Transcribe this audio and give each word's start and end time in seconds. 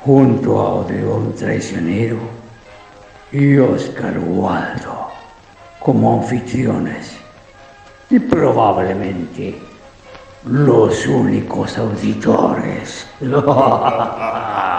junto 0.00 0.60
a 0.60 0.74
Odeón 0.74 1.34
Traicionero 1.34 2.18
y 3.32 3.58
Oscar 3.58 4.18
Waldo 4.18 5.08
como 5.80 6.20
anfitriones 6.20 7.16
y 8.10 8.18
probablemente 8.18 9.58
los 10.44 11.06
únicos 11.06 11.76
auditores. 11.78 13.06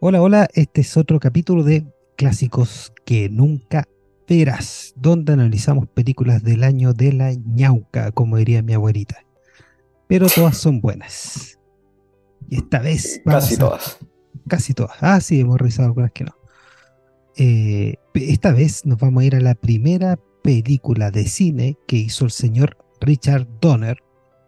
Hola, 0.00 0.22
hola, 0.22 0.48
este 0.54 0.82
es 0.82 0.96
otro 0.96 1.18
capítulo 1.18 1.64
de 1.64 1.84
Clásicos 2.16 2.92
que 3.04 3.28
nunca 3.28 3.88
verás, 4.36 4.92
donde 4.96 5.32
analizamos 5.32 5.86
películas 5.88 6.42
del 6.42 6.64
año 6.64 6.92
de 6.92 7.12
la 7.12 7.32
ñauca, 7.32 8.12
como 8.12 8.36
diría 8.36 8.62
mi 8.62 8.74
abuelita. 8.74 9.24
Pero 10.06 10.26
todas 10.28 10.56
son 10.56 10.80
buenas. 10.80 11.58
Y 12.48 12.56
esta 12.56 12.80
vez... 12.80 13.20
Casi 13.24 13.56
todas. 13.56 13.98
Casi 14.46 14.74
todas. 14.74 14.96
Ah, 15.00 15.20
sí, 15.20 15.40
hemos 15.40 15.58
revisado 15.58 15.88
algunas 15.88 16.12
que 16.12 16.24
no. 16.24 16.34
Eh, 17.36 17.96
esta 18.14 18.52
vez 18.52 18.84
nos 18.84 18.98
vamos 18.98 19.22
a 19.22 19.26
ir 19.26 19.36
a 19.36 19.40
la 19.40 19.54
primera 19.54 20.18
película 20.42 21.10
de 21.10 21.26
cine 21.26 21.76
que 21.86 21.96
hizo 21.96 22.24
el 22.24 22.30
señor 22.30 22.76
Richard 23.00 23.46
Donner. 23.60 23.98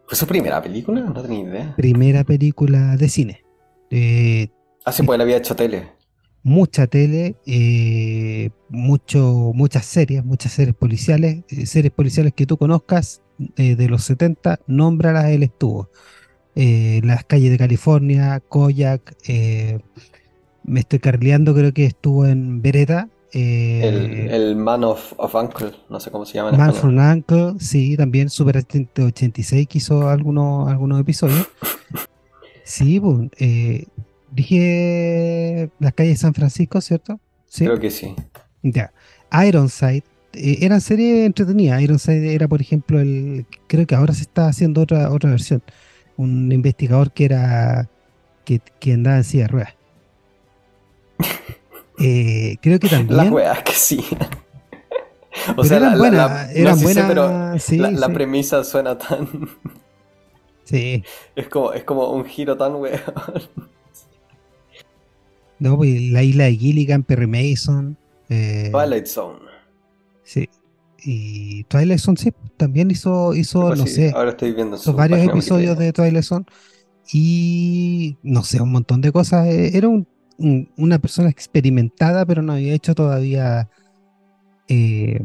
¿Fue 0.07 0.17
su 0.17 0.27
primera 0.27 0.61
película? 0.61 1.01
No 1.01 1.23
tenía 1.23 1.41
idea. 1.41 1.77
Primera 1.77 2.25
película 2.25 2.97
de 2.97 3.09
cine. 3.09 3.45
Eh, 3.91 4.49
ah, 4.85 4.93
sí, 4.93 5.03
pues 5.03 5.17
él 5.17 5.21
había 5.21 5.37
hecho 5.37 5.55
tele 5.55 6.00
mucha 6.43 6.87
tele, 6.87 7.37
eh, 7.47 8.51
mucho, 8.69 9.53
muchas 9.55 9.85
series, 9.85 10.25
muchas 10.25 10.53
series 10.53 10.75
policiales, 10.75 11.45
eh, 11.49 11.67
series 11.67 11.93
policiales 11.93 12.33
que 12.35 12.47
tú 12.47 12.57
conozcas 12.57 13.23
eh, 13.57 13.77
de 13.77 13.89
los 13.89 14.05
70, 14.05 14.61
nómbralas, 14.67 15.27
él 15.27 15.43
estuvo. 15.43 15.89
Las 16.55 17.25
calles 17.25 17.51
de 17.51 17.57
California, 17.57 18.39
Koyak, 18.41 19.17
me 20.65 20.81
estoy 20.81 20.99
carleando, 20.99 21.55
creo 21.55 21.73
que 21.73 21.87
estuvo 21.87 22.27
en 22.27 22.61
Beretta. 22.61 23.09
el, 23.33 24.57
Man 24.57 24.85
of, 24.85 25.15
Uncle, 25.35 25.73
no 25.89 26.01
sé 26.01 26.11
cómo 26.11 26.27
se 26.27 26.35
llama. 26.35 26.53
Man 26.53 26.75
from 26.75 26.99
Uncle, 26.99 27.55
sí, 27.61 27.97
también 27.97 28.29
Super 28.29 28.59
86 28.59 29.69
que 29.69 29.79
hizo 29.79 30.07
algunos, 30.09 30.69
algunos 30.69 31.01
episodios. 31.01 31.49
Sí, 32.63 33.01
pues, 33.01 33.31
Dije 34.31 35.71
las 35.79 35.93
calles 35.93 36.15
de 36.15 36.21
San 36.21 36.35
Francisco, 36.35 36.81
¿cierto? 36.81 37.19
¿Sí? 37.47 37.65
Creo 37.65 37.81
que 37.81 37.91
sí. 37.91 38.15
Ya. 38.63 38.93
Ironside, 39.33 40.05
eh, 40.33 40.59
eran 40.61 40.81
series 40.81 41.27
entretenidas. 41.27 41.81
Ironside 41.83 42.35
era, 42.35 42.49
por 42.49 42.61
ejemplo, 42.61 43.01
el. 43.01 43.47
Creo 43.67 43.87
que 43.87 43.95
ahora 43.95 44.15
se 44.15 44.23
está 44.23 44.47
haciendo 44.47 44.83
otra, 44.83 45.11
otra 45.11 45.31
versión. 45.31 45.63
Un 46.17 46.53
investigador 46.53 47.13
que 47.13 47.25
era. 47.25 47.89
que, 48.45 48.61
que 48.79 48.93
andaba 48.93 49.17
en 49.17 49.25
silla 49.25 49.45
de 49.45 49.49
ruedas. 49.49 49.75
Eh, 52.03 52.57
creo 52.63 52.79
que 52.79 52.89
también. 52.89 53.15
Las 53.15 53.29
ruedas 53.29 53.63
que 53.63 53.73
sí. 53.73 54.03
o 55.57 55.65
sea, 55.65 55.77
eran 55.77 55.99
buenas. 55.99 56.51
eran 56.55 56.81
buenas. 56.81 57.07
pero 57.07 57.59
sí, 57.59 57.77
la, 57.77 58.09
premisa 58.09 58.65
suena 58.65 58.97
tan. 58.97 59.29
Sí. 60.65 61.05
Es 61.37 61.49
como, 61.49 61.75
es 61.75 61.85
como 61.85 62.11
un 62.11 62.25
giro 62.25 62.57
tan 62.57 62.77
weón. 62.77 63.01
No, 65.61 65.77
pues 65.77 66.11
la 66.11 66.23
isla 66.23 66.45
de 66.45 66.57
Gilligan, 66.57 67.03
Perry 67.05 67.27
Mason. 67.27 67.97
Eh, 68.31 68.71
Twilight 68.73 69.07
Zone. 69.07 69.39
Sí. 70.25 70.49
Y 71.05 71.65
Twilight 71.65 72.01
Zone, 72.01 72.17
sí, 72.17 72.33
también 72.57 72.91
hizo, 72.91 73.35
hizo 73.35 73.69
pues 73.69 73.79
no 73.79 73.87
sé. 73.87 74.13
Ahora 74.15 74.31
estoy 74.31 74.53
viendo 74.53 74.77
hizo 74.77 74.95
varios 74.95 75.21
episodios 75.21 75.79
de 75.79 75.93
Twilight 75.93 76.25
Zone. 76.25 76.47
Y 77.13 78.17
no 78.23 78.43
sé, 78.43 78.61
un 78.61 78.73
montón 78.73 79.03
de 79.03 79.13
cosas. 79.13 79.47
Eh, 79.47 79.77
era 79.77 79.89
una 80.39 80.99
persona 80.99 81.29
experimentada, 81.29 82.25
pero 82.25 82.41
no 82.41 82.55
había 82.55 82.73
hecho 82.73 82.95
todavía. 82.95 83.69
Eh, 84.69 85.21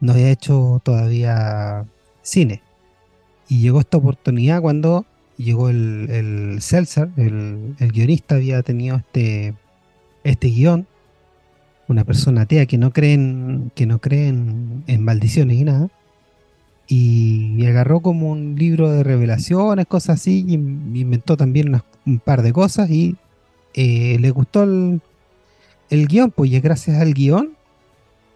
no 0.00 0.12
había 0.12 0.30
hecho 0.30 0.80
todavía 0.84 1.86
cine. 2.22 2.62
Y 3.48 3.60
llegó 3.60 3.80
esta 3.80 3.96
oportunidad 3.96 4.60
cuando 4.60 5.06
llegó 5.36 5.70
el, 5.70 6.08
el 6.10 6.58
el, 7.16 7.74
el 7.78 7.92
guionista, 7.92 8.36
había 8.36 8.62
tenido 8.62 8.96
este 8.96 9.54
este 10.24 10.48
guion, 10.48 10.86
una 11.88 12.04
persona 12.04 12.42
atea 12.42 12.66
que 12.66 12.78
no 12.78 12.92
cree 12.92 13.14
en, 13.14 13.72
que 13.74 13.86
no 13.86 14.00
en, 14.04 15.02
maldiciones 15.02 15.58
y 15.58 15.64
nada, 15.64 15.88
y, 16.86 17.64
agarró 17.66 18.00
como 18.00 18.30
un 18.30 18.56
libro 18.56 18.90
de 18.90 19.02
revelaciones, 19.02 19.86
cosas 19.86 20.20
así, 20.20 20.44
y 20.46 20.54
inventó 20.54 21.36
también 21.36 21.80
un 22.06 22.18
par 22.18 22.42
de 22.42 22.52
cosas 22.52 22.90
y 22.90 23.16
eh, 23.74 24.18
le 24.20 24.30
gustó 24.30 24.64
el, 24.64 25.00
el 25.90 26.06
guion, 26.06 26.30
pues 26.30 26.50
y 26.50 26.56
es 26.56 26.62
gracias 26.62 27.00
al 27.00 27.14
guion 27.14 27.56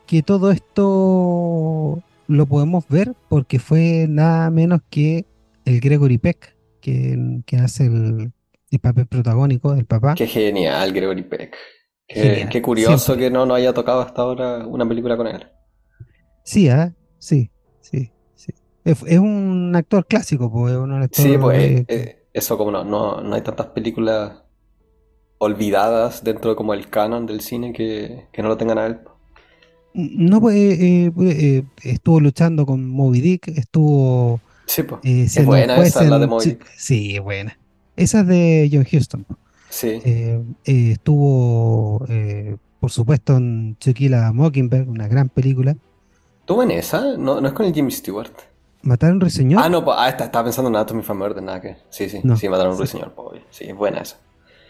que 0.06 0.22
todo 0.22 0.52
esto 0.52 2.02
lo 2.28 2.46
podemos 2.46 2.86
ver 2.88 3.14
porque 3.28 3.58
fue 3.58 4.06
nada 4.08 4.50
menos 4.50 4.80
que 4.88 5.24
el 5.64 5.80
Gregory 5.80 6.18
Peck 6.18 6.54
que, 6.80 7.40
que 7.44 7.56
hace 7.56 7.86
el, 7.86 8.32
el 8.70 8.78
papel 8.78 9.06
protagónico 9.06 9.74
del 9.74 9.84
papá. 9.84 10.14
Qué 10.14 10.26
genial, 10.26 10.92
Gregory 10.92 11.22
Peck. 11.22 11.56
Qué, 12.08 12.62
curioso 12.62 13.16
que 13.16 13.30
no 13.30 13.46
nos 13.46 13.56
haya 13.56 13.72
tocado 13.72 14.00
hasta 14.00 14.22
ahora 14.22 14.66
una 14.66 14.86
película 14.86 15.16
con 15.16 15.26
él. 15.26 15.46
Sí, 16.44 16.68
¿eh? 16.68 16.92
sí, 17.18 17.50
sí, 17.80 18.12
sí. 18.34 18.54
Es, 18.84 19.02
un 19.18 19.72
actor 19.74 20.06
clásico, 20.06 20.50
pues. 20.50 20.76
Un 20.76 21.02
actor 21.02 21.24
sí, 21.24 21.36
pues 21.38 21.84
eh, 21.88 22.26
eso 22.32 22.56
como 22.56 22.70
no, 22.70 22.84
no, 23.20 23.34
hay 23.34 23.42
tantas 23.42 23.66
películas 23.66 24.44
olvidadas 25.38 26.22
dentro 26.22 26.50
de 26.50 26.56
como 26.56 26.72
el 26.72 26.88
canon 26.88 27.26
del 27.26 27.40
cine 27.40 27.72
que, 27.72 28.28
no 28.38 28.48
lo 28.48 28.56
tengan 28.56 28.78
a 28.78 28.86
él. 28.86 29.00
No, 29.92 30.40
pues 30.40 30.54
eh, 30.56 31.12
eh, 31.20 31.64
estuvo 31.82 32.20
luchando 32.20 32.64
con 32.64 32.88
Moby 32.88 33.20
Dick, 33.20 33.48
estuvo... 33.48 34.40
Sí, 34.66 34.82
pues. 34.82 35.00
es 35.04 35.44
buena 35.44 35.76
esa, 35.78 36.04
la 36.04 36.18
de 36.18 36.26
Moby 36.26 36.44
Dick. 36.44 36.66
Sí, 36.76 37.18
buena. 37.18 37.58
Esa 37.96 38.20
es 38.20 38.26
de 38.26 38.70
John 38.72 38.86
Huston. 38.90 39.26
Sí. 39.68 40.00
Eh, 40.04 40.42
eh, 40.64 40.92
estuvo, 40.92 42.04
eh, 42.08 42.56
por 42.80 42.90
supuesto, 42.90 43.36
en 43.36 43.76
Chiquila 43.78 44.32
Mockingbird, 44.32 44.88
una 44.88 45.08
gran 45.08 45.28
película. 45.28 45.76
¿Estuvo 46.40 46.62
en 46.62 46.70
esa? 46.70 47.16
No, 47.16 47.40
no 47.40 47.48
es 47.48 47.54
con 47.54 47.66
el 47.66 47.74
Jimmy 47.74 47.90
Stewart. 47.90 48.32
¿Mataron 48.82 49.16
un 49.16 49.20
ruiseñor? 49.22 49.60
Ah, 49.62 49.68
no, 49.68 49.84
ah, 49.88 50.08
estaba 50.08 50.44
pensando 50.44 50.70
en 50.70 50.76
Atomy 50.76 51.02
for 51.02 51.16
Murder, 51.16 51.42
nada 51.42 51.60
que. 51.60 51.76
Sí, 51.90 52.08
sí, 52.08 52.22
sí, 52.36 52.48
mataron 52.48 52.72
un 52.72 52.78
ruiseñor, 52.78 53.12
sí, 53.50 53.64
es 53.64 53.74
buena 53.74 53.98
esa. 53.98 54.16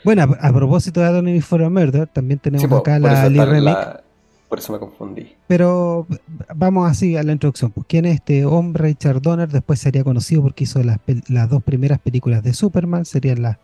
Bueno, 0.03 0.23
a, 0.41 0.53
propósito 0.53 1.01
de 1.01 1.07
Atomy 1.07 1.41
for 1.41 1.69
Murder, 1.69 2.07
también 2.07 2.39
tenemos 2.39 2.71
acá 2.73 2.99
la 2.99 3.29
Lee 3.29 3.45
Remake. 3.45 4.01
por 4.49 4.59
eso 4.59 4.73
me 4.73 4.79
confundí. 4.79 5.35
Pero 5.47 6.07
vamos 6.55 6.91
así 6.91 7.17
a 7.17 7.23
la 7.23 7.33
introducción. 7.33 7.73
Pues, 7.73 7.87
¿Quién 7.89 8.07
es 8.07 8.15
este 8.15 8.47
hombre, 8.47 8.85
Richard 8.85 9.21
Donner? 9.21 9.49
Después 9.49 9.81
sería 9.81 10.03
conocido 10.03 10.43
porque 10.43 10.65
hizo 10.65 10.83
las, 10.83 10.99
las 11.29 11.51
dos 11.51 11.63
primeras 11.63 11.99
películas 11.99 12.43
de 12.43 12.55
Superman, 12.55 13.05
serían 13.05 13.43
las 13.43 13.59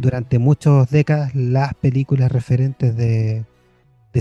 durante 0.00 0.38
muchas 0.38 0.90
décadas 0.90 1.34
las 1.34 1.74
películas 1.74 2.32
referentes 2.32 2.96
de, 2.96 3.44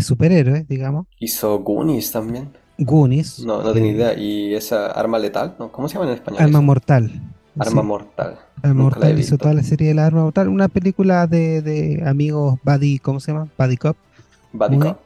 superhéroes, 0.01 0.67
digamos. 0.67 1.07
Hizo 1.19 1.59
Goonies 1.59 2.11
también. 2.11 2.51
Goonies. 2.77 3.39
No, 3.39 3.61
no 3.61 3.73
tenía 3.73 3.91
idea. 3.91 4.17
¿Y 4.17 4.53
esa 4.53 4.87
Arma 4.91 5.19
Letal? 5.19 5.55
¿no? 5.59 5.71
¿Cómo 5.71 5.89
se 5.89 5.95
llama 5.95 6.07
en 6.07 6.15
español? 6.15 6.41
Arma 6.41 6.61
Mortal. 6.61 7.11
Arma 7.57 7.81
Mortal. 7.81 8.39
Arma 8.61 8.83
Mortal 8.83 9.19
hizo 9.19 9.37
toda 9.37 9.53
la 9.53 9.63
serie 9.63 9.89
de 9.89 9.93
la 9.95 10.05
Arma 10.05 10.23
Mortal. 10.23 10.47
Una 10.47 10.67
película 10.67 11.27
de, 11.27 12.01
amigos 12.05 12.59
Buddy, 12.63 12.99
¿cómo 12.99 13.19
se 13.19 13.31
llama? 13.31 13.49
Buddy 13.57 13.77
Cop. 13.77 13.97
Buddy 14.53 14.79
Cop. 14.79 14.97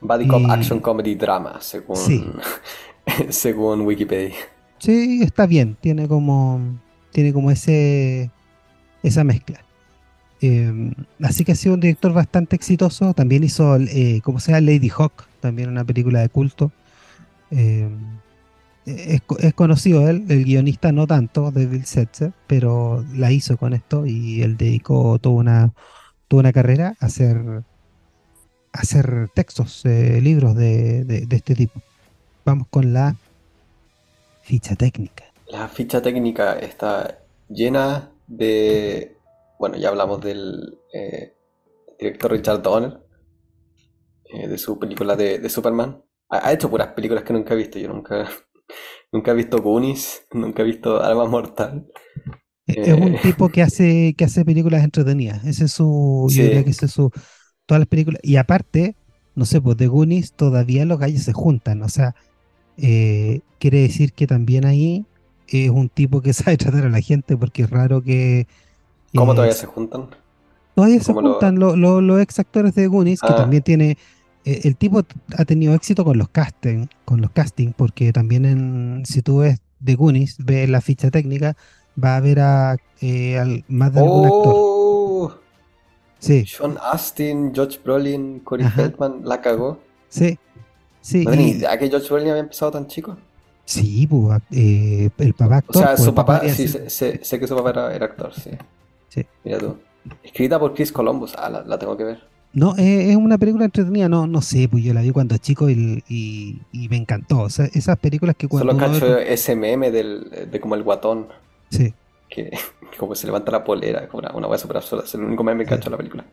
Buddy 0.00 0.26
Cop 0.26 0.42
Action 0.50 0.80
Comedy 0.80 1.14
Drama, 1.14 1.60
según, 1.60 1.96
según 3.28 3.82
Wikipedia. 3.82 4.34
Sí, 4.78 5.20
está 5.22 5.46
bien. 5.46 5.76
Tiene 5.80 6.08
como, 6.08 6.60
tiene 7.12 7.32
como 7.32 7.52
ese 7.52 8.32
esa 9.02 9.24
mezcla. 9.24 9.60
Em, 10.42 10.92
así 11.22 11.44
que 11.44 11.52
ha 11.52 11.54
sido 11.54 11.74
un 11.74 11.80
director 11.80 12.12
bastante 12.12 12.56
exitoso. 12.56 13.14
También 13.14 13.44
hizo, 13.44 13.76
eh, 13.76 14.20
como 14.24 14.40
sea, 14.40 14.60
Lady 14.60 14.90
Hawk, 14.90 15.24
también 15.40 15.70
una 15.70 15.84
película 15.84 16.20
de 16.20 16.28
culto. 16.28 16.72
Em, 17.50 18.18
es, 18.84 19.22
es, 19.38 19.54
conocido 19.54 20.08
él, 20.08 20.24
el 20.28 20.44
guionista 20.44 20.90
no 20.90 21.06
tanto, 21.06 21.52
de 21.52 21.66
Bill 21.66 21.84
Setzer, 21.86 22.32
pero 22.48 23.04
la 23.14 23.30
hizo 23.30 23.56
con 23.56 23.72
esto 23.72 24.04
y 24.06 24.42
él 24.42 24.56
dedicó 24.56 25.18
toda 25.20 25.36
una, 25.36 25.72
toda 26.26 26.40
una 26.40 26.52
carrera 26.52 26.96
a 26.98 27.06
hacer, 27.06 27.62
hacer 28.72 29.28
textos, 29.34 29.84
eh, 29.84 30.20
libros 30.20 30.56
de, 30.56 31.26
este 31.30 31.54
tipo. 31.54 31.80
Vamos 32.44 32.66
con 32.68 32.92
la 32.92 33.14
ficha 34.42 34.74
técnica. 34.74 35.24
La 35.46 35.68
ficha 35.68 36.02
técnica 36.02 36.58
está 36.58 37.18
llena 37.48 38.10
de... 38.26 39.16
Bueno, 39.62 39.76
ya 39.76 39.90
hablamos 39.90 40.20
del 40.20 40.76
eh, 40.92 41.36
director 41.96 42.32
Richard 42.32 42.62
Donner, 42.62 42.98
eh, 44.24 44.48
de 44.48 44.58
su 44.58 44.76
película 44.76 45.14
de, 45.14 45.38
de 45.38 45.48
Superman. 45.48 46.02
Ha, 46.30 46.48
ha 46.48 46.52
hecho 46.52 46.68
puras 46.68 46.88
películas 46.94 47.22
que 47.22 47.32
nunca 47.32 47.54
he 47.54 47.58
visto, 47.58 47.78
yo 47.78 47.86
nunca 47.86 48.28
Nunca 49.12 49.30
he 49.30 49.34
visto 49.34 49.62
Goonies, 49.62 50.26
nunca 50.32 50.62
he 50.62 50.64
visto 50.64 51.00
Arma 51.00 51.26
Mortal. 51.26 51.86
Es 52.66 52.92
un 52.92 53.14
eh, 53.14 53.20
tipo 53.22 53.50
que 53.50 53.62
hace, 53.62 54.14
que 54.18 54.24
hace 54.24 54.44
películas 54.44 54.82
entretenidas. 54.82 55.44
Ese 55.46 55.66
es 55.66 55.70
su. 55.70 56.26
Yo 56.28 56.42
diría 56.42 56.64
que 56.64 56.70
ese 56.70 56.86
es 56.86 56.92
su. 56.92 57.12
Todas 57.64 57.82
las 57.82 57.88
películas. 57.88 58.20
Y 58.24 58.38
aparte, 58.38 58.96
no 59.36 59.44
sé, 59.44 59.60
pues 59.60 59.76
de 59.76 59.86
Goonies 59.86 60.32
todavía 60.32 60.84
los 60.86 60.98
gallos 60.98 61.22
se 61.22 61.32
juntan. 61.32 61.82
O 61.84 61.88
sea, 61.88 62.16
quiere 62.76 63.78
decir 63.78 64.12
que 64.12 64.26
también 64.26 64.66
ahí 64.66 65.06
es 65.46 65.70
un 65.70 65.88
tipo 65.88 66.20
que 66.20 66.32
sabe 66.32 66.56
tratar 66.56 66.84
a 66.86 66.90
la 66.90 67.00
gente 67.00 67.36
porque 67.36 67.62
es 67.62 67.70
raro 67.70 68.02
que. 68.02 68.48
¿Cómo 69.14 69.34
todavía 69.34 69.54
se 69.54 69.66
juntan? 69.66 70.08
Todavía 70.74 71.00
se 71.00 71.12
juntan 71.12 71.58
los 71.58 72.20
ex 72.20 72.38
actores 72.38 72.74
de 72.74 72.86
Goonies, 72.86 73.20
que 73.20 73.32
ah. 73.32 73.36
también 73.36 73.62
tiene 73.62 73.98
eh, 74.44 74.60
el 74.64 74.76
tipo 74.76 75.02
ha 75.38 75.44
tenido 75.44 75.74
éxito 75.74 76.04
con 76.04 76.18
los 76.18 76.28
casting, 76.28 76.86
con 77.04 77.20
los 77.20 77.30
casting, 77.30 77.72
porque 77.76 78.12
también 78.12 78.44
en, 78.44 79.02
si 79.06 79.22
tú 79.22 79.38
ves 79.38 79.60
The 79.84 79.94
Goonies, 79.94 80.36
ves 80.38 80.68
la 80.68 80.80
ficha 80.80 81.10
técnica, 81.10 81.56
va 82.02 82.16
a 82.16 82.20
ver 82.20 82.40
a 82.40 82.76
eh, 83.00 83.62
más 83.68 83.92
de 83.92 84.00
algún 84.00 84.24
actor. 84.24 84.52
Oh. 84.54 85.34
Sí. 86.18 86.44
Sean 86.46 86.78
Astin, 86.80 87.52
George 87.54 87.80
Brolin, 87.82 88.40
Corey 88.40 88.66
Feldman, 88.68 89.22
la 89.24 89.40
cagó. 89.40 89.80
Sí. 90.08 90.38
Sí. 91.00 91.24
¿No 91.24 91.34
y... 91.34 91.58
que 91.60 91.88
George 91.88 92.08
Brolin 92.08 92.30
había 92.30 92.42
empezado 92.42 92.72
tan 92.72 92.86
chico? 92.86 93.16
Sí, 93.64 94.06
pues, 94.08 94.40
eh, 94.50 95.10
el 95.18 95.34
papá 95.34 95.58
actor. 95.58 95.76
O 95.76 95.78
sea, 95.78 95.94
pues, 95.94 96.04
su 96.04 96.14
papá, 96.14 96.40
sí, 96.48 96.68
sé, 96.68 96.88
sé, 96.88 97.40
que 97.40 97.46
su 97.46 97.56
papá 97.56 97.70
era, 97.70 97.94
era, 97.94 98.06
actor, 98.06 98.32
sí. 98.34 98.50
Sí. 99.12 99.26
Mira 99.44 99.58
tú. 99.58 99.76
Escrita 100.22 100.58
por 100.58 100.72
Chris 100.72 100.90
Columbus. 100.90 101.34
Ah, 101.36 101.50
la, 101.50 101.62
la 101.62 101.78
tengo 101.78 101.96
que 101.96 102.04
ver. 102.04 102.32
No, 102.54 102.74
es 102.76 103.16
una 103.16 103.38
película 103.38 103.64
entretenida, 103.64 104.08
no, 104.08 104.26
no 104.26 104.42
sé, 104.42 104.68
pues 104.68 104.84
yo 104.84 104.92
la 104.92 105.00
vi 105.00 105.10
cuando 105.10 105.36
chico 105.38 105.70
y, 105.70 106.02
y, 106.08 106.88
me 106.88 106.96
encantó. 106.96 107.40
O 107.40 107.50
sea, 107.50 107.66
esas 107.72 107.98
películas 107.98 108.36
que 108.36 108.48
cuando. 108.48 108.72
Solo 108.72 108.92
cacho 108.92 109.18
ese 109.18 109.54
meme 109.54 109.90
del, 109.90 110.48
de 110.50 110.60
como 110.60 110.74
el 110.74 110.82
guatón. 110.82 111.28
Sí. 111.70 111.94
Que, 112.28 112.50
como 112.98 113.14
se 113.14 113.26
levanta 113.26 113.50
la 113.52 113.64
polera, 113.64 114.08
como 114.08 114.20
una, 114.20 114.32
una 114.32 114.48
hueá 114.48 114.58
super 114.58 114.78
absurda. 114.78 115.04
Es 115.04 115.14
el 115.14 115.22
único 115.22 115.44
meme 115.44 115.64
que 115.64 115.70
cacho 115.70 115.84
de 115.84 115.90
la 115.90 115.96
película. 115.98 116.24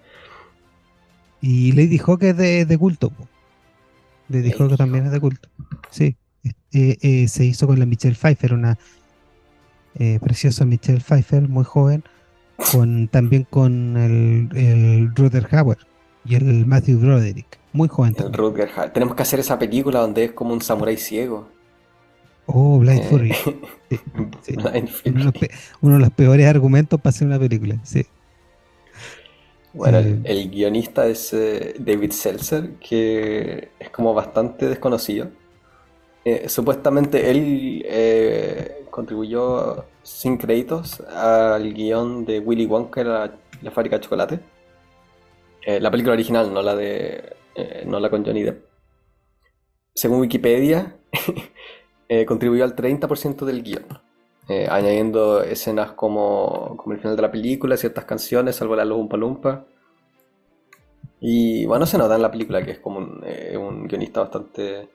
Y 1.42 1.72
Lady 1.74 1.98
Hawk 1.98 2.24
es 2.24 2.38
de, 2.38 2.66
de 2.66 2.78
culto. 2.78 3.12
Lady, 4.30 4.52
Hawk 4.52 4.78
también 4.78 5.06
es 5.06 5.12
de 5.12 5.20
culto. 5.20 5.50
Sí. 5.90 6.16
Eh, 6.72 6.98
eh, 7.02 7.28
se 7.28 7.46
hizo 7.46 7.66
con 7.66 7.80
la 7.80 7.86
Michelle 7.86 8.16
Pfeiffer, 8.16 8.54
una 8.54 8.78
eh, 9.96 10.20
preciosa 10.22 10.66
Michelle 10.66 11.00
Pfeiffer, 11.00 11.48
muy 11.48 11.64
joven. 11.64 12.04
Con, 12.72 13.08
también 13.08 13.46
con 13.50 13.98
el, 13.98 14.50
el 14.56 15.12
Hauer 15.52 15.78
y 16.26 16.36
el 16.36 16.66
Matthew 16.66 17.00
Broderick, 17.00 17.60
muy 17.74 17.88
joven 17.88 18.16
el 18.20 18.34
Rutger 18.34 18.70
Tenemos 18.94 19.16
que 19.16 19.24
hacer 19.24 19.40
esa 19.40 19.58
película 19.58 20.02
donde 20.02 20.26
es 20.26 20.32
como 20.32 20.54
un 20.54 20.62
samurái 20.62 20.98
ciego. 20.98 21.48
Oh, 22.46 22.80
Blind 22.80 23.02
eh, 23.02 23.08
Fury. 23.10 23.36
Uno, 25.82 25.96
de 25.96 26.00
los 26.00 26.12
peores 26.12 26.48
argumentos 26.48 27.00
para 27.00 27.12
hacer 27.12 27.28
una 27.28 27.40
película, 27.40 27.80
sí. 27.84 28.06
Bueno, 29.72 30.00
el, 30.00 30.22
eh, 30.26 30.48
guionista 30.48 31.06
es 31.06 31.32
eh, 31.32 31.76
David 31.78 32.12
Seltzer, 32.12 32.72
que 32.80 33.70
es 33.80 33.90
como 33.92 34.16
bastante 34.16 34.68
desconocido. 34.68 35.30
supuestamente 36.48 37.30
él 37.30 38.88
contribuyó 38.90 39.86
sin 40.10 40.38
créditos 40.38 41.00
al 41.02 41.74
guion 41.74 42.26
de 42.26 42.40
Willy 42.40 42.66
Wonka, 42.66 43.04
la, 43.04 43.72
fábrica 43.72 43.98
de 43.98 44.02
chocolate. 44.02 44.40
Eh, 45.66 45.80
la 45.80 45.92
película 45.92 46.14
original, 46.14 46.52
no 46.54 46.62
la 46.62 46.76
de. 46.76 47.36
Eh, 47.56 47.84
no 47.86 48.00
la 48.00 48.10
con 48.10 48.26
Johnny 48.26 48.44
Depp. 48.44 48.66
Según 49.94 50.20
Wikipedia, 50.22 50.98
eh, 52.10 52.26
contribuyó 52.26 52.64
al 52.64 52.76
30% 52.76 53.46
del 53.46 53.64
guion. 53.64 53.86
añadiendo 54.70 55.44
escenas 55.44 55.92
como, 55.92 56.76
como 56.76 56.94
el 56.94 57.00
final 57.00 57.16
de 57.16 57.22
la 57.22 57.32
película, 57.32 57.78
ciertas 57.78 58.06
canciones, 58.06 58.56
salvo 58.56 58.76
la 58.76 58.86
Lumpa 58.86 59.16
Lumpa. 59.16 59.66
Y 61.22 61.66
bueno, 61.66 61.86
se 61.86 61.98
nota 61.98 62.16
en 62.16 62.24
la 62.24 62.32
película 62.32 62.64
que 62.66 62.72
es 62.72 62.80
como 62.80 62.98
un, 63.00 63.24
un 63.58 63.88
guionista 63.88 64.22
bastante 64.22 64.90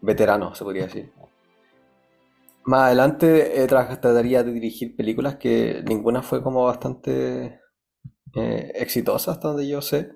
veterano, 0.00 0.54
se 0.54 0.64
podría 0.64 0.84
decir. 0.84 1.23
Más 2.66 2.86
adelante 2.86 3.66
trataría 3.66 4.42
de 4.42 4.52
dirigir 4.52 4.96
películas 4.96 5.36
que 5.36 5.82
ninguna 5.86 6.22
fue 6.22 6.42
como 6.42 6.64
bastante 6.64 7.60
eh, 8.34 8.72
exitosa 8.74 9.32
hasta 9.32 9.48
donde 9.48 9.68
yo 9.68 9.82
sé. 9.82 10.12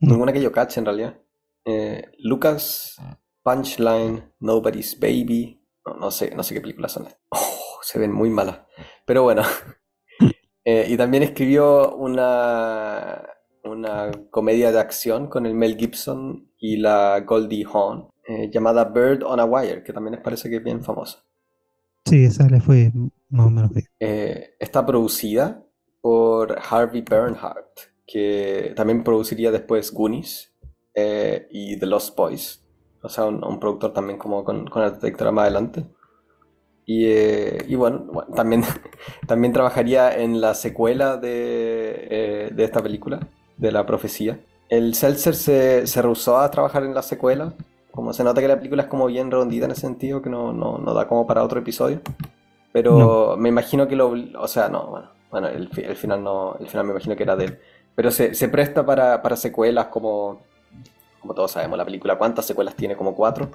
Ninguna 0.00 0.32
que 0.32 0.42
yo 0.42 0.52
cache 0.52 0.80
en 0.80 0.86
realidad. 0.86 1.18
Eh, 1.64 2.12
Lucas, 2.18 2.96
Punchline, 3.42 4.32
Nobody's 4.38 4.98
Baby. 5.00 5.64
No, 5.98 6.10
sé, 6.10 6.34
no 6.34 6.42
sé 6.42 6.54
qué 6.54 6.60
películas 6.60 6.92
son. 6.92 7.08
Oh, 7.30 7.78
se 7.82 7.98
ven 7.98 8.12
muy 8.12 8.30
malas. 8.30 8.60
Pero 9.04 9.22
bueno. 9.22 9.42
Eh, 10.64 10.86
y 10.90 10.98
también 10.98 11.22
escribió 11.22 11.96
una, 11.96 13.26
una 13.64 14.10
comedia 14.30 14.70
de 14.70 14.78
acción 14.78 15.28
con 15.28 15.46
el 15.46 15.54
Mel 15.54 15.78
Gibson 15.78 16.52
y 16.58 16.76
la 16.76 17.20
Goldie 17.20 17.64
Hawn 17.64 18.10
llamada 18.52 18.84
Bird 18.84 19.22
on 19.22 19.40
a 19.40 19.46
Wire, 19.46 19.82
que 19.82 19.94
también 19.94 20.16
les 20.16 20.22
parece 20.22 20.50
que 20.50 20.56
es 20.56 20.62
bien 20.62 20.84
famosa. 20.84 21.24
Sí, 22.08 22.24
esa 22.24 22.48
le 22.48 22.60
fue 22.60 22.92
más 23.28 23.46
o 23.46 23.50
menos 23.50 23.70
bien. 23.72 23.86
está 24.58 24.84
producida 24.84 25.64
por 26.00 26.58
Harvey 26.70 27.02
Bernhardt, 27.02 27.90
que 28.06 28.72
también 28.74 29.04
produciría 29.04 29.50
después 29.50 29.92
Goonies 29.92 30.54
eh, 30.94 31.46
y 31.50 31.78
The 31.78 31.86
Lost 31.86 32.16
Boys. 32.16 32.64
O 33.02 33.08
sea, 33.08 33.26
un, 33.26 33.60
productor 33.60 33.92
también 33.92 34.18
como 34.18 34.42
con, 34.42 34.68
la 34.74 34.90
detectora 34.90 35.30
más 35.30 35.42
adelante. 35.42 35.86
Y, 36.84 37.04
eh, 37.06 37.76
bueno, 37.76 38.10
también, 38.34 38.64
también 39.26 39.52
trabajaría 39.52 40.16
en 40.18 40.40
la 40.40 40.54
secuela 40.54 41.16
de, 41.16 42.08
eh, 42.10 42.50
de, 42.52 42.64
esta 42.64 42.82
película, 42.82 43.28
de 43.56 43.70
La 43.70 43.86
Profecía. 43.86 44.40
El 44.68 44.94
Seltzer 44.94 45.34
se, 45.34 45.86
se, 45.86 46.02
rehusó 46.02 46.38
a 46.38 46.50
trabajar 46.50 46.84
en 46.84 46.94
la 46.94 47.02
secuela. 47.02 47.54
Como 47.98 48.12
se 48.12 48.22
nota 48.22 48.40
que 48.40 48.46
la 48.46 48.54
película 48.54 48.84
es 48.84 48.88
como 48.88 49.06
bien 49.06 49.28
redondita 49.28 49.64
en 49.64 49.72
ese 49.72 49.80
sentido, 49.80 50.22
que 50.22 50.30
no, 50.30 50.52
no, 50.52 50.78
no 50.78 50.94
da 50.94 51.08
como 51.08 51.26
para 51.26 51.42
otro 51.42 51.58
episodio. 51.58 52.00
Pero 52.70 53.36
me 53.36 53.48
imagino 53.48 53.88
que 53.88 53.96
lo... 53.96 54.14
O 54.38 54.46
sea, 54.46 54.68
no, 54.68 54.86
bueno. 54.86 55.08
Bueno, 55.32 55.48
el, 55.48 55.68
el, 55.76 55.96
final 55.96 56.22
no, 56.22 56.54
el 56.60 56.68
final 56.68 56.86
me 56.86 56.92
imagino 56.92 57.16
que 57.16 57.24
era 57.24 57.34
de 57.34 57.46
él. 57.46 57.58
Pero 57.96 58.12
se, 58.12 58.36
se 58.36 58.48
presta 58.48 58.86
para, 58.86 59.20
para, 59.20 59.34
secuelas 59.34 59.86
como, 59.86 60.42
como 61.20 61.34
todos 61.34 61.50
sabemos, 61.50 61.76
la 61.76 61.84
película. 61.84 62.16
¿Cuántas 62.16 62.46
secuelas 62.46 62.76
tiene? 62.76 62.94
Como 62.94 63.16
cuatro. 63.16 63.50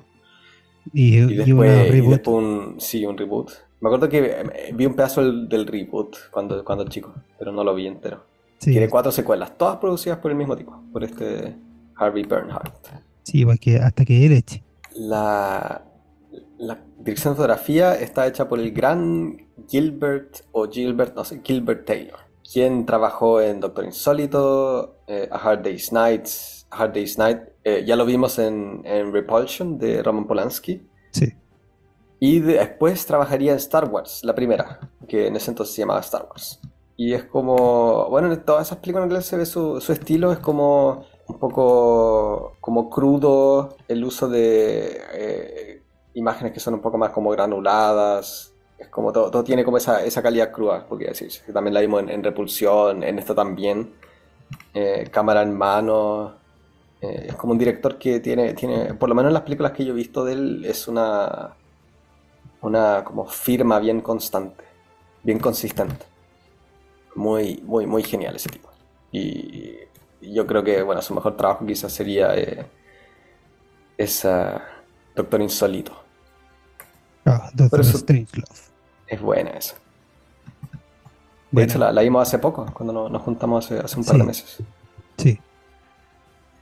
Y, 0.92 1.20
y 1.20 1.36
después, 1.38 1.94
y 1.94 2.02
después 2.02 2.28
un, 2.28 2.76
sí, 2.80 3.06
un 3.06 3.18
reboot. 3.18 3.50
Me 3.80 3.88
acuerdo 3.88 4.10
que 4.10 4.26
eh, 4.26 4.74
vi 4.74 4.86
un 4.86 4.94
pedazo 4.94 5.22
del, 5.22 5.48
del 5.48 5.66
reboot 5.66 6.18
cuando, 6.32 6.66
cuando 6.66 6.84
chico, 6.90 7.14
pero 7.40 7.54
no 7.54 7.64
lo 7.64 7.74
vi 7.74 7.88
entero. 7.88 8.26
Tiene 8.60 8.90
cuatro 8.90 9.10
secuelas, 9.10 9.58
todas 9.58 9.78
producidas 9.78 10.18
por 10.18 10.32
el 10.32 10.38
mismo 10.38 10.58
tipo, 10.58 10.84
por 10.92 11.02
este 11.06 11.56
Harvey 11.96 12.24
Bernhardt. 12.24 13.13
Sí, 13.24 13.46
porque 13.46 13.78
hasta 13.78 14.06
que 14.06 14.26
él 14.26 14.34
eche. 14.34 14.64
La, 14.96 15.86
la 16.58 16.80
dirección 17.00 17.34
de 17.34 17.38
fotografía 17.38 17.96
está 17.96 18.28
hecha 18.28 18.48
por 18.48 18.60
el 18.60 18.72
gran 18.72 19.48
Gilbert 19.68 20.42
o 20.52 20.70
Gilbert, 20.70 21.16
no 21.16 21.24
sé, 21.24 21.42
Gilbert 21.44 21.86
Taylor, 21.86 22.20
quien 22.52 22.86
trabajó 22.86 23.42
en 23.42 23.60
Doctor 23.60 23.86
Insólito, 23.86 25.00
eh, 25.08 25.28
A 25.32 25.38
Hard 25.38 25.64
Day's 25.64 25.92
Night, 25.92 26.28
Hard 26.70 26.94
Day's 26.94 27.18
Night, 27.18 27.40
eh, 27.64 27.84
ya 27.86 27.96
lo 27.96 28.06
vimos 28.06 28.40
en, 28.40 28.84
Repulsion 29.12 29.78
de 29.78 30.02
Roman 30.04 30.28
Polanski. 30.28 30.88
Sí. 31.12 31.34
Y 32.20 32.40
después 32.40 33.06
trabajaría 33.06 33.52
en 33.52 33.58
Star 33.58 33.90
Wars, 33.90 34.22
la 34.24 34.34
primera, 34.34 34.92
que 35.08 35.28
en 35.28 35.36
ese 35.36 35.52
entonces 35.52 35.76
se 35.76 35.82
llamaba 35.82 36.00
Star 36.00 36.28
Wars. 36.30 36.60
Y 36.96 37.14
es 37.14 37.24
como, 37.26 38.08
bueno, 38.10 38.32
en 38.32 38.44
todas 38.44 38.68
esas 38.68 38.78
películas 38.78 39.06
en 39.06 39.10
realidad 39.10 39.28
se 39.28 39.38
ve 39.38 39.46
su, 39.46 39.82
su 39.82 39.92
estilo, 39.92 40.32
es 40.32 40.40
como 40.40 41.06
un 41.34 41.40
poco 41.40 42.56
como 42.60 42.90
crudo, 42.90 43.76
el 43.88 44.04
uso 44.04 44.28
de 44.30 45.02
eh, 45.14 45.82
imágenes 46.14 46.54
que 46.54 46.60
son 46.60 46.76
un 46.76 46.82
poco 46.82 46.98
más 46.98 47.12
como 47.12 47.32
granuladas, 47.32 48.54
es 48.78 48.88
como 48.90 49.12
todo, 49.12 49.32
todo 49.32 49.44
tiene 49.44 49.64
como 49.64 49.78
esa, 49.78 50.04
esa 50.06 50.22
calidad 50.22 50.52
cruda, 50.52 50.86
porque 50.88 51.06
decir, 51.06 51.32
también 51.52 51.74
la 51.74 51.82
vimos 51.82 52.04
en, 52.08 52.24
Repulsión, 52.24 53.04
en 53.04 53.20
esta 53.20 53.34
también, 53.36 53.94
eh, 54.74 55.10
cámara 55.12 55.42
en 55.42 55.54
mano, 55.58 56.36
Eh, 57.04 57.26
es 57.30 57.36
como 57.36 57.52
un 57.52 57.60
director 57.60 57.98
que 57.98 58.22
tiene, 58.22 58.54
tiene, 58.54 58.94
por 58.94 59.10
lo 59.10 59.16
menos 59.16 59.30
en 59.30 59.34
las 59.34 59.44
películas 59.44 59.74
que 59.74 59.84
yo 59.84 59.92
he 59.92 59.96
visto 59.96 60.24
de 60.24 60.34
él, 60.34 60.66
es 60.66 60.88
una, 60.88 61.54
una 62.62 63.04
como 63.04 63.26
firma 63.26 63.78
bien 63.80 64.00
constante, 64.02 64.64
bien 65.22 65.40
consistente. 65.40 66.06
Muy, 67.16 67.62
muy, 67.66 67.86
muy 67.86 68.04
genial 68.04 68.36
ese 68.38 68.50
tipo. 68.50 68.70
Y, 69.12 69.76
yo 70.32 70.48
creo 70.48 70.64
que, 70.64 70.82
bueno, 70.82 71.02
su 71.02 71.14
mejor 71.14 71.36
trabajo 71.36 71.66
quizás 71.66 71.92
sería 71.92 72.36
eh, 72.36 72.66
esa 73.98 74.64
Doctor 75.16 75.42
Insólito. 75.42 75.94
Ah, 77.26 77.50
Doctor 77.54 77.84
Strangelove. 77.84 78.48
Es 79.08 79.22
buena 79.22 79.52
esa. 79.52 79.76
De 81.52 81.64
hecho, 81.64 81.78
la, 81.78 82.02
vimos 82.02 82.28
hace 82.28 82.40
poco, 82.40 82.66
cuando 82.74 83.10
nos, 83.10 83.22
juntamos 83.22 83.72
hace, 83.72 84.00
un 84.00 84.06
par 84.06 84.18
de 84.18 84.24
meses. 84.24 84.58
Sí. 85.18 85.40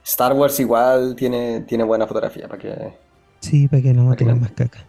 Star 0.03 0.33
Wars 0.33 0.59
igual 0.59 1.15
tiene, 1.15 1.61
tiene 1.61 1.85
buena 1.85 2.05
fotografía, 2.05 2.47
para 2.49 2.61
que... 2.61 2.93
Sí, 3.39 3.67
para 3.69 3.81
que 3.81 3.93
no 3.93 4.03
me 4.03 4.35
más 4.35 4.51
caca. 4.51 4.85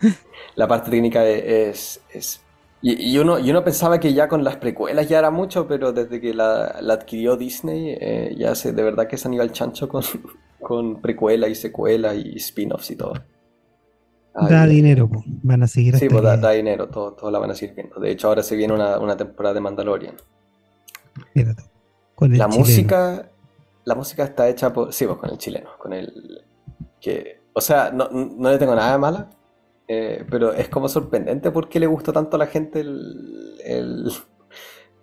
la 0.56 0.66
parte 0.66 0.90
técnica 0.90 1.24
es... 1.24 2.00
es 2.10 2.40
y, 2.80 3.12
y, 3.12 3.18
uno, 3.18 3.38
y 3.38 3.50
uno 3.50 3.64
pensaba 3.64 3.98
que 3.98 4.14
ya 4.14 4.28
con 4.28 4.44
las 4.44 4.56
precuelas 4.56 5.08
ya 5.08 5.18
era 5.18 5.30
mucho, 5.30 5.66
pero 5.66 5.92
desde 5.92 6.20
que 6.20 6.34
la, 6.34 6.66
adquirió 6.90 7.36
Disney, 7.36 7.96
eh, 8.00 8.34
ya 8.38 8.54
se, 8.54 8.72
de 8.72 8.82
verdad 8.82 9.06
que 9.08 9.16
es 9.16 9.26
a 9.26 9.28
nivel 9.28 9.52
chancho 9.52 9.88
con, 9.88 10.02
con 10.60 11.00
precuela 11.00 11.48
y 11.48 11.54
secuela 11.54 12.14
y 12.14 12.36
spin-offs 12.36 12.90
y 12.90 12.96
todo. 12.96 13.14
da 14.34 14.66
dinero, 14.66 15.10
van 15.42 15.62
a 15.62 15.66
seguir 15.66 15.96
Sí, 15.96 16.08
pues 16.08 16.22
da, 16.22 16.50
dinero, 16.52 16.88
todo, 16.88 17.12
todo, 17.12 17.30
la 17.30 17.38
van 17.38 17.50
a 17.50 17.54
seguir 17.54 17.74
viendo. 17.74 17.98
De 17.98 18.10
hecho, 18.10 18.28
ahora 18.28 18.42
se 18.42 18.56
viene 18.56 18.74
una, 18.74 18.98
una 18.98 19.16
temporada 19.16 19.54
de 19.54 19.60
Mandalorian. 19.60 20.14
Con 22.14 22.32
el 22.32 22.38
la 22.38 22.48
música 22.48 23.30
la 23.88 23.94
música 23.94 24.24
está 24.24 24.46
hecha 24.46 24.70
por. 24.70 24.92
Sí, 24.92 25.06
pues 25.06 25.18
con 25.18 25.30
el 25.30 25.38
chileno, 25.38 25.70
con 25.78 25.94
el. 25.94 26.44
que 27.00 27.40
O 27.54 27.60
sea, 27.60 27.90
no, 27.90 28.10
no 28.10 28.50
le 28.50 28.58
tengo 28.58 28.74
nada 28.74 28.92
de 28.92 28.98
mala, 28.98 29.30
eh, 29.88 30.24
pero 30.28 30.52
es 30.52 30.68
como 30.68 30.86
sorprendente 30.88 31.50
por 31.50 31.70
qué 31.70 31.80
le 31.80 31.86
gustó 31.86 32.12
tanto 32.12 32.36
a 32.36 32.38
la 32.38 32.46
gente 32.46 32.80
el. 32.80 33.56
el 33.64 34.12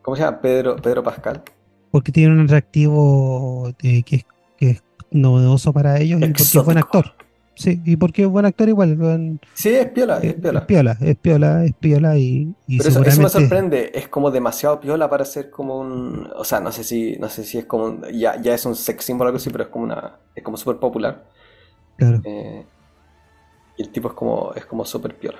¿Cómo 0.03 0.15
se 0.15 0.23
llama? 0.23 0.39
Pedro, 0.39 0.75
Pedro 0.75 1.01
Pascal. 1.01 1.41
Porque 1.89 2.11
tiene 2.11 2.33
un 2.33 2.41
atractivo 2.41 3.73
eh, 3.81 4.03
que, 4.03 4.17
es, 4.17 4.25
que, 4.57 4.69
es, 4.69 4.83
novedoso 5.09 5.73
para 5.73 5.99
ellos 5.99 6.21
y 6.21 6.27
porque 6.27 6.43
es 6.43 6.63
buen 6.63 6.77
actor. 6.77 7.15
Sí, 7.55 7.81
y 7.85 7.95
porque 7.95 8.23
es 8.23 8.27
buen 8.27 8.45
actor 8.45 8.67
igual. 8.67 9.39
Sí, 9.53 9.69
es 9.69 9.87
piola, 9.87 10.17
es, 10.17 10.35
piola. 10.35 10.59
Es 10.59 10.65
piola, 10.65 10.97
es 10.99 11.15
piola, 11.15 11.65
es 11.65 11.73
piola 11.73 12.17
y, 12.17 12.53
Pero 12.67 12.89
eso, 12.89 13.21
me 13.21 13.29
sorprende, 13.29 13.91
es 13.95 14.09
como 14.09 14.29
demasiado 14.29 14.79
piola 14.79 15.09
para 15.09 15.25
ser 15.25 15.49
como 15.49 15.79
un... 15.79 16.29
O 16.35 16.43
sea, 16.43 16.59
no 16.59 16.71
sé 16.71 16.83
si, 16.83 17.15
no 17.17 17.29
sé 17.29 17.45
si 17.45 17.57
es 17.57 17.65
como... 17.65 18.01
ya, 18.09 18.39
ya 18.41 18.53
es 18.53 18.65
un 18.65 18.75
sex 18.75 19.05
symbol 19.05 19.25
o 19.25 19.29
algo 19.29 19.37
así, 19.37 19.49
pero 19.49 19.63
es 19.63 19.69
como 19.69 19.85
una... 19.85 20.19
Es 20.35 20.43
como 20.43 20.57
súper 20.57 20.77
popular. 20.77 21.29
Claro. 21.95 22.21
Eh, 22.25 22.65
y 23.77 23.83
el 23.83 23.89
tipo 23.89 24.09
es 24.09 24.13
como, 24.13 24.53
es 24.55 24.65
como 24.65 24.85
súper 24.85 25.15
piola. 25.15 25.39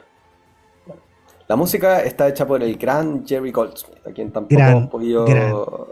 La 1.48 1.56
música 1.56 2.01
está 2.01 2.27
hecha 2.27 2.48
por 2.48 2.63
el 2.63 2.75
gran 2.75 3.25
Jerry 3.25 3.51
Goldsmith, 3.51 4.06
a 4.08 4.12
quien 4.12 4.32
tampoco 4.32 4.62
hemos 4.62 4.89
podido, 4.89 5.27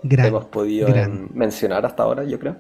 hemos 0.04 0.46
podido 0.46 0.88
mencionar 1.34 1.86
hasta 1.86 2.04
ahora, 2.04 2.24
yo 2.24 2.40
creo. 2.40 2.56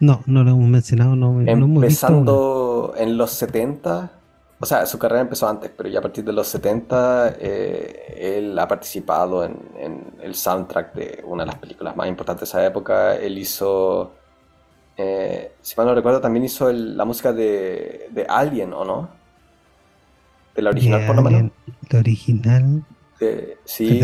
No, 0.00 0.22
no 0.24 0.42
lo 0.42 0.52
hemos 0.52 0.68
mencionado, 0.68 1.14
no, 1.14 1.38
Empezando 1.42 2.94
en 2.96 3.18
los 3.18 3.32
70, 3.32 4.10
o 4.58 4.66
sea, 4.66 4.86
su 4.86 4.98
carrera 4.98 5.20
empezó 5.20 5.46
antes, 5.46 5.70
pero 5.76 5.90
ya 5.90 5.98
a 5.98 6.02
partir 6.02 6.24
de 6.24 6.32
los 6.32 6.46
70 6.48 7.36
eh, 7.38 8.36
él 8.38 8.58
ha 8.58 8.66
participado 8.66 9.44
en, 9.44 9.56
el 10.22 10.34
soundtrack 10.34 10.94
de 10.94 11.24
una 11.26 11.44
de 11.44 11.48
las 11.48 11.58
películas 11.58 11.96
más 11.96 12.08
importantes 12.08 12.40
de 12.40 12.44
esa 12.44 12.66
época. 12.66 13.16
Él 13.16 13.36
hizo, 13.36 14.12
eh, 14.96 15.52
si 15.60 15.74
mal 15.76 15.86
no 15.86 15.94
recuerdo, 15.94 16.20
también 16.20 16.44
hizo 16.44 16.72
la 16.72 17.04
música 17.04 17.32
de, 17.34 18.26
Alien, 18.28 18.72
¿o 18.72 18.84
no? 18.84 19.19
De 20.60 20.64
la 20.64 20.70
original, 20.72 21.06
por 21.06 21.16
lo 21.16 21.22
menos. 21.22 21.52
La 21.88 21.98
original. 22.00 22.84
sí, 23.64 24.02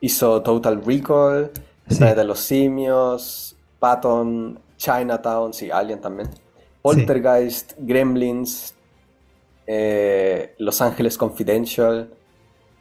hizo 0.00 0.42
Total 0.42 0.82
Recall, 0.84 1.52
Planeta 1.86 2.20
de 2.22 2.24
los 2.24 2.40
Simios, 2.40 3.56
Patton, 3.78 4.58
Chinatown, 4.76 5.52
sí, 5.54 5.70
Alien 5.70 6.00
también. 6.00 6.28
Poltergeist, 6.82 7.74
Gremlins, 7.78 8.74
eh, 9.64 10.56
Los 10.58 10.80
Ángeles 10.82 11.16
Confidential. 11.16 12.10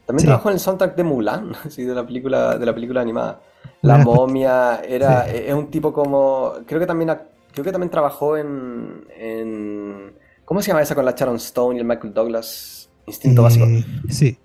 También 0.08 0.25
trabajó 0.25 0.50
en 0.50 0.54
el 0.54 0.60
soundtrack 0.60 0.96
de 0.96 1.04
Mulan, 1.04 1.54
sí, 1.70 1.84
de 1.84 1.94
la 1.94 2.04
película, 2.04 2.58
de 2.58 2.66
la 2.66 2.74
película 2.74 3.01
animada. 3.01 3.40
La 3.84 4.00
momia 4.00 4.82
era, 4.84 5.28
es 5.28 5.54
un 5.54 5.70
tipo 5.70 5.94
como, 5.94 6.54
creo 6.66 6.80
que 6.80 6.88
también, 6.88 7.16
creo 7.51 7.63
que 7.63 7.72
también 7.72 7.92
trabajó 7.92 8.36
en, 8.36 9.06
en, 9.16 10.13
¿cómo 10.44 10.60
se 10.63 10.70
llama 10.70 10.82
esa 10.82 10.96
con 10.96 11.06
la 11.06 11.12
Sharon 11.12 11.36
Stone 11.36 11.78
y 11.78 11.82
el 11.82 11.86
Michael 11.86 12.16
Douglas? 12.16 12.81
Instinto 13.05 13.43
básico. 13.43 13.65
Sí, 14.10 14.38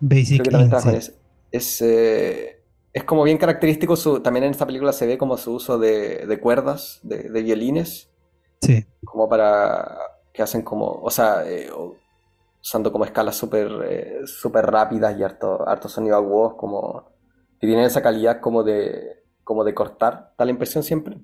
Basic 0.00 0.42
creo 0.42 0.44
que 0.44 0.50
también 0.50 0.70
trabajó 0.70 0.90
en 0.90 0.96
eso. 0.96 1.12
Es, 1.50 1.82
eh, 1.82 2.62
es 2.92 3.04
como 3.04 3.24
bien 3.24 3.38
característico, 3.38 3.96
su, 3.96 4.20
también 4.20 4.44
en 4.44 4.52
esta 4.52 4.66
película 4.66 4.92
se 4.92 5.06
ve 5.06 5.18
como 5.18 5.36
su 5.36 5.54
uso 5.54 5.78
de, 5.78 6.38
cuerdas, 6.40 7.00
de, 7.02 7.42
violines. 7.42 8.10
Sí. 8.60 8.86
Como 9.04 9.28
para 9.28 9.98
que 10.32 10.42
hacen 10.42 10.62
como, 10.62 10.86
o 10.86 11.10
sea, 11.10 11.44
eh, 11.46 11.70
usando 12.62 12.90
como 12.90 13.04
escalas 13.04 13.36
súper 13.36 13.68
eh, 13.88 14.20
super 14.26 14.64
rápidas 14.66 15.18
y 15.18 15.22
harto, 15.22 15.68
harto 15.68 15.88
sonido 15.88 16.16
agudos, 16.16 16.54
como 16.54 17.12
que 17.60 17.66
tienen 17.66 17.84
esa 17.84 18.02
calidad 18.02 18.40
como 18.40 18.62
de, 18.62 19.24
como 19.44 19.64
de 19.64 19.74
cortar, 19.74 20.32
da 20.38 20.44
la 20.44 20.50
impresión 20.50 20.82
siempre. 20.82 21.18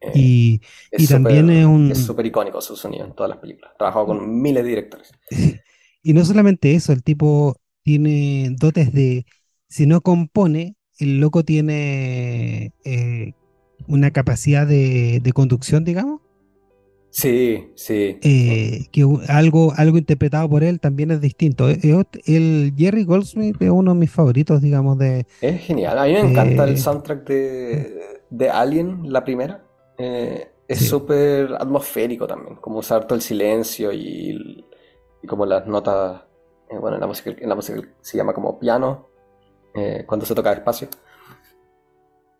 Eh, 0.00 0.12
y, 0.14 1.06
también 1.08 1.50
es 1.50 1.66
un... 1.66 1.90
Es 1.92 1.98
súper 1.98 2.26
icónico 2.26 2.60
su 2.60 2.76
sonido 2.76 3.04
en 3.04 3.14
todas 3.14 3.30
las 3.30 3.38
películas. 3.38 3.72
Trabajado 3.76 4.06
con 4.06 4.40
miles 4.40 4.62
de 4.62 4.68
directores. 4.68 5.12
Y 6.02 6.14
no 6.14 6.24
solamente 6.24 6.74
eso, 6.74 6.94
el 6.94 7.02
tipo 7.02 7.56
tiene 7.82 8.56
dotes 8.58 8.90
de 8.94 9.26
si 9.70 9.86
no 9.86 10.00
compone, 10.00 10.76
el 10.98 11.20
loco 11.20 11.44
tiene 11.44 12.74
eh, 12.84 13.32
una 13.86 14.10
capacidad 14.10 14.66
de, 14.66 15.22
conducción, 15.34 15.84
digamos. 15.84 16.20
Sí, 17.10 17.72
sí. 17.74 18.18
Eh, 18.22 18.86
que 18.92 19.04
algo, 19.28 19.72
algo 19.76 19.98
interpretado 19.98 20.48
por 20.48 20.62
él 20.62 20.78
también 20.80 21.10
es 21.10 21.20
distinto. 21.20 21.68
Eh, 21.68 22.04
el 22.26 22.74
Jerry 22.76 23.04
Goldsmith 23.04 23.56
es 23.60 23.70
uno 23.70 23.94
de 23.94 24.00
mis 24.00 24.10
favoritos, 24.10 24.60
digamos, 24.60 24.98
de... 24.98 25.26
Es 25.40 25.60
genial. 25.62 25.98
A 25.98 26.04
mí 26.04 26.12
me 26.12 26.20
encanta 26.20 26.64
el 26.64 26.78
soundtrack 26.78 27.26
de, 27.26 28.50
Alien, 28.50 29.12
la 29.12 29.24
primera. 29.24 29.64
Es 30.00 30.88
súper 30.88 31.54
atmosférico 31.54 32.26
también, 32.26 32.56
como 32.56 32.78
usar 32.78 33.06
todo 33.06 33.16
el 33.16 33.22
silencio 33.22 33.92
y, 33.92 34.64
como 35.26 35.44
las 35.46 35.66
notas... 35.66 36.22
bueno, 36.80 36.96
en 36.96 37.00
la 37.00 37.06
música, 37.06 37.30
en 37.30 37.48
la 37.48 37.54
música 37.54 37.82
se 38.00 38.16
llama 38.16 38.32
como 38.32 38.58
piano, 38.58 39.10
eh, 39.74 40.04
cuando 40.06 40.26
se 40.26 40.34
toca 40.34 40.52
espacio. 40.52 40.88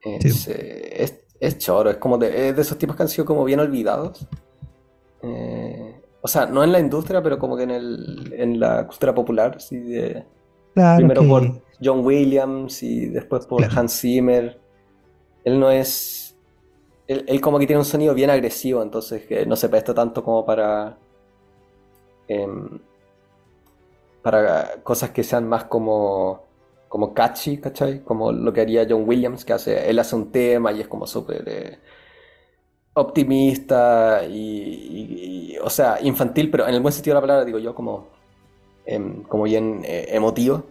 Es, 0.03 0.49
eh, 0.49 1.03
es, 1.03 1.21
es, 1.39 1.59
choro, 1.59 1.91
es 1.91 1.97
como 1.99 2.17
de, 2.19 2.53
de, 2.53 2.63
esos 2.63 2.79
tipos 2.79 2.97
que 2.97 3.03
han 3.03 3.09
sido 3.09 3.25
como 3.25 3.45
bien 3.45 3.61
olvidados. 3.61 4.27
Eh, 5.23 6.01
o 6.23 6.29
sea, 6.29 6.47
no 6.47 6.65
en 6.65 6.73
la 6.73 6.81
industria, 6.81 7.23
pero 7.23 7.39
como 7.39 7.57
que 7.57 7.65
en, 7.65 7.71
el, 7.71 8.35
en 8.37 8.61
la 8.61 8.87
cultura 8.87 9.15
popular. 9.15 9.61
¿sí? 9.61 9.79
De, 9.79 10.25
primero 10.75 11.27
por 11.27 11.63
John 11.83 12.05
Williams 12.05 12.83
y 12.83 13.07
después 13.07 13.47
por 13.47 13.65
Hans 13.65 14.01
Zimmer. 14.01 14.59
Él 15.45 15.61
no 15.61 15.71
es. 15.71 16.30
Él, 17.11 17.41
como 17.41 17.59
que 17.59 17.67
tiene 17.67 17.81
un 17.81 17.85
sonido 17.85 18.15
bien 18.15 18.31
agresivo, 18.31 18.83
entonces 18.83 19.27
que 19.27 19.45
no 19.45 19.57
se 19.57 19.69
presta 19.69 19.93
tanto 19.95 20.23
como 20.23 20.45
para. 20.47 20.97
Em, 22.29 22.79
para 24.23 24.83
cosas 24.83 25.11
que 25.11 25.25
sean 25.25 25.49
más 25.49 25.65
como 25.65 26.45
como 26.91 27.15
catchy, 27.15 27.59
¿cachai? 27.59 28.03
Como 28.03 28.33
lo 28.33 28.53
que 28.53 28.63
haría 28.63 28.87
John 28.89 29.05
Williams, 29.09 29.45
que 29.45 29.53
hace, 29.53 29.89
él 29.89 29.99
hace 30.01 30.17
un 30.17 30.33
tema 30.33 30.73
y 30.73 30.81
es 30.81 30.89
como 30.89 31.07
súper 31.07 31.45
eh, 31.49 31.79
optimista 32.95 34.25
y, 34.29 35.57
o 35.63 35.71
sea, 35.71 35.99
infantil, 36.03 36.51
pero 36.51 36.67
en 36.69 36.75
el 36.75 36.81
buen 36.81 36.93
sentido 36.93 37.15
de 37.15 37.19
la 37.19 37.21
palabra, 37.23 37.45
digo 37.45 37.61
yo, 37.61 37.77
como, 37.77 38.09
em, 38.87 39.23
como 39.25 39.45
bien 39.45 39.83
eh, 39.85 40.09
emotivo. 40.11 40.65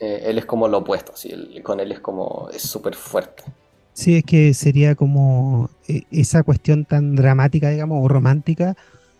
Eh, 0.00 0.22
él 0.26 0.38
es 0.38 0.46
como 0.46 0.66
lo 0.68 0.78
opuesto, 0.78 1.12
así, 1.12 1.30
con 1.62 1.78
él 1.80 1.92
es 1.92 2.00
como, 2.00 2.48
es 2.52 2.62
súper 2.62 2.96
fuerte. 2.96 3.44
Sí, 3.92 4.16
es 4.16 4.24
que 4.24 4.54
sería 4.54 4.94
como 4.94 5.68
esa 6.10 6.42
cuestión 6.42 6.84
tan 6.84 7.14
dramática, 7.14 7.70
digamos, 7.70 8.02
o 8.02 8.08
romántica, 8.08 8.76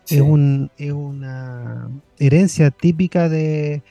es, 0.08 0.20
un, 0.20 0.70
es 0.78 0.92
una 0.92 1.88
herencia 2.18 2.70
típica 2.70 3.28
de, 3.28 3.82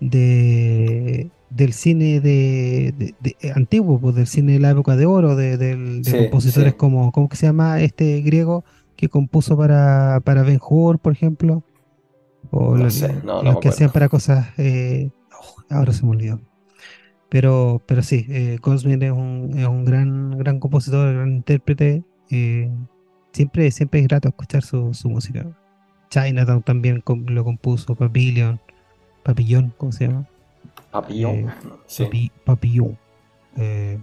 de 0.00 1.30
del 1.50 1.72
cine 1.72 2.20
de, 2.20 3.14
eh, 3.24 3.52
antiguo, 3.54 3.98
pues, 3.98 4.14
del 4.14 4.26
cine 4.26 4.52
de 4.52 4.60
la 4.60 4.70
época 4.70 4.96
de 4.96 5.06
oro, 5.06 5.36
de, 5.36 6.02
compositores 6.10 6.74
como, 6.74 7.12
¿cómo 7.12 7.28
que 7.28 7.36
se 7.36 7.46
llama 7.46 7.80
este 7.80 8.20
griego 8.20 8.64
que 8.96 9.08
compuso 9.08 9.56
para, 9.56 10.20
para 10.24 10.42
Ben 10.42 10.60
Hur, 10.60 10.98
por 10.98 11.12
ejemplo? 11.12 11.62
O 12.50 12.76
los, 12.76 13.04
que 13.60 13.68
hacían 13.68 13.90
para 13.90 14.08
cosas, 14.08 14.48
eh, 14.58 15.10
oh, 15.32 15.62
ahora 15.70 15.92
se 15.92 16.04
me 16.04 16.10
olvidó. 16.10 16.40
Pero, 17.28 17.82
pero 17.86 18.02
sí, 18.02 18.26
eh, 18.28 18.58
Goldsmith 18.62 19.02
es 19.02 19.10
un, 19.12 19.52
es 19.58 19.66
un 19.66 19.84
gran, 19.84 20.38
gran 20.38 20.60
compositor, 20.60 21.12
gran 21.12 21.32
intérprete. 21.32 22.04
eh, 22.30 22.70
siempre, 23.32 23.70
siempre 23.70 24.00
es 24.00 24.08
grato 24.08 24.28
escuchar 24.28 24.62
su, 24.62 24.94
su 24.94 25.08
música. 25.10 25.46
Chinatown 26.10 26.62
también 26.62 27.02
lo 27.06 27.44
compuso, 27.44 27.94
Papillon, 27.94 28.60
Papillón, 29.22 29.74
¿cómo 29.76 29.92
se 29.92 30.06
llama? 30.06 30.26
Papillón, 30.90 31.48
eh, 31.48 31.54
sí. 31.86 32.32
Papillón. 32.44 32.98
Eh, 33.56 33.98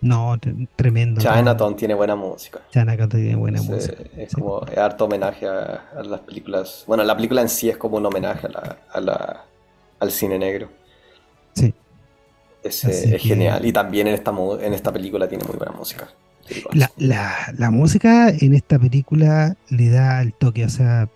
no, 0.00 0.36
tremendo. 0.76 1.20
Chinatown 1.20 1.76
tiene 1.76 1.94
buena 1.94 2.14
música. 2.14 2.60
Chinatown 2.70 3.08
tiene 3.08 3.36
buena 3.36 3.62
música. 3.62 4.02
Es 4.16 4.34
como 4.34 4.60
harto 4.76 5.06
homenaje 5.06 5.46
a, 5.46 6.02
las 6.04 6.20
películas. 6.20 6.84
Bueno, 6.86 7.04
la 7.04 7.16
película 7.16 7.40
en 7.40 7.48
sí 7.48 7.70
es 7.70 7.78
como 7.78 7.96
un 7.96 8.04
homenaje 8.04 8.48
a 8.92 9.00
la, 9.00 9.44
al 9.98 10.10
cine 10.10 10.38
negro. 10.38 10.68
Es, 12.64 12.84
es 12.84 13.22
genial. 13.22 13.64
Y 13.64 13.72
también 13.72 14.06
en 14.08 14.14
esta, 14.14 14.34
en 14.60 14.74
esta 14.74 14.92
película 14.92 15.28
tiene 15.28 15.44
muy 15.44 15.56
buena 15.56 15.72
música. 15.72 16.08
La, 16.72 16.90
la, 16.96 17.54
la, 17.56 17.70
música 17.70 18.28
en 18.28 18.54
esta 18.54 18.78
película 18.78 19.56
le 19.70 19.88
da 19.88 20.20
el 20.20 20.34
toque, 20.34 20.64
o 20.64 20.68
sea, 20.68 21.08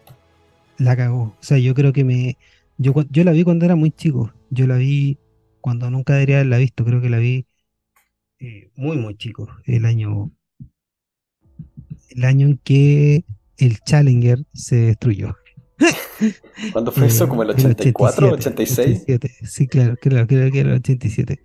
la 0.79 0.97
cagó. 0.97 1.23
O 1.23 1.43
sea, 1.43 1.59
yo 1.59 1.75
creo 1.75 1.93
que 1.93 2.05
me. 2.05 2.37
Yo, 2.79 2.95
yo 3.11 3.25
la 3.25 3.33
vi 3.33 3.45
cuando 3.45 3.65
era 3.65 3.77
muy 3.77 3.91
chico. 3.91 4.33
Yo 4.51 4.67
la 4.67 4.77
vi 4.77 5.19
cuando 5.61 5.91
nunca 5.91 6.15
debería 6.15 6.37
haberla 6.37 6.59
visto. 6.59 6.85
Creo 6.85 7.01
que 7.01 7.11
la 7.11 7.19
vi 7.19 7.47
eh, 8.41 8.71
muy, 8.77 8.97
muy 8.97 9.17
chico, 9.17 9.49
el 9.65 9.85
año, 9.85 10.31
el 12.11 12.25
año 12.25 12.47
en 12.47 12.59
que 12.59 13.25
el 13.57 13.81
Challenger 13.81 14.45
se 14.55 14.77
destruyó. 14.77 15.37
¿Cuándo 16.73 16.93
fue 16.93 17.07
eso? 17.07 17.29
¿Como 17.29 17.43
el 17.43 17.51
84, 17.51 18.33
86? 18.33 19.05
Sí, 19.45 19.69
claro, 19.69 19.97
creo, 20.01 20.27
que 20.27 20.35
era 20.37 20.71
el 20.71 20.77
87. 20.77 21.41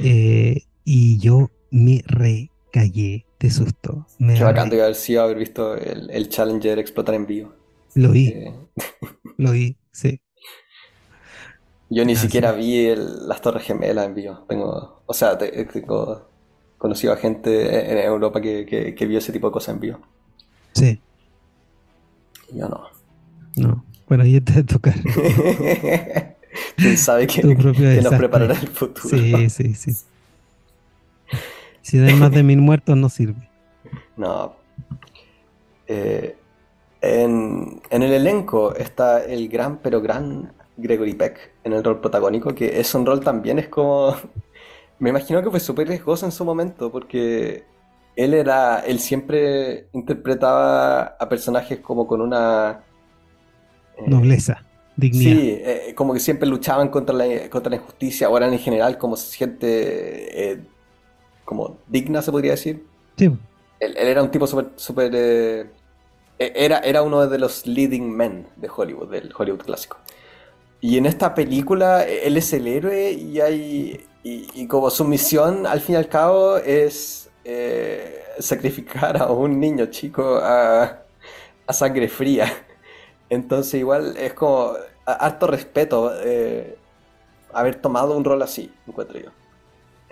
Eh, 0.00 0.62
y 0.84 1.18
yo 1.18 1.50
me 1.70 2.02
recallé 2.06 3.26
de 3.38 3.50
susto. 3.50 4.06
Me 4.18 4.34
Qué 4.34 4.44
bacán 4.44 4.70
de 4.70 4.82
haber 4.82 4.94
sido 4.94 5.22
haber 5.22 5.38
visto 5.38 5.74
el, 5.76 6.28
Challenger 6.28 6.78
explotar 6.78 7.14
en 7.14 7.26
vivo. 7.26 7.52
Lo 7.94 8.10
vi. 8.10 8.28
Eh, 8.28 8.54
Lo 9.38 9.52
vi, 9.52 9.76
sí. 9.90 10.20
Yo 11.90 12.04
ni 12.04 12.16
siquiera 12.16 12.52
vi 12.52 12.94
las 12.94 13.40
Torres 13.40 13.64
Gemelas 13.64 14.06
en 14.06 14.14
vivo. 14.14 14.44
Tengo, 14.46 15.02
o 15.06 15.14
sea, 15.14 15.38
tengo 15.38 16.28
conocido 16.76 17.12
a 17.12 17.16
gente 17.16 17.90
en 17.90 17.98
Europa 17.98 18.40
que, 18.40 19.06
vio 19.08 19.18
ese 19.18 19.32
tipo 19.32 19.48
de 19.48 19.52
cosas 19.52 19.74
en 19.74 19.80
vivo. 19.80 19.98
Sí. 20.74 21.00
Yo 22.52 22.68
no. 22.68 22.97
No. 23.58 23.84
Bueno, 24.08 24.24
ahí 24.24 24.40
te 24.40 24.62
tocar. 24.64 24.94
¿Quién 26.76 26.96
sabe 26.96 27.26
que, 27.26 27.42
nos 27.42 28.14
preparará 28.14 28.54
el 28.54 28.68
futuro? 28.68 29.08
Sí, 29.08 29.50
sí, 29.50 29.74
sí. 29.74 29.92
Si 31.82 31.98
hay 31.98 32.12
más 32.16 32.30
de 32.32 32.42
mil 32.42 32.58
muertos, 32.58 32.98
no 32.98 33.08
sirve. 33.08 33.48
No. 34.14 34.56
Eh, 35.86 36.36
en, 37.00 37.80
en, 37.88 38.02
el 38.02 38.12
elenco 38.12 38.74
está 38.74 39.24
el 39.24 39.48
gran, 39.48 39.78
pero 39.78 40.02
gran 40.02 40.52
Gregory 40.76 41.14
Peck 41.14 41.52
en 41.64 41.72
el 41.72 41.82
rol 41.82 42.00
protagónico, 42.00 42.54
que 42.54 42.78
es 42.78 42.94
un 42.94 43.06
rol 43.06 43.20
también, 43.20 43.58
es 43.58 43.68
como 43.68 44.14
me 44.98 45.10
imagino 45.10 45.42
que 45.42 45.50
fue 45.50 45.60
súper 45.60 45.88
riesgoso 45.88 46.26
en 46.26 46.32
su 46.32 46.44
momento 46.44 46.90
porque 46.90 47.64
él 48.16 48.34
era, 48.34 48.80
él 48.80 48.98
siempre 48.98 49.88
interpretaba 49.92 51.16
a 51.18 51.28
personajes 51.28 51.78
como 51.80 52.06
con 52.06 52.20
una... 52.20 52.84
Eh, 53.98 54.04
Nobleza, 54.06 54.64
dignidad. 54.96 55.32
Sí, 55.32 55.60
eh, 55.62 55.92
como 55.94 56.14
que 56.14 56.20
siempre 56.20 56.48
luchaban 56.48 56.88
contra 56.88 57.14
la, 57.14 57.48
contra 57.50 57.70
la 57.70 57.76
injusticia, 57.76 58.28
o 58.28 58.36
eran 58.36 58.52
en 58.52 58.58
general 58.58 58.98
como 58.98 59.16
gente 59.16 60.52
eh, 60.52 60.60
como 61.44 61.78
digna, 61.86 62.22
se 62.22 62.30
podría 62.30 62.52
decir. 62.52 62.84
Sí. 63.16 63.30
Él, 63.80 63.96
era 63.96 64.22
un 64.22 64.30
tipo 64.30 64.46
súper... 64.46 64.70
Super, 64.76 65.14
e, 65.14 65.70
era, 66.38 66.78
era 66.78 67.02
uno 67.02 67.26
de 67.26 67.38
los 67.38 67.66
leading 67.66 68.10
men 68.10 68.46
de 68.56 68.68
Hollywood, 68.74 69.10
del 69.10 69.32
Hollywood 69.36 69.62
clásico. 69.62 69.98
Y 70.80 70.96
en 70.96 71.06
esta 71.06 71.34
película 71.34 72.04
él 72.04 72.36
es 72.36 72.52
el 72.52 72.68
héroe 72.68 73.10
y 73.10 73.40
hay 73.40 74.08
y, 74.22 74.66
como 74.66 74.90
su 74.90 75.04
misión, 75.04 75.66
al 75.66 75.80
fin 75.80 75.94
y 75.94 75.98
al 75.98 76.08
cabo, 76.08 76.58
es 76.58 77.30
eh, 77.44 78.22
sacrificar 78.38 79.16
a 79.16 79.30
un 79.30 79.58
niño 79.58 79.86
chico 79.86 80.38
a, 80.42 81.02
sangre 81.70 82.08
fría. 82.08 82.46
Entonces 83.30 83.74
igual 83.74 84.16
es 84.16 84.34
como 84.34 84.72
harto 85.04 85.46
respeto 85.46 86.12
eh, 86.24 86.76
haber 87.52 87.76
tomado 87.76 88.16
un 88.16 88.24
rol 88.24 88.42
así, 88.42 88.70
encuentro 88.86 89.18
yo. 89.20 89.30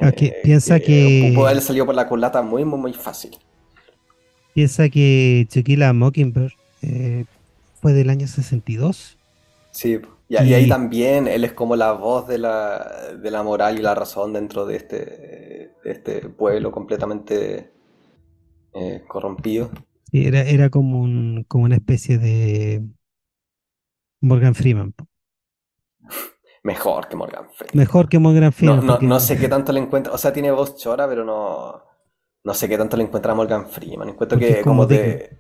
Okay, 0.09 0.29
eh, 0.29 0.37
piensa 0.43 0.79
que... 0.79 1.33
Pudo 1.35 1.47
haber 1.47 1.63
salido 1.63 1.87
por 1.87 1.95
la 1.95 2.09
culata 2.09 2.43
muy, 2.43 2.65
muy, 2.65 2.79
muy 2.79 2.93
fácil. 2.93 3.37
Piensa 4.55 4.89
que 4.89 5.47
Chiquila 5.49 5.93
Mockingbird 5.93 6.53
fue 7.81 7.93
del 7.93 8.11
año 8.11 8.27
62. 8.27 9.17
Sí, 9.71 10.01
y, 10.29 10.37
ahí 10.37 10.69
también 10.69 11.29
él 11.29 11.45
es 11.45 11.53
como 11.53 11.77
la 11.77 11.93
voz 11.93 12.27
de 12.27 12.39
la, 12.39 13.15
de 13.23 13.31
la 13.31 13.43
moral 13.45 13.79
y 13.79 13.83
la 13.83 13.95
razón 13.95 14.33
dentro 14.33 14.67
de 14.67 14.77
este, 14.77 15.73
este 15.85 16.29
pueblo 16.29 16.73
completamente 16.73 17.71
eh, 18.75 19.03
corrompido. 19.07 19.71
Sí, 20.11 20.27
era, 20.27 20.43
era 20.43 20.69
como, 20.69 21.01
un, 21.01 21.45
como 21.47 21.65
una 21.65 21.77
especie 21.77 22.19
de 22.19 22.83
Morgan 24.21 24.55
Freeman. 24.55 24.95
Mejor 26.63 27.09
que 27.09 27.17
Morgan 27.17 27.49
Freeman. 27.53 27.77
Mejor 27.79 28.09
que 28.09 28.19
Morgan 28.19 28.53
Freeman. 28.53 28.87
No, 28.87 28.99
no, 29.01 29.21
sé 29.21 29.39
qué 29.39 29.49
tanto 29.49 29.73
le 29.73 29.81
encuentra. 29.81 30.13
O 30.13 30.19
sea, 30.19 30.33
tiene 30.33 30.51
voz 30.51 30.77
chora, 30.77 31.07
pero 31.09 31.25
no. 31.25 31.83
No 32.43 32.55
sé 32.55 32.69
qué 32.69 32.77
tanto 32.79 32.97
le 32.97 33.05
encuentra 33.05 33.33
a 33.33 33.35
Morgan 33.35 33.69
Freeman. 33.69 34.09
Encuentro 34.09 34.39
que 34.39 34.63
como 34.63 34.87
de. 34.87 35.39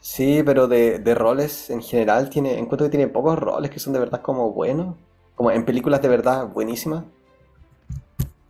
Sí, 0.00 0.42
pero 0.44 0.68
de, 0.68 1.00
de, 1.00 1.14
roles 1.14 1.70
en 1.70 1.82
general 1.82 2.30
tiene, 2.30 2.56
encuentro 2.56 2.86
que 2.86 2.90
tiene 2.90 3.08
pocos 3.08 3.36
roles 3.36 3.70
que 3.70 3.80
son 3.80 3.92
de 3.92 3.98
verdad 3.98 4.22
como 4.22 4.52
buenos, 4.52 4.94
como 5.34 5.50
en 5.50 5.64
películas 5.64 6.00
de 6.00 6.08
verdad 6.08 6.46
buenísimas. 6.46 7.04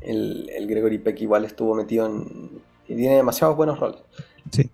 El, 0.01 0.51
el 0.51 0.67
Gregory 0.67 0.99
Peck 0.99 1.21
igual 1.23 1.47
estuvo 1.47 1.75
metido 1.75 2.07
en... 2.07 2.61
y 2.87 2.95
tiene 2.97 3.17
demasiados 3.17 3.57
buenos 3.57 3.81
roles. 3.81 4.01
Sí. 4.53 4.71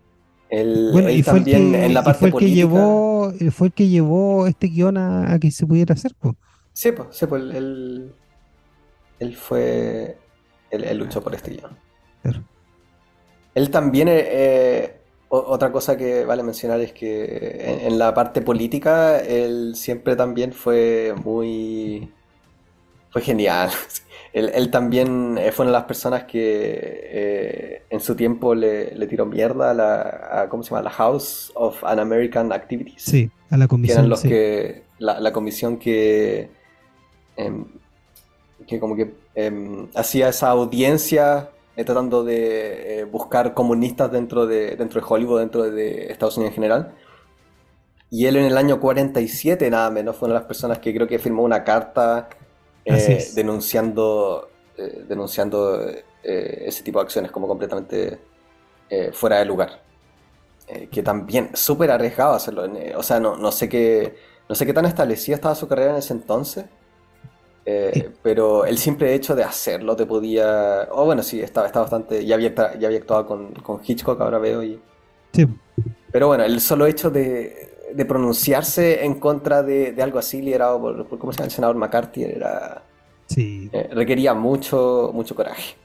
El, 0.50 0.90
bueno, 0.92 1.10
y 1.10 1.22
también 1.22 1.74
en 1.74 1.94
la 1.94 2.02
parte 2.02 2.18
fue 2.20 2.28
el 2.28 2.32
política... 2.32 2.54
Que 2.54 2.56
llevó, 2.56 3.32
fue 3.50 3.66
el 3.68 3.72
que 3.72 3.88
llevó 3.88 4.46
este 4.46 4.68
guion 4.68 4.96
a, 4.96 5.38
que 5.40 5.50
se 5.50 5.66
pudiera 5.66 5.94
hacer, 5.94 6.12
pues. 6.18 6.34
Sí, 6.72 6.92
pues, 6.92 7.08
sí, 7.12 7.26
pues, 7.26 7.42
él, 7.54 8.12
él 9.18 9.36
fue... 9.36 10.18
Él, 10.70 10.98
luchó 10.98 11.22
por 11.22 11.34
este 11.34 11.52
guion. 11.52 11.76
Él 13.54 13.70
también... 13.70 14.08
Eh, 14.10 15.00
otra 15.28 15.72
cosa 15.72 15.96
que 15.96 16.24
vale 16.24 16.42
mencionar 16.42 16.80
es 16.80 16.92
que 16.92 17.80
en, 17.86 17.98
la 17.98 18.14
parte 18.14 18.40
política 18.40 19.18
él 19.18 19.74
siempre 19.74 20.14
también 20.14 20.52
fue 20.52 21.14
muy... 21.24 22.12
fue 23.14 23.22
genial. 23.22 23.70
Él, 24.32 24.68
también 24.68 25.38
fue 25.52 25.64
una 25.64 25.70
de 25.70 25.78
las 25.78 25.84
personas 25.84 26.24
que 26.24 26.40
eh, 26.42 27.82
en 27.88 28.00
su 28.00 28.16
tiempo 28.16 28.52
le, 28.52 29.06
tiró 29.06 29.26
mierda 29.26 29.70
a 29.70 29.74
la, 29.74 30.48
¿cómo 30.48 30.64
se 30.64 30.70
llama? 30.70 30.82
La 30.82 30.90
House 30.90 31.52
of 31.54 31.84
an 31.84 32.00
American 32.00 32.52
Activities. 32.52 33.00
Sí, 33.00 33.30
a 33.50 33.56
la 33.56 33.68
comisión. 33.68 33.94
Que 33.94 34.00
eran 34.00 34.10
los 34.10 34.22
que, 34.22 34.82
la, 34.98 35.32
comisión 35.32 35.78
que, 35.78 36.50
em, 37.36 37.64
que 38.66 38.80
como 38.80 38.96
que 38.96 39.14
em, 39.36 39.86
hacía 39.94 40.30
esa 40.30 40.48
audiencia 40.48 41.50
tratando 41.76 42.24
de 42.24 43.02
eh, 43.02 43.04
buscar 43.04 43.54
comunistas 43.54 44.10
dentro 44.10 44.48
de, 44.48 44.74
dentro 44.74 45.00
de 45.00 45.06
Hollywood, 45.08 45.38
dentro 45.38 45.62
de 45.62 46.10
Estados 46.10 46.36
Unidos 46.38 46.50
en 46.50 46.54
general. 46.56 46.94
Y 48.10 48.26
él 48.26 48.34
en 48.36 48.46
el 48.46 48.58
año 48.58 48.80
47, 48.80 49.70
nada 49.70 49.90
menos, 49.90 50.16
fue 50.16 50.26
una 50.26 50.34
de 50.34 50.40
las 50.40 50.48
personas 50.48 50.80
que 50.80 50.92
creo 50.92 51.06
que 51.06 51.20
firmó 51.20 51.44
una 51.44 51.62
carta 51.62 52.28
eh, 52.84 53.24
denunciando, 53.34 54.50
eh, 54.76 55.04
denunciando 55.08 55.86
ese 56.22 56.82
tipo 56.82 56.98
de 56.98 57.04
acciones 57.04 57.30
como 57.30 57.46
completamente 57.46 58.18
fuera 59.12 59.38
de 59.38 59.44
lugar. 59.44 59.82
que 60.90 61.02
también 61.02 61.50
súper 61.54 61.90
arriesgado 61.90 62.34
hacerlo. 62.34 62.64
o 62.96 63.02
sea, 63.02 63.20
no, 63.20 63.36
no, 63.36 63.52
sé 63.52 63.68
qué, 63.68 64.16
no 64.48 64.54
sé 64.54 64.64
qué 64.64 64.72
tan 64.72 64.86
establecida 64.86 65.34
estaba 65.34 65.54
su 65.54 65.68
carrera 65.68 65.92
en 65.92 65.96
ese 65.98 66.14
entonces. 66.14 66.64
Eh, 67.66 68.10
pero 68.22 68.66
el 68.66 68.76
simple 68.76 69.14
hecho 69.14 69.34
de 69.34 69.42
hacerlo 69.42 69.96
te 69.96 70.06
podía. 70.06 70.88
O 70.90 71.02
oh, 71.02 71.04
bueno, 71.06 71.22
sí, 71.22 71.40
estaba, 71.40 71.66
estaba 71.66 71.84
bastante. 71.84 72.24
Ya 72.24 72.34
había, 72.34 72.54
ya 72.54 72.88
había 72.88 72.98
actuado 72.98 73.26
con, 73.26 73.52
con 73.54 73.80
Hitchcock, 73.84 74.20
ahora 74.20 74.38
veo. 74.38 74.62
Y... 74.62 74.80
Sí. 75.32 75.46
Pero 76.12 76.28
bueno, 76.28 76.44
el 76.44 76.60
solo 76.60 76.86
hecho 76.86 77.10
de, 77.10 77.73
de 77.94 78.04
pronunciarse 78.04 79.04
en 79.04 79.14
contra 79.14 79.62
de, 79.62 79.92
de, 79.92 80.02
algo 80.02 80.18
así, 80.18 80.42
liderado 80.42 80.80
por, 80.80 81.06
por, 81.06 81.18
¿cómo 81.18 81.32
se 81.32 81.38
llama? 81.38 81.46
el 81.46 81.52
senador 81.52 81.76
McCarthy, 81.76 82.24
era. 82.24 82.82
Sí. 83.26 83.70
Eh, 83.72 83.88
requería 83.92 84.34
mucho, 84.34 85.10
mucho 85.14 85.34
coraje. 85.34 85.76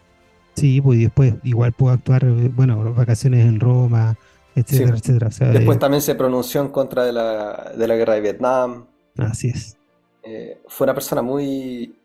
Sí, 0.55 0.81
pues 0.81 0.99
después 0.99 1.35
igual 1.43 1.71
pudo 1.71 1.91
actuar, 1.91 2.25
bueno, 2.25 2.93
vacaciones 2.93 3.45
en 3.45 3.59
Roma, 3.59 4.17
etcétera, 4.55 4.97
etcétera. 4.97 5.51
después 5.53 5.79
también 5.79 6.01
se 6.01 6.15
pronunció 6.15 6.61
en 6.61 6.69
contra 6.69 7.05
de 7.05 7.13
la, 7.13 7.71
de 7.77 7.87
la 7.87 7.95
guerra 7.95 8.15
de 8.15 8.21
Vietnam. 8.21 8.85
Así 9.17 9.49
es. 9.49 9.77
Eh, 10.23 10.61
fue 10.67 10.85
una 10.85 10.93
persona 10.93 11.21
muy... 11.21 11.95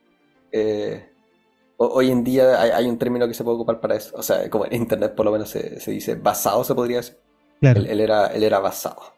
Eh, 0.53 1.09
hoy 1.79 2.11
en 2.11 2.23
día 2.23 2.61
hay, 2.61 2.87
un 2.88 2.97
término 2.97 3.27
que 3.27 3.35
se 3.35 3.43
puede 3.43 3.57
ocupar 3.57 3.81
para 3.81 3.97
eso, 3.97 4.14
o 4.17 4.23
sea, 4.23 4.49
como 4.49 4.67
en 4.67 4.75
Internet 4.75 5.14
por 5.17 5.27
lo 5.27 5.33
menos 5.33 5.51
se, 5.51 5.81
dice, 5.90 6.14
basado 6.14 6.62
se 6.62 6.75
podría 6.75 6.99
decir. 6.99 7.19
Claro. 7.61 7.81
Él, 7.81 8.01
era, 8.01 8.29
él 8.29 8.45
era 8.45 8.61
basado. 8.61 9.13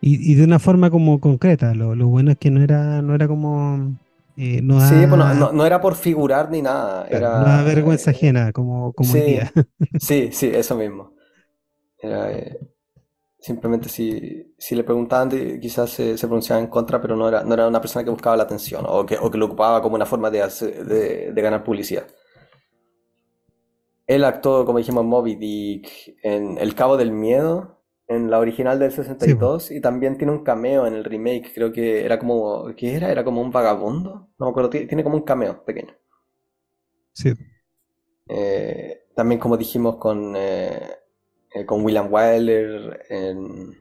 Y, 0.00 0.34
de 0.34 0.44
una 0.44 0.58
forma 0.58 0.90
como 0.90 1.20
concreta. 1.20 1.74
Lo, 1.74 2.06
bueno 2.06 2.30
es 2.30 2.38
que 2.38 2.50
no 2.50 2.62
era, 2.62 3.02
no 3.02 3.14
era 3.14 3.26
como. 3.26 3.96
Eh, 4.36 4.60
no 4.62 4.80
sí, 4.80 4.94
pues 5.08 5.36
no, 5.52 5.66
era 5.66 5.80
por 5.80 5.96
figurar 5.96 6.50
ni 6.50 6.62
nada. 6.62 7.06
era, 7.10 7.58
no 7.58 7.64
vergüenza 7.64 8.12
ajena, 8.12 8.52
como, 8.52 8.92
como 8.92 9.10
sí, 9.10 9.20
día. 9.20 9.52
sí, 9.98 10.30
sí, 10.30 10.50
eso 10.54 10.76
mismo. 10.76 11.12
Era, 12.00 12.30
eh, 12.30 12.60
simplemente 13.40 13.88
si, 13.88 14.54
si 14.56 14.76
le 14.76 14.84
preguntaban, 14.84 15.30
quizás 15.60 15.90
se, 15.90 16.16
se, 16.16 16.26
pronunciaba 16.28 16.60
en 16.60 16.68
contra, 16.68 17.00
pero 17.00 17.16
no 17.16 17.28
era, 17.28 17.42
no 17.42 17.54
era 17.54 17.66
una 17.66 17.80
persona 17.80 18.04
que 18.04 18.10
buscaba 18.10 18.36
la 18.36 18.44
atención 18.44 18.84
o 18.86 19.04
que, 19.04 19.18
o 19.18 19.28
que 19.28 19.38
lo 19.38 19.46
ocupaba 19.46 19.82
como 19.82 19.96
una 19.96 20.06
forma 20.06 20.30
de, 20.30 20.38
de, 20.38 21.32
de 21.32 21.42
ganar 21.42 21.64
publicidad. 21.64 22.06
Él 24.06 24.24
actuó, 24.24 24.64
como 24.64 24.78
dijimos, 24.78 25.04
Moby 25.04 25.34
Dick, 25.34 26.16
en 26.22 26.56
El 26.58 26.74
Cabo 26.74 26.96
del 26.96 27.12
Miedo, 27.12 27.77
en 28.08 28.30
la 28.30 28.38
original 28.38 28.78
del 28.78 28.90
62, 28.90 29.70
y 29.70 29.80
también 29.80 30.16
tiene 30.16 30.32
un 30.32 30.42
cameo 30.42 30.86
en 30.86 30.94
el 30.94 31.04
remake, 31.04 31.52
creo 31.54 31.72
que 31.72 32.04
era 32.04 32.18
como, 32.18 32.74
¿qué 32.76 32.94
era? 32.94 33.10
¿Era 33.10 33.22
como 33.22 33.42
un 33.42 33.50
vagabundo? 33.50 34.30
No 34.38 34.46
me 34.46 34.50
acuerdo, 34.50 34.70
tiene 34.70 35.04
como 35.04 35.16
un 35.16 35.22
cameo 35.22 35.62
pequeño. 35.64 35.94
Sí. 37.12 37.34
Eh, 38.28 39.04
también, 39.14 39.38
como 39.38 39.56
dijimos, 39.56 39.96
con, 39.96 40.34
eh, 40.36 40.80
eh, 41.54 41.66
con 41.66 41.84
William 41.84 42.08
Wyler 42.10 43.06
en, 43.10 43.76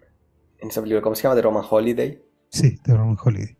en 0.60 0.68
esa 0.68 0.82
película, 0.82 1.02
¿cómo 1.02 1.16
se 1.16 1.24
llama? 1.24 1.36
De 1.36 1.42
Roman 1.42 1.66
Holiday. 1.70 2.22
Sí, 2.50 2.78
de 2.86 2.94
Roman 2.96 3.18
Holiday. 3.24 3.56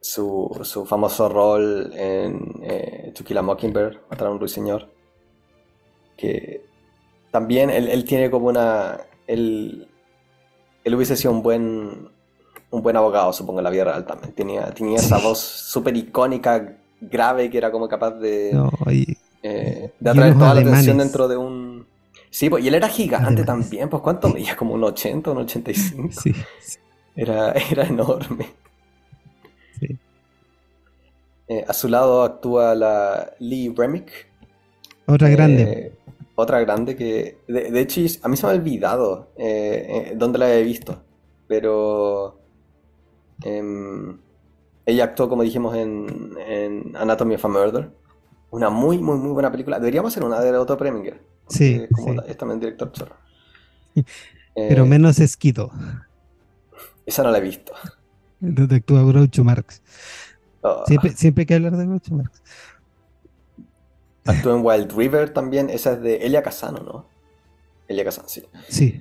Su, 0.00 0.50
su 0.62 0.84
famoso 0.84 1.28
rol 1.28 1.92
en 1.94 3.12
To 3.14 3.24
Kill 3.24 3.38
a 3.38 3.42
Mockingbird, 3.42 3.98
Matar 4.10 4.28
a 4.28 4.30
un 4.30 4.38
ruiseñor 4.38 4.98
que 6.18 6.64
también 7.30 7.70
él, 7.70 8.04
tiene 8.04 8.30
como 8.30 8.48
una... 8.48 9.00
Él, 9.26 9.88
él, 10.88 10.94
hubiese 10.94 11.16
sido 11.16 11.32
un 11.32 11.42
buen, 11.42 12.08
un 12.70 12.82
buen 12.82 12.96
abogado, 12.96 13.32
supongo, 13.32 13.60
en 13.60 13.64
la 13.64 13.70
vida 13.70 13.84
real 13.84 14.06
también. 14.06 14.32
Tenía, 14.32 14.70
tenía 14.72 14.98
esa 14.98 15.18
voz 15.18 15.38
súper 15.38 15.96
icónica, 15.96 16.76
grave, 17.00 17.50
que 17.50 17.58
era 17.58 17.70
como 17.70 17.88
capaz 17.88 18.12
de, 18.12 18.50
eh, 19.42 19.92
de 19.98 20.10
atraer 20.10 20.34
toda 20.34 20.54
la 20.54 20.60
atención 20.60 20.98
dentro 20.98 21.28
de 21.28 21.36
un... 21.36 21.86
Sí, 22.30 22.50
pues, 22.50 22.62
y 22.64 22.68
él 22.68 22.74
era 22.74 22.88
gigante 22.88 23.44
también, 23.44 23.88
pues 23.88 24.02
¿cuánto 24.02 24.28
medía? 24.28 24.54
Como 24.56 24.74
un 24.74 24.84
80, 24.84 25.30
un 25.30 25.38
85. 25.38 26.20
Sí, 26.20 26.32
Era, 27.16 27.52
era 27.70 27.84
enorme. 27.84 28.48
Sí. 29.80 29.98
Eh, 31.48 31.64
a 31.66 31.72
su 31.72 31.88
lado 31.88 32.22
actúa 32.22 32.74
la 32.74 33.32
Lee 33.38 33.72
Remick. 33.74 34.10
Otra 35.06 35.30
grande. 35.30 35.92
Eh, 36.38 36.42
otra 36.42 36.60
grande 36.60 36.94
que, 36.94 37.40
de, 37.48 37.80
hecho, 37.80 38.00
a 38.22 38.28
mí 38.28 38.36
se 38.36 38.46
me 38.46 38.52
ha 38.52 38.56
olvidado 38.56 39.32
eh, 39.36 39.86
eh, 39.88 40.14
dónde 40.16 40.38
la 40.38 40.54
he 40.54 40.62
visto, 40.62 41.02
pero 41.48 42.40
em, 43.42 44.18
ella 44.86 45.04
actuó, 45.04 45.28
como 45.28 45.42
dijimos, 45.42 45.74
en, 45.76 46.96
Anatomy 46.96 47.34
of 47.34 47.44
a 47.44 47.48
Murder. 47.48 47.90
Una 48.50 48.70
muy, 48.70 48.98
muy, 48.98 49.18
muy 49.18 49.32
buena 49.32 49.50
película. 49.50 49.78
Deberíamos 49.78 50.12
hacer 50.12 50.24
una 50.24 50.40
de 50.40 50.56
Otto 50.56 50.78
Preminger. 50.78 51.20
Sí. 51.48 51.86
Como 51.92 52.22
es 52.22 52.36
también 52.36 52.60
director 52.60 52.90
chorro. 52.92 53.16
pero 54.54 54.84
eh, 54.84 54.88
menos 54.88 55.18
esquito. 55.18 55.70
Esa 57.04 57.22
no 57.22 57.30
la 57.30 57.38
he 57.38 57.42
visto. 57.42 57.72
Donde 58.40 58.76
actúa 58.76 59.02
Groucho 59.02 59.44
Marx. 59.44 59.82
Oh. 60.62 60.84
Siempre, 60.86 61.10
siempre 61.10 61.42
hay 61.42 61.46
que 61.46 61.54
hablar 61.54 61.76
de 61.76 61.84
Groucho 61.84 62.14
Marx. 62.14 62.42
Actuó 64.28 64.54
en 64.54 64.64
Wild 64.64 64.92
River 64.92 65.30
también. 65.30 65.70
Esa 65.70 65.94
es 65.94 66.02
de 66.02 66.16
Elia 66.16 66.42
Casano, 66.42 66.80
¿no? 66.80 67.06
Elia 67.88 68.04
Casano, 68.04 68.28
sí. 68.28 68.42
Sí. 68.68 69.00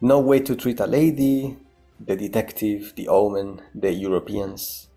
No 0.00 0.18
Way 0.18 0.42
to 0.42 0.56
Treat 0.58 0.82
a 0.82 0.86
Lady, 0.86 1.56
The 2.04 2.16
Detective, 2.16 2.92
The 2.94 3.08
Omen, 3.08 3.62
The 3.78 3.90
Europeans. 3.90 4.90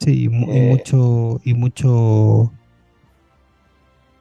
Sí, 0.00 0.24
y, 0.24 0.26
eh, 0.26 0.68
mucho. 0.68 1.40
Y 1.44 1.54
mucho. 1.54 2.52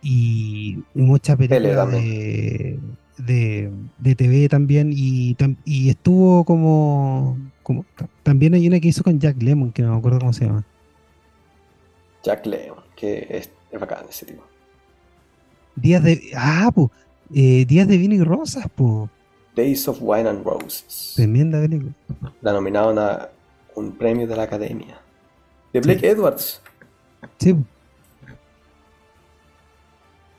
Y, 0.02 0.84
mucha 0.94 1.36
película 1.36 1.86
de, 1.86 2.80
de, 3.18 4.16
TV 4.16 4.48
también. 4.48 4.94
Y, 4.94 5.36
y 5.66 5.90
estuvo 5.90 6.46
como, 6.46 7.38
como. 7.64 7.86
También 8.24 8.54
hay 8.54 8.66
una 8.66 8.80
que 8.80 8.88
hizo 8.88 9.04
con 9.04 9.20
Jack 9.20 9.44
Lemon, 9.44 9.74
que 9.74 9.82
no 9.82 9.92
me 9.92 9.98
acuerdo 9.98 10.20
cómo 10.20 10.32
se 10.32 10.46
llama. 10.46 10.66
Jack 12.24 12.46
Lemon, 12.46 12.80
que 12.96 13.28
es, 13.30 13.52
es 13.70 13.80
bacán 13.80 14.06
ese 14.10 14.26
tipo. 14.26 14.53
Días 15.76 16.04
de. 16.04 16.32
Ah, 16.36 16.72
pues. 16.74 16.90
Días 17.30 17.88
de 17.88 17.98
vino 17.98 18.14
y 18.16 18.24
rosas, 18.24 18.66
pues. 18.76 19.10
Days 19.56 19.88
of 19.88 20.00
Wine 20.02 20.30
and 20.30 20.44
Roses. 20.44 21.14
Tremenda 21.16 21.62
película. 21.62 21.94
La 22.42 22.54
nominaron 22.54 22.98
a 22.98 23.30
un 23.76 23.92
premio 23.92 24.28
de 24.28 24.36
la 24.36 24.44
academia. 24.44 25.00
De 25.72 25.80
Blake 25.80 26.08
Edwards. 26.08 26.62
Sí. 27.38 27.56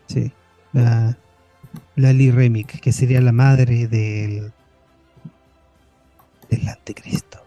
Sí. 0.07 0.33
La, 0.73 1.16
la 1.97 2.12
Lee 2.12 2.31
Remick, 2.31 2.81
que 2.81 2.92
sería 2.92 3.20
la 3.20 3.33
madre 3.33 3.87
del. 3.88 4.53
del 6.51 6.68
anticristo. 6.68 7.38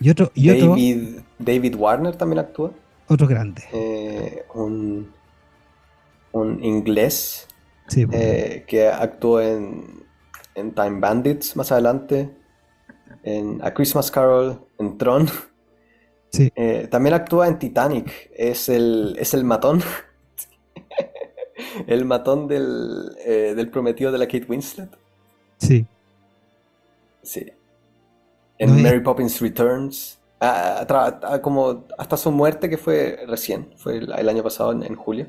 Y 0.00 0.10
otro. 0.10 0.30
Y 0.34 0.48
David, 0.48 1.20
David 1.38 1.74
Warner 1.74 2.16
también 2.16 2.40
actúa. 2.40 2.72
Otro 3.08 3.26
grande. 3.26 3.64
Eh, 3.72 4.44
un 4.54 5.10
un 6.32 6.62
inglés 6.62 7.46
pues. 7.86 8.06
eh, 8.12 8.64
que 8.66 8.88
actuó 8.88 9.40
en, 9.40 10.04
en, 10.54 10.72
Time 10.72 11.00
Bandits 11.00 11.56
más 11.56 11.72
adelante, 11.72 12.30
en 13.22 13.60
A 13.62 13.72
Christmas 13.72 14.10
Carol, 14.10 14.60
en 14.78 14.98
Tron. 14.98 15.28
Eh, 16.30 16.86
también 16.90 17.14
actúa 17.14 17.48
en 17.48 17.58
Titanic, 17.58 18.30
es 18.34 18.68
el, 18.68 19.16
es 19.18 19.32
el 19.32 19.44
matón. 19.44 19.82
el 21.86 22.04
matón 22.04 22.46
del, 22.46 23.16
eh, 23.24 23.54
del, 23.56 23.70
prometido 23.70 24.12
de 24.12 24.18
la 24.18 24.26
Kate 24.26 24.46
Winslet. 24.48 24.90
Sí. 25.56 25.86
Sí. 27.22 27.46
En 28.58 28.82
Mary 28.82 29.00
Poppins 29.00 29.40
Returns. 29.40 30.18
Ah, 30.40 30.86
ah, 30.88 31.20
ah, 31.22 31.38
como 31.40 31.86
hasta 31.96 32.16
su 32.16 32.30
muerte, 32.30 32.68
que 32.68 32.78
fue 32.78 33.24
recién, 33.26 33.72
fue 33.76 33.96
el, 33.96 34.28
año 34.28 34.42
pasado, 34.42 34.72
en 34.72 34.94
julio. 34.94 35.26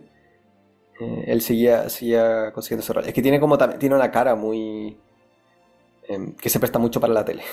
Eh, 0.99 1.25
él 1.27 1.41
seguía, 1.41 1.89
seguía 1.89 2.51
consiguiendo 2.53 2.83
ese 2.83 2.93
rol. 2.93 3.05
Es 3.05 3.13
que 3.13 3.21
tiene 3.21 3.39
como 3.39 3.57
tiene 3.57 3.95
una 3.95 4.11
cara 4.11 4.35
muy. 4.35 4.97
Em, 6.07 6.33
que 6.33 6.49
se 6.49 6.59
presta 6.59 6.79
mucho 6.79 6.99
para 6.99 7.13
la 7.13 7.25
tele. 7.25 7.43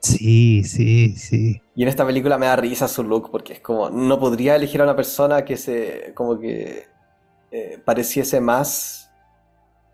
Sí, 0.00 0.62
sí, 0.64 1.16
sí. 1.16 1.60
Y 1.74 1.82
en 1.82 1.88
esta 1.88 2.06
película 2.06 2.38
me 2.38 2.46
da 2.46 2.56
risa 2.56 2.86
su 2.86 3.02
look, 3.02 3.30
porque 3.30 3.54
es 3.54 3.60
como. 3.60 3.90
No 3.90 4.20
podría 4.20 4.56
elegir 4.56 4.80
a 4.80 4.84
una 4.84 4.96
persona 4.96 5.44
que 5.44 5.56
se. 5.56 6.12
como 6.14 6.38
que. 6.38 6.86
Eh, 7.50 7.78
pareciese 7.84 8.40
más. 8.40 9.10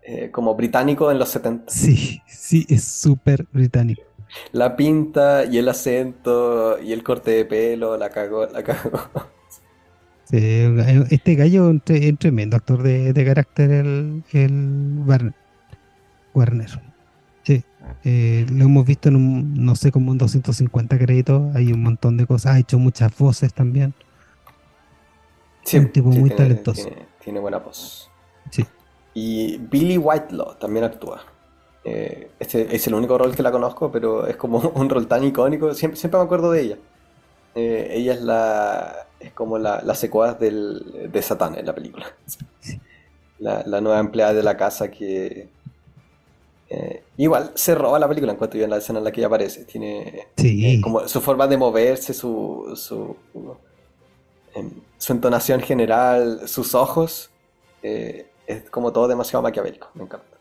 Eh, 0.05 0.31
como 0.31 0.53
británico 0.55 1.09
en 1.11 1.17
los 1.17 1.29
70. 1.29 1.71
Sí, 1.71 2.21
sí, 2.27 2.65
es 2.69 2.83
súper 2.83 3.47
británico. 3.51 4.03
La 4.51 4.75
pinta 4.75 5.45
y 5.45 5.57
el 5.57 5.69
acento 5.69 6.77
y 6.81 6.91
el 6.91 7.03
corte 7.03 7.31
de 7.31 7.45
pelo, 7.45 7.97
la 7.97 8.09
cagó, 8.09 8.45
la 8.47 8.63
cagó. 8.63 8.99
Este 10.37 11.35
gallo 11.35 11.69
es 11.69 12.09
un 12.11 12.17
tremendo 12.17 12.57
actor 12.57 12.81
de, 12.81 13.25
carácter, 13.25 13.69
el, 14.31 15.03
Warner. 15.05 15.33
Warner. 16.33 16.81
Sí. 17.43 17.63
Eh, 18.03 18.45
lo 18.51 18.65
hemos 18.65 18.85
visto 18.85 19.09
en 19.09 19.15
un, 19.15 19.65
no 19.65 19.75
sé, 19.75 19.91
como 19.91 20.11
un 20.11 20.17
250 20.17 20.97
créditos. 20.97 21.55
Hay 21.55 21.71
un 21.71 21.83
montón 21.83 22.17
de 22.17 22.25
cosas. 22.25 22.55
Ha 22.55 22.59
hecho 22.59 22.79
muchas 22.79 23.15
voces 23.17 23.53
también. 23.53 23.93
Sí, 25.63 25.77
un 25.77 25.91
tipo 25.91 26.09
muy 26.09 26.29
talentoso. 26.31 26.89
Tiene, 27.23 27.39
buena 27.39 27.59
voz. 27.59 28.09
Sí. 28.49 28.65
Y 29.13 29.57
Billy 29.57 29.97
Whitelaw 29.97 30.55
también 30.55 30.85
actúa. 30.85 31.21
Eh, 31.85 32.31
este 32.39 32.75
es 32.75 32.87
el 32.87 32.95
único 32.95 33.17
rol 33.17 33.35
que 33.35 33.43
la 33.43 33.51
conozco, 33.51 33.91
pero 33.91 34.25
es 34.25 34.35
como 34.35 34.57
un 34.75 34.89
rol 34.89 35.07
tan 35.07 35.23
icónico. 35.23 35.73
Siempre, 35.75 35.99
siempre 35.99 36.19
me 36.19 36.25
acuerdo 36.25 36.51
de 36.51 36.61
ella. 36.61 36.77
Eh, 37.55 37.91
ella 37.91 38.13
es 38.13 38.21
la 38.21 39.07
es 39.19 39.31
como 39.31 39.57
la, 39.57 39.81
la 39.83 39.95
secuaz 39.95 40.39
del, 40.39 41.09
de 41.11 41.21
Satán 41.21 41.55
en 41.57 41.65
la 41.65 41.73
película. 41.73 42.07
La, 43.39 43.63
la, 43.65 43.81
nueva 43.81 43.99
empleada 43.99 44.33
de 44.33 44.43
la 44.43 44.57
casa 44.57 44.89
que 44.89 45.49
eh, 46.69 47.03
igual 47.17 47.51
se 47.55 47.75
roba 47.75 47.99
la 47.99 48.07
película 48.07 48.31
en 48.31 48.37
cuanto 48.37 48.57
yo 48.57 48.63
en 48.63 48.69
la 48.69 48.77
escena 48.77 48.99
en 48.99 49.05
la 49.05 49.11
que 49.11 49.21
ella 49.21 49.27
aparece. 49.27 49.65
Tiene 49.65 50.27
eh, 50.37 50.81
como 50.81 51.07
su 51.07 51.21
forma 51.21 51.47
de 51.47 51.57
moverse, 51.57 52.13
su, 52.13 52.73
su, 52.75 53.15
em, 54.55 54.71
su 54.97 55.13
entonación 55.13 55.61
general, 55.61 56.47
sus 56.47 56.75
ojos. 56.75 57.31
es 57.81 58.69
como 58.71 58.91
todo 58.91 59.07
demasiado 59.07 59.43
maquiavélico, 59.43 59.89
me 59.93 60.03
encanta. 60.03 60.37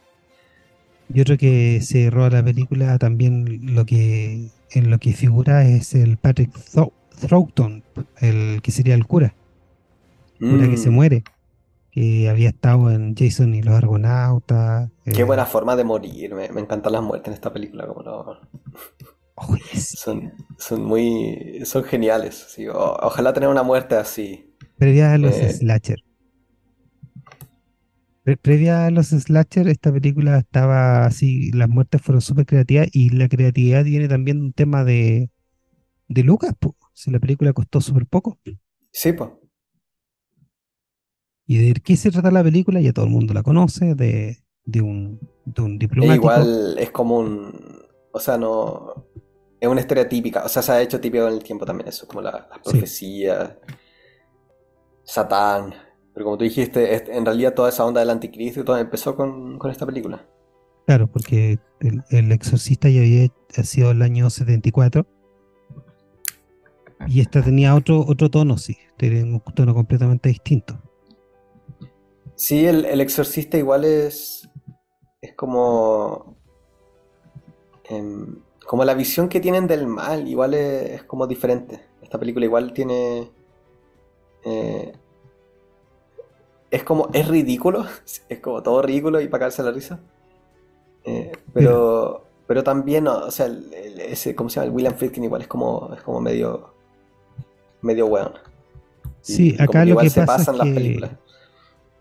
Yo 1.08 1.24
creo 1.24 1.38
que 1.38 1.80
se 1.82 2.08
roba 2.10 2.30
la 2.30 2.44
película 2.44 2.98
también 2.98 3.74
lo 3.74 3.84
que 3.84 4.48
en 4.70 4.90
lo 4.90 4.98
que 4.98 5.12
figura 5.12 5.66
es 5.66 5.94
el 5.94 6.16
Patrick 6.16 6.50
Thornton, 7.28 7.82
el 8.20 8.60
que 8.62 8.70
sería 8.70 8.94
el 8.94 9.06
cura. 9.06 9.34
Cura 10.38 10.68
que 10.68 10.76
se 10.76 10.90
mm. 10.90 10.94
muere. 10.94 11.24
que 11.90 12.28
había 12.28 12.48
estado 12.48 12.90
en 12.90 13.14
Jason 13.14 13.54
y 13.54 13.62
los 13.62 13.74
Argonautas. 13.74 14.90
Qué 15.04 15.24
buena 15.24 15.44
forma 15.44 15.76
de 15.76 15.84
morir, 15.84 16.34
me, 16.34 16.46
encantan 16.46 16.92
las 16.92 17.02
muertes 17.02 17.28
en 17.28 17.34
esta 17.34 17.52
película, 17.52 17.86
como 17.86 18.02
no... 18.02 18.36
son, 19.74 20.32
son 20.58 20.84
muy... 20.84 21.60
son 21.64 21.84
geniales, 21.84 22.56
ojalá 22.72 23.32
tener 23.32 23.48
una 23.48 23.62
muerte 23.62 23.94
así. 23.96 24.52
Previa 24.78 25.12
a 25.12 25.18
los 25.18 25.34
slasher. 25.34 26.02
previa 28.40 28.86
a 28.86 28.90
los 28.90 29.08
slasher, 29.08 29.68
esta 29.68 29.92
película 29.92 30.38
estaba 30.38 31.04
así, 31.04 31.52
las 31.52 31.68
muertes 31.68 32.00
fueron 32.00 32.20
súper 32.20 32.46
creativas 32.46 32.88
y 32.92 33.10
la 33.10 33.28
creatividad 33.28 33.84
tiene 33.84 34.08
también 34.08 34.40
un 34.40 34.52
tema 34.52 34.82
de, 34.82 35.30
de 36.08 36.22
Lucas, 36.22 36.54
si 36.92 37.10
la 37.10 37.18
película 37.18 37.52
costó 37.52 37.80
súper 37.80 38.06
poco. 38.06 38.38
Sí, 38.90 39.12
pues. 39.12 39.30
¿Y 41.46 41.58
de 41.58 41.80
qué 41.80 41.96
se 41.96 42.10
trata 42.10 42.30
la 42.30 42.42
película? 42.42 42.80
Ya 42.80 42.92
todo 42.92 43.04
el 43.04 43.10
mundo 43.10 43.34
la 43.34 43.42
conoce, 43.42 43.94
de, 43.94 44.38
un, 44.80 45.20
diplomático. 45.78 46.14
igual 46.14 46.76
es 46.78 46.90
como 46.90 47.18
un. 47.18 47.82
O 48.12 48.20
sea, 48.20 48.38
no. 48.38 49.08
Es 49.60 49.68
una 49.68 49.80
historia 49.80 50.08
típica. 50.08 50.44
O 50.44 50.48
sea, 50.48 50.62
se 50.62 50.72
ha 50.72 50.82
hecho 50.82 51.00
típico 51.00 51.26
en 51.26 51.34
el 51.34 51.42
tiempo 51.42 51.64
también 51.64 51.88
eso, 51.88 52.06
como 52.06 52.22
la, 52.22 52.48
las 52.50 52.58
profecías. 52.60 53.56
Satán. 55.04 55.74
Pero 56.14 56.24
como 56.24 56.38
tú 56.38 56.44
dijiste, 56.44 57.16
en 57.16 57.24
realidad 57.24 57.54
toda 57.54 57.70
esa 57.70 57.84
onda 57.84 58.00
del 58.00 58.10
anticristo 58.10 58.60
y 58.60 58.64
todo 58.64 58.76
empezó 58.76 59.16
con, 59.16 59.58
esta 59.70 59.86
película. 59.86 60.26
Claro, 60.86 61.10
porque 61.10 61.58
el, 62.10 62.32
exorcista 62.32 62.88
ya 62.88 63.00
había 63.00 63.28
sido 63.62 63.92
el 63.92 64.02
año 64.02 64.28
74. 64.28 65.06
Y 67.06 67.20
esta 67.20 67.42
tenía 67.42 67.74
otro, 67.74 68.04
otro 68.06 68.30
tono, 68.30 68.58
sí. 68.58 68.76
Tenía 68.96 69.24
un 69.24 69.40
tono 69.54 69.74
completamente 69.74 70.28
distinto. 70.28 70.78
Sí, 72.34 72.66
el, 72.66 73.00
exorcista 73.00 73.56
igual 73.58 73.84
es. 73.84 74.48
Es 75.20 75.34
como. 75.34 76.36
Em, 77.84 78.40
como 78.66 78.84
la 78.84 78.94
visión 78.94 79.28
que 79.28 79.40
tienen 79.40 79.66
del 79.66 79.86
mal, 79.86 80.26
igual 80.26 80.54
es, 80.54 81.02
como 81.04 81.26
diferente. 81.26 81.80
Esta 82.02 82.18
película 82.18 82.46
igual 82.46 82.72
tiene. 82.72 83.30
Eh, 84.44 84.92
es 86.70 86.84
como. 86.84 87.10
Es 87.12 87.28
ridículo. 87.28 87.86
Es 88.28 88.40
como 88.40 88.62
todo 88.62 88.82
ridículo 88.82 89.20
y 89.20 89.28
para 89.28 89.42
caerse 89.42 89.62
la 89.62 89.72
risa. 89.72 90.00
Eh, 91.04 91.32
pero. 91.52 92.24
Pero 92.46 92.64
también, 92.64 93.06
o 93.06 93.30
sea, 93.30 93.46
ese, 94.08 94.34
¿cómo 94.34 94.50
se 94.50 94.56
llama? 94.56 94.66
El 94.66 94.74
William 94.74 94.94
Friedkin 94.94 95.24
igual 95.24 95.42
es 95.42 95.48
como, 95.48 95.90
es 95.94 96.02
como 96.02 96.20
medio. 96.20 96.71
Medio 97.82 98.06
weón. 98.06 98.32
Sí, 99.20 99.54
acá 99.58 99.84
lo 99.84 99.96
que 99.98 100.10
pasa 100.10 100.52
es 100.52 100.60
que 100.60 101.10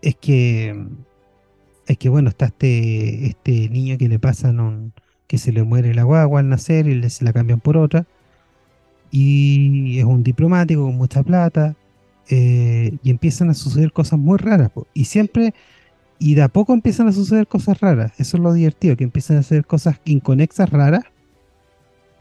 es 0.02 0.16
que 0.16 0.86
es 1.86 1.98
que 1.98 2.08
bueno, 2.08 2.30
está 2.30 2.46
este, 2.46 3.26
este 3.26 3.68
niño 3.68 3.98
que 3.98 4.08
le 4.08 4.18
pasan 4.18 4.60
un, 4.60 4.92
que 5.26 5.38
se 5.38 5.52
le 5.52 5.62
muere 5.62 5.94
la 5.94 6.02
guagua 6.02 6.40
al 6.40 6.48
nacer 6.48 6.86
y 6.86 6.94
le, 6.94 7.10
se 7.10 7.24
la 7.24 7.32
cambian 7.32 7.60
por 7.60 7.76
otra. 7.76 8.06
Y 9.10 9.98
es 9.98 10.04
un 10.04 10.22
diplomático 10.22 10.82
con 10.82 10.96
mucha 10.96 11.22
plata. 11.22 11.74
Eh, 12.28 12.96
y 13.02 13.10
empiezan 13.10 13.50
a 13.50 13.54
suceder 13.54 13.92
cosas 13.92 14.18
muy 14.18 14.38
raras. 14.38 14.70
Y 14.94 15.06
siempre, 15.06 15.54
y 16.18 16.34
de 16.34 16.42
a 16.42 16.48
poco 16.48 16.72
empiezan 16.72 17.08
a 17.08 17.12
suceder 17.12 17.46
cosas 17.46 17.80
raras. 17.80 18.12
Eso 18.18 18.36
es 18.36 18.42
lo 18.42 18.52
divertido, 18.52 18.96
que 18.96 19.04
empiezan 19.04 19.38
a 19.38 19.40
hacer 19.40 19.64
cosas 19.66 20.00
inconexas 20.04 20.70
raras. 20.70 21.04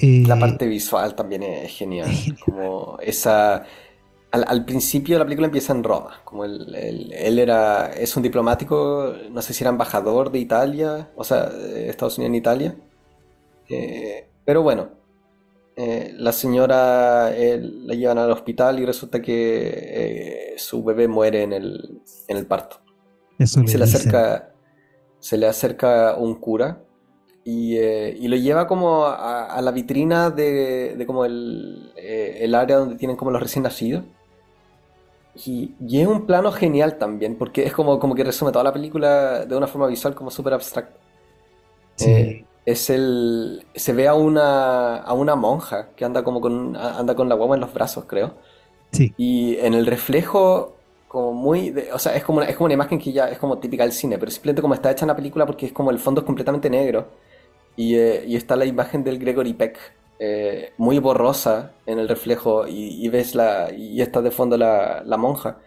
La 0.02 0.36
eh, 0.36 0.40
parte 0.40 0.68
visual 0.68 1.16
también 1.16 1.44
es 1.44 1.72
genial. 1.72 2.10
Como 2.46 2.98
esa 3.02 3.66
al, 4.32 4.66
principio 4.66 5.18
la 5.18 5.26
película 5.26 5.48
empieza 5.48 5.74
en 5.74 5.84
Roma, 5.84 6.22
como 6.24 6.46
él, 6.46 7.14
era, 7.14 7.92
es 7.92 8.16
un 8.16 8.24
diplomático, 8.24 9.14
no 9.30 9.42
sé 9.42 9.54
si 9.54 9.64
era 9.64 9.72
embajador 9.72 10.32
de 10.32 10.40
Italia, 10.40 11.10
o 11.16 11.24
sea, 11.24 11.48
de 11.50 11.90
Estados 11.90 12.18
Unidos 12.18 12.30
en 12.30 12.36
Italia. 12.36 12.76
Eh, 13.70 14.28
pero 14.46 14.64
bueno, 14.64 14.90
eh, 15.76 16.14
la 16.18 16.32
señora 16.32 17.30
la 17.30 17.94
llevan 17.94 18.18
al 18.18 18.32
hospital 18.32 18.80
y 18.80 18.86
resulta 18.86 19.22
que 19.22 19.70
eh, 19.74 20.54
su 20.58 20.84
bebé 20.84 21.08
muere 21.08 21.44
en 21.44 21.54
el, 21.54 22.02
en 22.28 22.38
el 22.38 22.46
parto. 22.46 22.78
se, 23.38 23.78
le 23.78 23.84
acerca, 23.84 24.54
se 25.20 25.38
le 25.38 25.48
acerca 25.48 26.16
un 26.16 26.36
cura 26.36 26.84
y, 27.44 28.28
lo 28.28 28.36
lleva 28.36 28.68
como 28.68 29.06
a, 29.06 29.60
la 29.62 29.72
vitrina 29.72 30.30
de, 30.30 30.96
de 30.96 31.06
como 31.06 31.26
el, 31.26 31.92
el, 31.96 32.54
área 32.56 32.78
donde 32.78 32.96
tienen 32.96 33.18
como 33.18 33.32
los 33.32 33.42
recién 33.42 33.64
nacidos. 33.64 34.04
Y, 35.46 35.74
es 35.92 36.08
un 36.08 36.26
plano 36.26 36.52
genial 36.52 36.98
también, 36.98 37.36
porque 37.36 37.66
es 37.66 37.74
como, 37.74 38.00
como 38.00 38.16
que 38.16 38.24
resume 38.24 38.52
toda 38.52 38.64
la 38.64 38.74
película 38.74 39.46
de 39.46 39.56
una 39.56 39.68
forma 39.68 39.88
visual 39.88 40.14
como 40.14 40.30
súper 40.30 40.54
abstracta. 40.54 41.00
Eh, 42.00 42.46
es 42.66 42.90
el. 42.90 43.66
Se 43.76 43.94
ve 43.94 44.08
a 44.08 44.14
una, 44.14 44.98
a 44.98 45.14
una 45.14 45.36
monja 45.36 45.90
que 45.96 46.06
anda 46.06 46.24
como 46.24 46.42
con. 46.42 46.76
anda 46.76 47.16
con 47.16 47.30
la 47.30 47.36
guagua 47.36 47.56
en 47.56 47.62
los 47.62 47.74
brazos, 47.74 48.06
creo. 48.06 48.34
Sí. 48.92 49.14
Y 49.18 49.58
en 49.58 49.74
el 49.74 49.86
reflejo, 49.86 50.76
como 51.08 51.34
muy. 51.34 51.74
o 51.94 52.00
sea, 52.00 52.16
es 52.16 52.24
como, 52.24 52.40
una, 52.40 52.48
es 52.48 52.56
como 52.56 52.66
una 52.66 52.74
imagen 52.74 53.00
que 53.00 53.12
ya 53.12 53.30
es 53.30 53.38
como 53.38 53.58
típica 53.58 53.84
del 53.84 53.94
cine, 53.94 54.18
pero 54.18 54.32
simplemente 54.32 54.62
como 54.62 54.74
está 54.74 54.92
hecha 54.92 55.06
en 55.06 55.10
la 55.10 55.16
película 55.16 55.46
porque 55.46 55.68
es 55.68 55.72
como 55.72 55.92
el 55.92 56.00
fondo 56.00 56.22
es 56.22 56.26
completamente 56.26 56.70
negro. 56.70 57.08
Y, 57.76 57.96
eh, 57.96 58.24
y 58.28 58.36
está 58.36 58.56
la 58.56 58.66
imagen 58.66 59.04
del 59.04 59.20
Gregory 59.20 59.54
Peck 59.54 59.80
eh, 60.24 60.74
muy 60.78 61.00
borrosa 61.00 61.72
en 61.88 61.98
el 61.98 62.08
reflejo 62.08 62.68
y, 62.68 63.10
ves 63.10 63.34
la 63.34 63.74
y 63.76 64.04
está 64.04 64.22
de 64.22 64.30
fondo 64.30 64.56
la, 64.56 65.04
monja. 65.18 65.58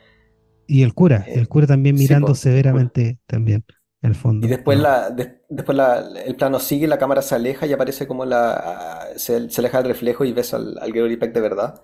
Y 0.68 0.84
el 0.84 0.94
cura, 0.94 1.24
el 1.26 1.48
cura 1.48 1.66
también 1.66 1.96
eh, 1.96 1.98
mirando 1.98 2.36
severamente 2.36 3.18
también 3.26 3.64
el 4.00 4.14
fondo. 4.14 4.46
Y 4.46 4.50
después, 4.50 4.78
la, 4.78 5.10
después 5.10 5.76
la, 5.76 6.08
el 6.24 6.36
plano 6.36 6.60
sigue, 6.60 6.86
la 6.86 6.98
cámara 6.98 7.20
se 7.20 7.34
aleja 7.34 7.66
y 7.66 7.72
aparece 7.72 8.06
como 8.06 8.24
la 8.24 9.08
se, 9.16 9.48
aleja 9.58 9.80
el 9.80 9.86
reflejo 9.86 10.24
y 10.24 10.32
ves 10.32 10.54
al, 10.54 10.78
al 10.80 10.92
Gregory 10.92 11.16
Peck 11.16 11.34
de 11.34 11.40
verdad. 11.40 11.82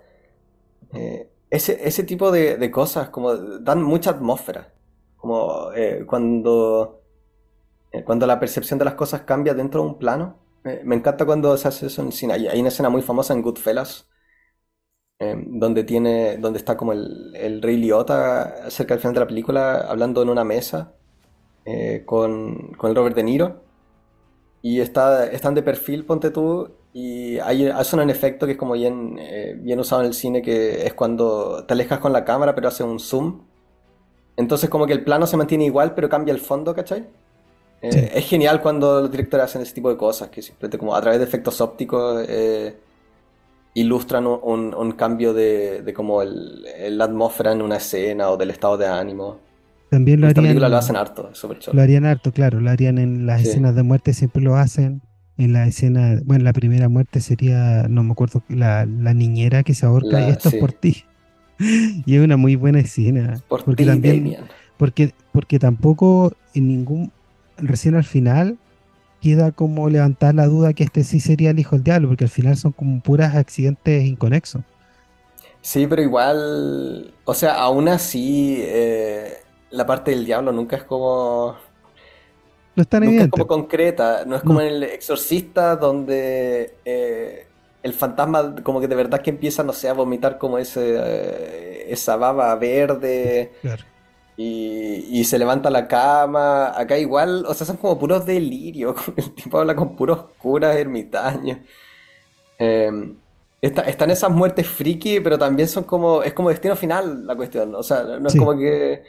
Eh, 0.95 1.29
ese, 1.51 1.77
ese 1.83 2.05
tipo 2.05 2.31
de, 2.31 2.71
cosas 2.71 3.09
como 3.09 3.35
dan 3.35 3.83
mucha 3.83 4.11
atmósfera. 4.11 4.73
Como 5.17 5.71
cuando, 6.07 7.00
cuando 8.05 8.27
la 8.27 8.39
percepción 8.41 8.79
de 8.79 8.85
las 8.85 8.95
cosas 8.95 9.23
cambia 9.23 9.55
dentro 9.55 9.83
de 9.83 9.89
un 9.89 9.99
plano 9.99 10.39
me, 10.63 10.97
encanta 10.97 11.25
cuando 11.25 11.57
se 11.57 11.69
hace 11.69 11.87
eso 11.87 12.03
en 12.03 12.13
cine. 12.13 12.35
Hay, 12.35 12.61
una 12.61 12.69
escena 12.69 12.91
muy 12.91 13.03
famosa 13.03 13.33
en 13.35 13.43
Goodfellas, 13.43 14.09
em, 15.19 15.59
donde, 15.59 15.85
tiene, 15.85 16.39
donde 16.39 16.59
está 16.59 16.77
como 16.77 16.93
el, 16.93 17.35
el, 17.37 17.63
Rey 17.63 17.77
Liotta 17.77 18.71
cerca 18.71 18.95
del 18.95 19.01
final 19.01 19.15
de 19.15 19.21
la 19.21 19.27
película 19.27 19.81
hablando 19.81 20.23
en 20.23 20.29
una 20.31 20.45
mesa 20.45 20.95
eh, 21.65 22.05
con, 22.07 22.73
con, 22.75 22.91
el 22.91 22.97
Robert 22.97 23.17
De 23.17 23.23
Niro. 23.25 23.63
Y 24.63 24.81
está, 24.81 25.27
están 25.27 25.55
de 25.55 25.63
perfil, 25.63 26.05
ponte 26.05 26.31
tú, 26.31 26.71
y 26.93 27.39
hay, 27.39 27.69
hace 27.69 27.97
un 27.97 28.11
efecto 28.11 28.47
que 28.47 28.53
es 28.53 28.59
como 28.59 28.75
bien, 28.75 29.17
eh, 29.19 29.57
bien 29.59 29.81
usado 29.81 30.03
en 30.03 30.09
el 30.09 30.15
cine, 30.15 30.43
que 30.43 30.87
es 30.87 30.95
cuando 30.95 31.65
te 31.67 31.75
alejas 31.75 32.01
con 32.01 32.13
la 32.13 32.25
cámara 32.25 32.55
pero 32.55 32.69
hace 32.69 32.85
un 32.85 33.01
zoom. 33.01 33.43
Entonces 34.37 34.71
como 34.71 34.87
que 34.87 34.93
el 34.95 35.05
plano 35.05 35.27
se 35.27 35.37
mantiene 35.37 35.65
igual 35.67 35.95
pero 35.95 36.09
cambia 36.09 36.33
el 36.33 36.41
fondo, 36.41 36.75
¿cachai? 36.75 37.09
Eh, 37.83 38.13
es 38.15 38.27
genial 38.27 38.61
cuando 38.61 39.01
los 39.01 39.11
directores 39.11 39.45
hacen 39.45 39.63
ese 39.63 39.75
tipo 39.75 39.91
de 39.91 39.97
cosas, 39.97 40.29
que 40.29 40.43
simplemente 40.43 40.77
como 40.77 40.95
a 40.95 41.01
través 41.01 41.19
de 41.19 41.25
efectos 41.25 41.61
ópticos 41.61 42.25
eh, 42.29 42.77
ilustran 43.75 44.27
un, 44.27 44.93
cambio 44.93 45.33
de, 45.33 45.93
como 45.95 46.23
el, 46.23 46.67
la 46.99 47.05
atmósfera 47.05 47.53
en 47.53 47.63
una 47.63 47.77
escena 47.77 48.31
o 48.31 48.37
del 48.37 48.51
estado 48.51 48.77
de 48.77 48.87
ánimo. 48.87 49.39
También 49.91 50.21
lo 50.21 50.29
harían. 50.29 50.59
lo 50.59 50.77
hacen 50.77 50.97
harto, 50.97 51.31
Lo 51.73 51.83
harían 51.83 52.05
harto, 52.05 52.33
claro, 52.33 52.61
lo 52.61 52.71
harían 52.71 52.99
en 52.99 53.27
las 53.27 53.43
escenas 53.43 53.75
de 53.75 53.83
muerte, 53.83 54.13
siempre 54.15 54.43
lo 54.43 54.57
hacen. 54.57 55.03
En 55.37 55.55
la 55.55 55.67
escena, 55.67 56.21
bueno, 56.25 56.45
la 56.45 56.53
primera 56.53 56.91
muerte 56.91 57.21
sería, 57.21 57.89
no 57.89 58.05
me 58.05 58.13
acuerdo, 58.13 58.43
la, 58.49 58.85
niñera 58.85 59.63
que 59.63 59.75
se 59.75 59.87
ahorca 59.87 60.29
y 60.29 60.31
esto 60.31 60.51
es 60.51 60.57
por 60.57 60.73
ti. 60.73 61.05
y 61.59 62.15
es 62.15 62.23
una 62.23 62.37
muy 62.37 62.57
buena 62.57 62.81
escena. 62.81 63.41
Por 63.49 63.65
porque 63.65 63.87
también, 63.87 64.37
porque, 64.77 65.15
porque 65.33 65.59
tampoco 65.59 66.35
en 66.55 66.69
ningún 66.69 67.11
recién 67.63 67.95
al 67.95 68.05
final 68.05 68.59
queda 69.21 69.53
como 69.53 69.89
levantar 69.89 70.35
la 70.35 70.47
duda 70.47 70.73
que 70.73 70.85
este 70.85 71.05
sí 71.05 71.21
sería 71.21 71.51
el 71.51 71.59
hijo 71.59 71.77
del 71.77 71.85
diablo, 71.85 72.09
porque 72.09 72.25
al 72.25 72.31
final 72.31 72.57
son 72.57 72.73
como 72.73 73.01
puras 73.01 73.35
accidentes 73.35 74.05
inconexos. 74.05 74.63
Sí, 75.61 75.87
pero 75.87 76.01
igual, 76.01 77.13
o 77.25 77.35
sea, 77.35 77.55
aún 77.57 77.89
así, 77.89 78.57
eh, 78.61 79.35
la 79.71 79.85
parte 79.87 80.11
del 80.11 80.25
diablo 80.25 80.53
nunca 80.53 80.77
es 80.77 80.85
como... 80.85 81.57
No 82.75 82.83
es 82.83 82.89
tan 82.89 83.05
nunca 83.05 83.25
es 83.25 83.31
como 83.31 83.47
concreta, 83.47 84.25
no 84.25 84.37
es 84.37 84.43
como 84.43 84.61
en 84.61 84.69
el 84.69 84.83
exorcista 84.85 85.77
donde 85.77 86.77
eh, 86.85 87.47
el 87.83 87.93
fantasma 87.93 88.55
como 88.63 88.81
que 88.81 88.89
de 88.89 88.95
verdad 88.95 89.21
que 89.21 89.31
empieza, 89.31 89.63
no 89.65 89.73
sé, 89.73 89.89
a 89.89 89.93
vomitar 89.93 90.39
como 90.39 90.57
ese, 90.57 90.95
eh, 90.97 91.93
esa 91.93 92.17
baba 92.17 92.55
verde. 92.55 93.53
Claro 93.61 93.90
y, 94.43 95.25
se 95.25 95.39
levanta 95.39 95.69
la 95.71 95.87
cama. 95.87 96.79
Acá 96.79 96.99
igual, 96.99 97.45
o 97.47 97.53
sea, 97.53 97.67
son 97.67 97.77
como 97.77 97.99
puros 97.99 98.25
delirios. 98.25 98.97
El 99.17 99.35
tipo 99.35 99.59
habla 99.59 99.77
con 99.77 99.97
puros 99.97 100.27
curas 100.39 100.77
ermitaños. 100.77 101.59
Em, 102.59 103.17
están 103.61 104.11
esas 104.11 104.31
muertes 104.31 104.67
friki, 104.67 105.21
pero 105.21 105.39
también 105.39 105.69
son 105.69 105.85
como. 105.85 106.23
Es 106.23 106.33
como 106.33 106.49
destino 106.49 106.75
final 106.75 107.27
la 107.27 107.37
cuestión. 107.37 107.75
O 107.75 107.83
sea, 107.83 108.03
no 108.03 108.29
es 108.29 108.37
como 108.37 108.57
que. 108.57 109.03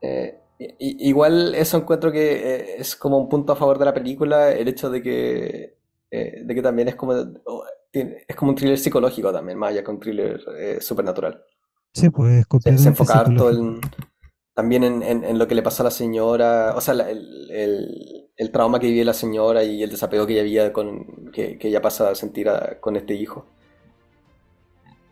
Eh, 0.00 0.38
igual 0.78 1.54
eso 1.54 1.76
encuentro 1.76 2.10
que 2.10 2.32
eh, 2.32 2.76
es 2.78 2.96
como 2.96 3.18
un 3.18 3.28
punto 3.28 3.52
a 3.52 3.56
favor 3.56 3.78
de 3.78 3.84
la 3.84 3.94
película, 3.94 4.52
el 4.52 4.68
hecho 4.68 4.88
de 4.88 5.02
que, 5.02 5.76
eh, 6.10 6.42
de 6.42 6.54
que 6.54 6.62
también 6.62 6.88
es 6.88 6.94
como, 6.96 7.14
es 7.92 8.36
como 8.36 8.52
un 8.52 8.56
thriller 8.56 8.78
psicológico 8.78 9.32
también, 9.32 9.58
más 9.58 9.70
allá 9.70 9.84
que 9.84 9.90
un 9.90 10.00
thriller 10.00 10.40
supernatural. 10.80 11.42
Sí, 11.92 12.08
pues 12.08 12.44
se, 12.62 12.78
se 12.78 12.88
enfoca 12.88 13.24
también 14.60 14.84
en, 14.84 15.38
lo 15.38 15.48
que 15.48 15.54
le 15.54 15.62
pasó 15.62 15.82
a 15.82 15.84
la 15.84 15.90
señora, 15.90 16.74
o 16.76 16.82
sea, 16.82 16.92
el, 16.92 18.50
trauma 18.52 18.78
que 18.78 18.88
vivió 18.88 19.06
la 19.06 19.14
señora 19.14 19.64
y 19.64 19.82
el 19.82 19.88
desapego 19.88 20.26
que 20.26 20.34
ella 20.34 20.42
había 20.42 20.72
con, 20.74 21.30
que, 21.32 21.56
que 21.56 21.68
ella 21.68 21.80
pasa 21.80 22.10
a 22.10 22.14
sentir 22.14 22.46
con 22.78 22.94
este 22.96 23.14
hijo. 23.14 23.46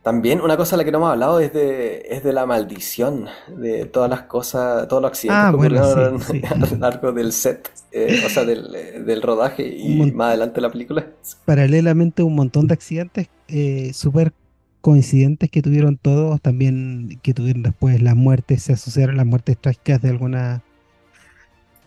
También 0.03 0.43
una 0.43 0.59
cosa 0.59 0.77
de 0.77 0.83
la 0.83 0.85
que 0.85 0.93
no 0.93 0.99
hemos 0.99 1.13
hablado 1.13 1.41
es 1.41 1.55
de, 1.55 2.03
es 2.11 2.23
de 2.23 2.35
la 2.35 2.45
maldición, 2.45 3.27
de 3.57 3.87
todas 3.87 4.11
las 4.11 4.23
cosas, 4.25 4.87
todos 4.87 5.01
los 5.01 5.11
accidentes 5.13 5.43
ah, 5.43 5.51
que 5.51 5.57
ocurrieron 5.57 6.21
a 6.51 6.55
lo 6.55 6.77
largo 6.77 7.13
del 7.13 7.33
set, 7.33 7.71
eh, 7.91 8.23
o 8.27 8.29
sea, 8.29 8.45
del, 8.45 9.23
rodaje 9.23 9.67
y 9.67 10.13
más 10.13 10.29
adelante 10.29 10.57
de 10.57 10.61
la 10.61 10.71
película. 10.71 11.07
Paralelamente 11.47 12.23
un 12.23 12.35
montón 12.35 12.67
de 12.67 12.75
accidentes 12.75 13.29
eh, 13.49 13.93
súper 13.95 14.35
coincidentes 14.81 15.51
que 15.51 15.63
tuvieron 15.63 15.97
todos, 15.97 16.41
también 16.41 17.19
que 17.23 17.35
tuvieron 17.35 17.63
después 17.63 18.01
las 18.03 18.17
muertes, 18.17 18.63
se 18.63 18.73
asociaron 18.75 19.17
las 19.17 19.27
muertes 19.27 19.59
trágicas 19.59 20.01
de 20.03 20.11
alguna 20.11 20.63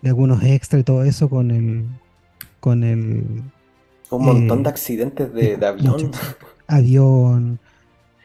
de 0.02 0.10
algunos 0.10 0.44
extras 0.44 0.82
y 0.82 0.84
todo 0.84 1.04
eso 1.04 1.30
con 1.30 1.52
el 1.52 1.86
con 2.60 2.84
el 2.84 3.44
un 4.10 4.26
montón 4.26 4.60
eh, 4.60 4.64
de 4.64 4.70
accidentes 4.70 5.34
de, 5.34 5.58
de 5.58 5.66
avión. 5.66 6.12
avión, 6.68 7.60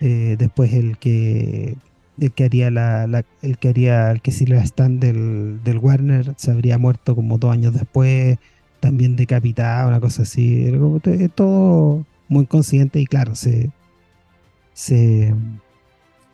eh, 0.00 0.36
después 0.38 0.72
el 0.72 0.98
que 0.98 1.76
el 2.18 2.32
que 2.32 2.44
haría 2.44 2.70
la, 2.70 3.24
el 3.42 3.58
que 3.58 3.68
haría 3.68 4.10
el 4.10 4.22
que 4.22 4.32
Silvia 4.32 4.62
Stan 4.62 4.98
del, 5.00 5.60
del, 5.62 5.78
Warner 5.78 6.34
se 6.36 6.50
habría 6.50 6.78
muerto 6.78 7.14
como 7.14 7.38
dos 7.38 7.52
años 7.52 7.74
después 7.74 8.38
también 8.80 9.16
decapitado 9.16 9.88
una 9.88 10.00
cosa 10.00 10.22
así 10.22 10.72
todo 11.34 12.06
muy 12.28 12.46
consciente 12.46 13.00
y 13.00 13.06
claro 13.06 13.34
se 13.34 13.70
se, 14.76 15.34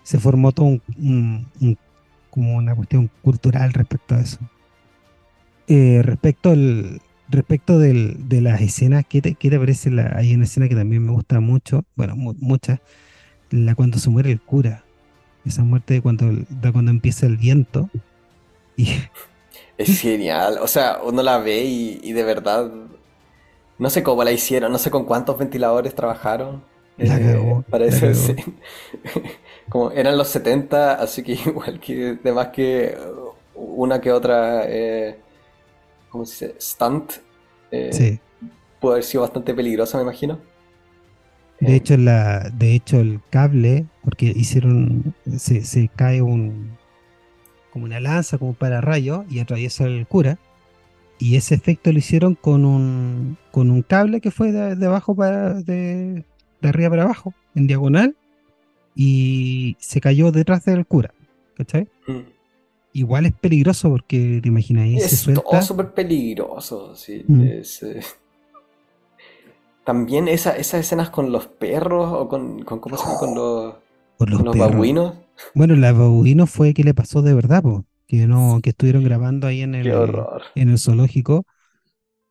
se 0.02 0.18
formó 0.18 0.50
todo 0.50 0.80
un, 0.98 1.46
como 2.30 2.56
una 2.56 2.74
cuestión 2.74 3.08
cultural 3.22 3.72
respecto 3.72 4.16
a 4.16 4.20
eso 4.20 4.38
eh, 5.68 6.00
respecto 6.02 6.50
al 6.50 7.00
respecto 7.28 7.78
de 7.78 8.40
las 8.42 8.60
escenas 8.60 9.04
¿qué 9.08 9.22
te, 9.22 9.34
qué 9.36 9.48
te 9.48 9.58
parece 9.58 9.90
la, 9.90 10.12
hay 10.16 10.34
una 10.34 10.44
escena 10.44 10.68
que 10.68 10.74
también 10.74 11.06
me 11.06 11.12
gusta 11.12 11.40
mucho 11.40 11.84
bueno 11.94 12.16
muchas 12.16 12.80
la 13.52 13.74
cuando 13.74 13.98
se 13.98 14.10
muere 14.10 14.32
el 14.32 14.40
cura. 14.40 14.84
Esa 15.44 15.62
muerte 15.62 15.94
de 15.94 16.02
cuando, 16.02 16.26
cuando 16.72 16.90
empieza 16.90 17.26
el 17.26 17.36
viento. 17.36 17.88
Y... 18.76 18.88
Es 19.78 20.00
genial. 20.00 20.58
O 20.60 20.66
sea, 20.66 21.00
uno 21.04 21.22
la 21.22 21.38
ve 21.38 21.64
y, 21.64 22.12
de 22.12 22.22
verdad. 22.24 22.70
No 23.78 23.90
sé 23.90 24.02
cómo 24.02 24.22
la 24.22 24.32
hicieron, 24.32 24.70
no 24.70 24.78
sé 24.78 24.90
con 24.90 25.04
cuántos 25.04 25.38
ventiladores 25.38 25.94
trabajaron. 25.94 26.62
Eh, 26.98 27.62
parece 27.70 28.36
como 29.68 29.90
eran 29.92 30.16
los 30.16 30.28
70, 30.28 30.94
así 30.94 31.22
que 31.22 31.32
igual 31.46 31.80
que 31.80 32.18
de 32.22 32.32
más 32.32 32.48
que 32.48 32.96
una 33.54 34.00
que 34.00 34.12
otra 34.12 34.64
eh, 34.66 35.18
¿cómo 36.10 36.26
se 36.26 36.48
dice? 36.48 36.60
stunt 36.60 37.12
eh, 37.70 37.90
sí. 37.92 38.20
pudo 38.78 38.92
haber 38.92 39.04
sido 39.04 39.22
bastante 39.22 39.54
peligrosa 39.54 39.96
me 39.96 40.04
imagino 40.04 40.38
de 41.60 41.76
hecho, 41.76 41.96
la, 41.96 42.50
de 42.50 42.74
hecho, 42.74 42.98
el 42.98 43.20
cable, 43.30 43.86
porque 44.02 44.32
hicieron, 44.34 45.14
se, 45.36 45.62
se 45.64 45.88
cae 45.94 46.20
un 46.20 46.76
como 47.72 47.86
una 47.86 48.00
lanza, 48.00 48.36
como 48.36 48.52
para 48.52 48.80
rayo, 48.80 49.24
y 49.30 49.38
atraviesa 49.38 49.84
el 49.84 50.06
cura. 50.06 50.38
Y 51.18 51.36
ese 51.36 51.54
efecto 51.54 51.92
lo 51.92 51.98
hicieron 51.98 52.34
con 52.34 52.64
un, 52.64 53.38
con 53.52 53.70
un 53.70 53.82
cable 53.82 54.20
que 54.20 54.30
fue 54.30 54.50
de, 54.52 54.86
abajo 54.86 55.14
para, 55.14 55.54
de, 55.54 56.24
de, 56.62 56.68
arriba 56.68 56.90
para 56.90 57.02
abajo, 57.04 57.34
en 57.54 57.66
diagonal, 57.66 58.16
y 58.94 59.76
se 59.78 60.00
cayó 60.00 60.32
detrás 60.32 60.64
del 60.64 60.86
cura. 60.86 61.12
¿Cachai? 61.56 61.88
Mm. 62.06 62.20
Igual 62.94 63.26
es 63.26 63.32
peligroso 63.32 63.90
porque 63.90 64.40
te 64.42 64.48
imaginas 64.48 64.88
Es 64.88 65.10
se 65.10 65.16
suelta. 65.16 65.62
súper 65.62 65.92
peligroso, 65.92 66.94
sí. 66.94 67.24
Mm. 67.26 67.42
Es, 67.42 67.82
eh, 67.82 68.00
también 69.84 70.28
esa, 70.28 70.56
esas 70.56 70.80
escenas 70.80 71.10
con 71.10 71.32
los 71.32 71.46
perros 71.46 72.12
o 72.12 72.28
con, 72.28 72.62
¿cómo 72.64 72.96
se 72.96 73.04
llama? 73.04 73.18
Con 73.18 73.34
los, 73.34 73.74
los, 74.44 74.56
babuinos. 74.56 75.14
Bueno, 75.54 75.74
la 75.76 75.92
babuino 75.92 76.46
fue 76.46 76.74
que 76.74 76.84
le 76.84 76.94
pasó 76.94 77.22
de 77.22 77.34
verdad, 77.34 77.64
que 78.06 78.26
no, 78.26 78.60
que 78.62 78.70
estuvieron 78.70 79.02
grabando 79.04 79.46
ahí 79.46 79.62
en 79.62 79.74
el, 79.74 79.92
en 80.54 80.68
el 80.68 80.78
zoológico 80.78 81.44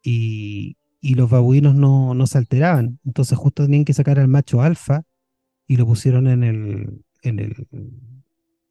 y, 0.04 0.78
los 1.02 1.30
babuinos 1.30 1.76
no, 1.76 2.14
no, 2.14 2.28
se 2.28 2.38
alteraban. 2.38 3.00
Entonces 3.06 3.38
justo 3.38 3.64
tenían 3.64 3.86
que 3.86 3.94
sacar 3.94 4.20
al 4.20 4.28
macho 4.28 4.62
alfa 4.62 5.04
y 5.68 5.78
lo 5.78 5.86
pusieron 5.86 6.28
en 6.28 6.44
el, 6.44 7.04
en 7.24 7.40
el, 7.40 7.68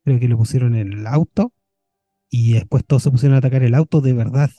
creo 0.04 0.20
que 0.20 0.28
lo 0.28 0.36
pusieron 0.36 0.74
en 0.74 0.92
el 0.92 1.06
auto 1.06 1.52
y 2.30 2.52
después 2.52 2.84
todos 2.84 3.02
se 3.02 3.10
pusieron 3.10 3.34
a 3.34 3.38
atacar 3.38 3.62
el 3.62 3.74
auto 3.74 4.00
de 4.00 4.12
verdad. 4.12 4.50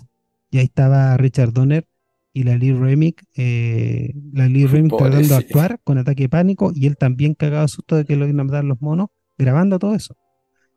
Y 0.50 0.58
ahí 0.58 0.66
estaba 0.66 1.16
Richard 1.18 1.54
Donner 1.54 1.88
y 2.34 2.44
la 2.44 2.58
Lee 2.58 2.74
Remick, 2.74 3.24
eh, 3.36 4.14
la 4.34 4.48
Lee 4.48 4.66
Remick 4.66 4.98
tratando 4.98 5.28
de 5.28 5.36
actuar 5.36 5.80
con 5.84 5.98
ataque 5.98 6.24
de 6.24 6.30
pánico 6.30 6.72
y 6.74 6.88
él 6.88 6.98
también 6.98 7.34
cagado 7.34 7.68
susto 7.68 7.96
de 7.96 8.06
que 8.06 8.16
lo 8.16 8.26
iban 8.26 8.42
a 8.42 8.44
matar 8.46 8.64
los 8.64 8.82
monos, 8.82 9.08
grabando 9.38 9.80
todo 9.80 9.96
eso. 9.96 10.16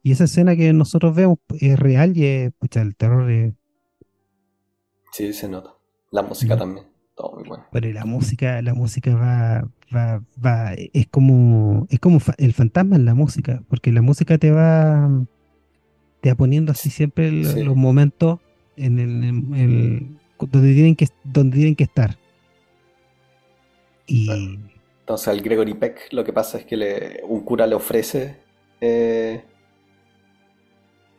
Y 0.02 0.12
esa 0.12 0.24
escena 0.24 0.54
que 0.54 0.72
nosotros 0.72 1.14
vemos 1.14 1.38
es 1.60 1.78
real 1.78 2.16
y 2.16 2.24
es, 2.24 2.52
pucha, 2.52 2.82
el 2.82 2.94
terror 2.94 3.30
es... 3.30 3.54
Sí, 5.12 5.32
se 5.32 5.48
nota. 5.48 5.74
La 6.14 6.22
música 6.22 6.56
también, 6.56 6.86
todo 7.16 7.32
muy 7.34 7.42
bueno. 7.42 7.64
Pero 7.72 7.90
la 7.90 8.04
música, 8.04 8.62
la 8.62 8.72
música 8.72 9.16
va, 9.16 9.68
va, 9.92 10.22
va, 10.44 10.72
es 10.74 11.08
como, 11.08 11.88
es 11.90 11.98
como 11.98 12.20
el 12.38 12.52
fantasma 12.52 12.94
en 12.94 13.04
la 13.04 13.14
música, 13.14 13.64
porque 13.68 13.90
la 13.90 14.00
música 14.00 14.38
te 14.38 14.52
va, 14.52 15.10
te 16.20 16.28
va 16.28 16.36
poniendo 16.36 16.70
así 16.70 16.88
siempre 16.88 17.32
los 17.32 17.74
momentos 17.74 18.38
en 18.76 19.00
el 19.00 20.16
donde 20.38 20.72
tienen 20.72 20.94
que, 20.94 21.08
donde 21.24 21.56
tienen 21.56 21.74
que 21.74 21.82
estar. 21.82 22.16
Y... 24.06 24.60
Entonces 25.00 25.26
al 25.26 25.40
Gregory 25.40 25.74
Peck 25.74 26.12
lo 26.12 26.22
que 26.22 26.32
pasa 26.32 26.58
es 26.58 26.64
que 26.64 26.76
le, 26.76 27.24
un 27.24 27.40
cura 27.40 27.66
le 27.66 27.74
ofrece 27.74 28.36
eh, 28.80 29.42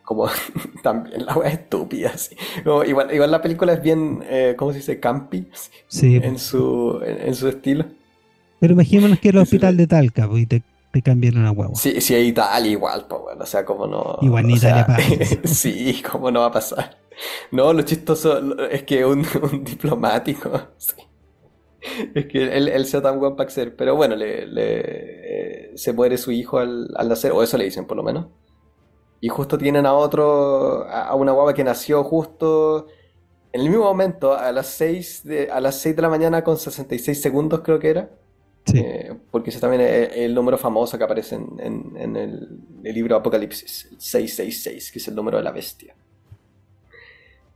como 0.05 0.29
también 0.83 1.25
la 1.25 1.35
wea 1.35 1.49
estúpida. 1.49 2.13
igual, 2.87 3.13
igual 3.13 3.31
la 3.31 3.41
película 3.41 3.73
es 3.73 3.81
bien, 3.81 4.23
eh, 4.29 4.55
¿cómo 4.57 4.71
se 4.71 4.77
dice? 4.77 4.99
Campi 4.99 5.47
sí. 5.87 6.15
en, 6.21 6.39
su, 6.39 7.01
en, 7.03 7.35
su 7.35 7.49
estilo. 7.49 7.85
Pero 8.59 8.73
imaginémonos 8.73 9.19
que 9.19 9.29
era 9.29 9.39
el 9.39 9.43
hospital 9.43 9.75
de 9.75 9.87
Talca 9.87 10.29
y 10.33 10.45
te, 10.45 10.63
te 10.91 11.01
cambian 11.01 11.37
una 11.37 11.51
huevo. 11.51 11.75
Sí, 11.75 11.99
sí, 11.99 12.15
Italia 12.15 12.71
igual, 12.71 13.05
pues 13.09 13.21
bueno, 13.21 13.43
o 13.43 13.47
sea, 13.47 13.65
como 13.65 13.87
no. 13.87 14.17
Igual 14.21 14.47
ni 14.47 14.53
Italia 14.53 14.85
pasa. 14.85 15.03
sí, 15.43 16.01
como 16.09 16.31
no 16.31 16.41
va 16.41 16.47
a 16.47 16.51
pasar. 16.51 16.97
No, 17.51 17.73
lo 17.73 17.81
chistoso 17.81 18.59
es 18.69 18.83
que 18.83 19.05
un, 19.05 19.25
un 19.51 19.63
diplomático. 19.63 20.51
Es 22.13 22.25
que 22.25 22.57
él, 22.57 22.67
él 22.67 22.85
sea 22.85 23.01
tan 23.01 23.19
buen 23.19 23.35
para 23.35 23.49
ser. 23.49 23.75
Pero 23.75 23.95
bueno, 23.95 24.15
le, 24.15 24.45
le, 24.47 25.71
se 25.75 25.93
muere 25.93 26.17
su 26.17 26.31
hijo 26.31 26.59
al, 26.59 26.89
al, 26.95 27.09
nacer, 27.09 27.31
o 27.31 27.43
eso 27.43 27.57
le 27.57 27.65
dicen 27.65 27.85
por 27.85 27.97
lo 27.97 28.03
menos. 28.03 28.27
Y 29.21 29.29
justo 29.29 29.57
tienen 29.57 29.85
a 29.85 29.93
otro, 29.93 30.85
a, 30.89 31.15
una 31.15 31.31
guava 31.31 31.53
que 31.53 31.63
nació 31.63 32.03
justo 32.03 32.87
en 33.51 33.61
el 33.61 33.69
mismo 33.69 33.85
momento, 33.85 34.33
a 34.33 34.51
las 34.51 34.67
6 34.67 35.21
de, 35.23 35.49
a 35.49 35.61
las 35.61 35.79
6 35.79 35.95
de 35.95 36.01
la 36.01 36.09
mañana 36.09 36.43
con 36.43 36.57
66 36.57 37.21
segundos 37.21 37.61
creo 37.61 37.79
que 37.79 37.89
era. 37.89 38.09
Sí. 38.65 38.79
Eh, 38.79 39.13
porque 39.31 39.51
ese 39.51 39.59
también 39.59 39.81
es 39.81 40.09
el 40.15 40.33
número 40.33 40.57
famoso 40.57 40.97
que 40.97 41.03
aparece 41.03 41.35
en, 41.35 41.59
en, 41.59 41.97
en 41.97 42.15
el, 42.15 42.59
el, 42.83 42.95
libro 42.95 43.15
Apocalipsis, 43.15 43.89
el 43.91 44.01
666, 44.01 44.91
que 44.91 44.99
es 44.99 45.07
el 45.07 45.15
número 45.15 45.37
de 45.37 45.43
la 45.43 45.51
bestia. 45.51 45.95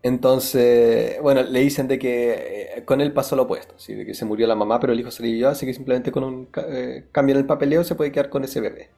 Entonces, 0.01 1.21
bueno, 1.21 1.43
le 1.43 1.59
dicen 1.59 1.87
de 1.87 1.99
que 1.99 2.77
eh, 2.77 2.85
con 2.85 3.01
él 3.01 3.11
pasó 3.11 3.35
lo 3.35 3.43
opuesto, 3.43 3.73
¿sí? 3.77 3.93
de 3.93 4.05
que 4.05 4.13
se 4.13 4.23
murió 4.23 4.47
la 4.47 4.55
mamá, 4.55 4.79
pero 4.79 4.93
el 4.93 4.99
hijo 4.99 5.11
se 5.11 5.21
le 5.23 5.29
vivió, 5.29 5.49
así 5.49 5.65
que 5.65 5.73
simplemente 5.73 6.11
con 6.11 6.23
un 6.23 6.47
eh, 6.55 7.07
cambio 7.11 7.35
en 7.35 7.41
el 7.41 7.45
papeleo 7.45 7.83
se 7.83 7.95
puede 7.95 8.11
quedar 8.11 8.29
con 8.29 8.45
ese 8.45 8.61
bebé. 8.61 8.89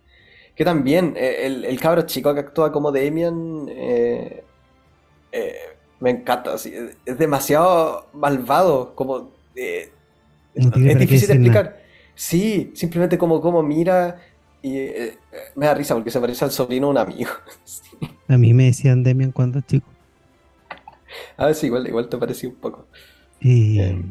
Que 0.56 0.66
también, 0.66 1.14
eh, 1.18 1.46
el, 1.46 1.66
el, 1.66 1.80
cabro 1.80 2.04
chico 2.04 2.34
que 2.34 2.42
actúa 2.42 2.72
como 2.72 2.92
Damian, 2.92 3.66
me 6.00 6.10
encanta, 6.10 6.56
es 6.56 7.18
demasiado 7.18 8.08
malvado, 8.14 8.94
como... 8.96 9.32
es 9.56 11.00
difícil 11.00 11.28
de 11.28 11.34
explicar. 11.34 11.82
Sí, 12.16 12.72
simplemente 12.76 13.18
como, 13.18 13.42
como 13.42 13.64
mira 13.64 14.20
y 14.62 14.90
me 15.56 15.66
da 15.66 15.74
risa 15.74 15.96
porque 15.96 16.12
se 16.12 16.20
parece 16.20 16.46
al 16.46 16.52
sobrino 16.52 16.88
de 16.88 16.92
un 16.92 16.98
amigo. 16.98 17.32
A 18.28 18.38
mí 18.38 18.54
me 18.54 18.66
decían 18.66 19.04
Damian 19.04 19.32
cuando 19.32 19.62
chico. 19.62 19.88
A 21.38 21.48
ver 21.48 21.56
si 21.56 21.66
igual, 21.68 21.88
igual 21.88 22.08
te 22.10 22.18
pareció 22.18 22.50
un 22.50 22.56
poco. 22.56 22.86
Eh, 23.42 24.02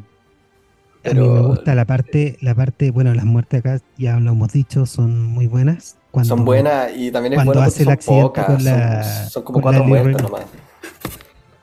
A 1.05 1.15
mí 1.15 1.29
me 1.29 1.41
gusta 1.43 1.75
la 1.75 1.85
parte, 1.85 2.37
la 2.41 2.55
parte, 2.55 2.91
bueno, 2.91 3.15
las 3.15 3.25
muertes 3.25 3.61
acá 3.61 3.81
ya 3.97 4.19
lo 4.19 4.33
hemos 4.33 4.53
dicho, 4.53 4.87
son 4.87 5.25
muy 5.25 5.47
buenas. 5.47 5.97
Son 6.23 6.45
buenas 6.45 6.91
y 6.97 7.11
también 7.11 7.35
es 7.35 7.37
cuando 7.39 7.53
bueno 7.53 7.67
hace 7.67 7.83
el 7.83 7.91
accidente 7.91 8.43
con 8.45 8.65
la, 8.65 9.29
son, 9.29 9.43
como 9.43 9.61
cuatro 9.61 9.85
muertes 9.85 10.23
nomás. 10.23 10.45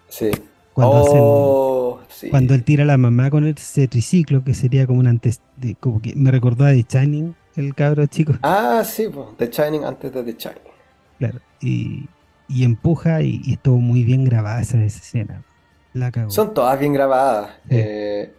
Sí. 0.09 0.31
Cuando, 0.73 1.03
oh, 1.07 1.99
cuando 2.29 2.53
él 2.53 2.63
tira 2.63 2.83
a 2.83 2.85
la 2.85 2.97
mamá 2.97 3.29
con 3.31 3.47
ese 3.47 3.87
triciclo, 3.87 4.43
que 4.43 4.53
sería 4.53 4.85
como 4.85 4.99
un 4.99 5.07
antes, 5.07 5.41
de, 5.55 5.75
como 5.75 6.01
que 6.01 6.15
me 6.15 6.29
recordó 6.29 6.65
a 6.65 6.69
The 6.69 6.85
Shining, 6.87 7.35
el 7.55 7.73
cabro 7.73 8.05
chico. 8.05 8.33
Ah, 8.43 8.83
sí, 8.85 9.07
pues, 9.11 9.27
The 9.37 9.47
Shining 9.47 9.83
antes 9.83 10.13
de 10.13 10.23
The 10.23 10.33
Shining. 10.33 10.61
Claro, 11.17 11.39
y, 11.61 12.07
y 12.47 12.63
empuja 12.63 13.21
y, 13.23 13.41
estuvo 13.53 13.79
muy 13.79 14.03
bien 14.03 14.23
grabada 14.23 14.61
esa, 14.61 14.83
escena. 14.83 15.43
La 15.93 16.11
cagó. 16.11 16.29
Son 16.29 16.53
todas 16.53 16.79
bien 16.79 16.93
grabadas. 16.93 17.49
Eh, 17.69 18.31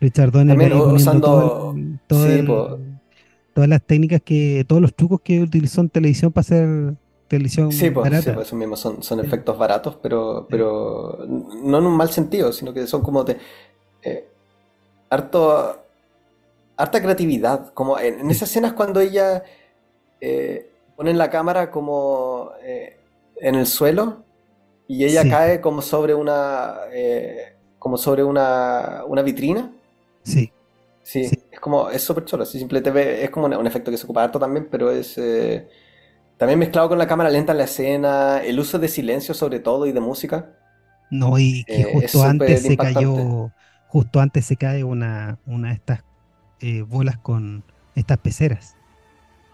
Richard 0.00 0.32
Donner 0.32 0.74
usando 0.74 1.74
todas 3.58 3.68
las 3.68 3.82
técnicas 3.82 4.22
que, 4.24 4.64
todos 4.68 4.80
los 4.80 4.94
trucos 4.94 5.20
que 5.20 5.40
utilizó 5.40 5.80
en 5.80 5.88
televisión 5.88 6.30
para 6.30 6.42
hacer 6.42 6.94
televisión 7.26 7.72
sí, 7.72 7.90
pues, 7.90 8.04
barata. 8.04 8.22
Sí, 8.22 8.30
pues 8.30 8.46
eso 8.46 8.54
mismo, 8.54 8.76
son, 8.76 9.02
son 9.02 9.18
efectos 9.18 9.58
baratos, 9.58 9.98
pero, 10.00 10.46
pero 10.48 11.26
no 11.26 11.78
en 11.78 11.84
un 11.84 11.96
mal 11.96 12.08
sentido, 12.08 12.52
sino 12.52 12.72
que 12.72 12.86
son 12.86 13.02
como 13.02 13.24
de 13.24 13.36
eh, 14.02 14.28
harto 15.10 15.76
harta 16.76 17.02
creatividad, 17.02 17.72
como 17.74 17.98
en, 17.98 18.30
esas 18.30 18.48
escenas 18.48 18.74
cuando 18.74 19.00
ella 19.00 19.42
eh, 20.20 20.70
pone 20.94 21.12
la 21.14 21.28
cámara 21.28 21.72
como 21.72 22.52
eh, 22.62 22.96
en 23.40 23.56
el 23.56 23.66
suelo 23.66 24.22
y 24.86 25.04
ella 25.04 25.28
cae 25.28 25.60
como 25.60 25.82
sobre 25.82 26.14
una 26.14 26.76
eh, 26.92 27.56
como 27.80 27.98
sobre 27.98 28.22
una, 28.22 29.02
una 29.04 29.22
vitrina. 29.22 29.72
Sí. 30.22 30.52
Sí, 31.08 31.22
es 31.50 31.58
como, 31.58 31.88
es 31.88 32.02
súper 32.02 32.26
chulo, 32.26 32.44
simplemente 32.44 33.24
es 33.24 33.30
como 33.30 33.46
un, 33.46 33.66
efecto 33.66 33.90
que 33.90 33.96
se 33.96 34.04
ocupa 34.04 34.24
harto 34.24 34.38
también, 34.38 34.68
pero 34.70 34.90
es 34.90 35.16
eh, 35.16 35.66
también 36.36 36.58
mezclado 36.58 36.90
con 36.90 36.98
la 36.98 37.06
cámara 37.06 37.30
lenta 37.30 37.52
en 37.52 37.58
la 37.58 37.64
escena, 37.64 38.42
el 38.44 38.60
uso 38.60 38.78
de 38.78 38.88
silencio 38.88 39.32
sobre 39.32 39.58
todo 39.58 39.86
y 39.86 39.92
de 39.92 40.00
música. 40.00 40.50
No, 41.10 41.38
y 41.38 41.64
que 41.64 41.80
eh, 41.80 41.88
justo 41.94 42.22
antes 42.22 42.60
se 42.60 42.76
cayó, 42.76 43.50
justo 43.86 44.20
antes 44.20 44.44
se 44.44 44.56
cae 44.56 44.84
una, 44.84 45.38
una 45.46 45.68
de 45.68 45.76
estas 45.76 46.04
eh, 46.60 46.82
bolas 46.82 47.16
con 47.16 47.64
estas 47.94 48.18
peceras. 48.18 48.76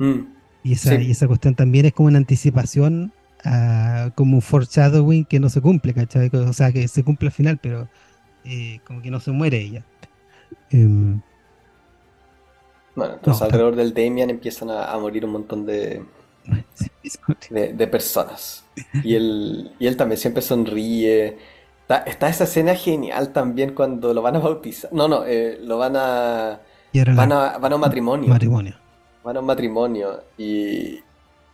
Mm, 0.01 0.23
y, 0.65 0.73
esa, 0.73 0.97
y 0.97 1.13
esa 1.13 1.29
cuestión 1.29 1.55
también 1.55 1.87
es 1.87 1.93
como 1.93 2.09
una 2.09 2.19
anticipación, 2.19 3.13
como 4.17 4.35
un 4.35 4.43
foreshadowing 4.43 5.25
que 5.25 5.39
no 5.39 5.49
se 5.49 5.61
cumple, 5.61 5.95
¿cachai? 5.95 6.33
O 6.35 6.53
sea, 6.53 6.73
que 6.73 6.89
se 6.89 7.05
cumple 7.05 7.29
al 7.29 7.33
final, 7.33 7.61
pero 7.63 7.89
como 8.85 9.03
que 9.03 9.13
no 9.13 9.21
se 9.21 9.31
muere 9.31 9.61
ella. 9.61 9.85
Em, 10.71 11.21
bueno, 12.95 13.15
entonces 13.15 13.43
alrededor 13.43 13.77
del 13.77 13.93
Damian 13.93 14.31
empiezan 14.31 14.71
a, 14.71 14.97
morir 14.99 15.25
un 15.25 15.33
montón 15.33 15.67
de, 15.67 16.03
de, 17.51 17.87
personas. 17.87 18.65
Y 19.03 19.15
él, 19.15 19.73
y 19.79 19.87
él 19.87 19.97
también 19.97 20.19
siempre 20.19 20.43
sonríe. 20.43 21.37
Está, 21.89 22.29
esa 22.29 22.45
escena 22.45 22.75
genial 22.75 23.33
también 23.33 23.75
cuando 23.75 24.15
lo 24.15 24.23
van 24.23 24.37
a 24.37 24.39
bautizar. 24.39 24.93
No, 24.93 25.09
no, 25.09 25.25
eh, 25.27 25.59
lo 25.61 25.79
van 25.79 25.97
a, 25.97 26.61
van 27.15 27.33
a. 27.33 27.59
Van 27.59 27.73
a 27.73 27.75
un 27.75 27.81
matrimonio. 27.81 28.29
Matrimonio. 28.29 28.75
Van 29.23 29.37
a 29.37 29.41
un 29.41 29.47
matrimonio. 29.47 30.23
Y, 30.39 31.01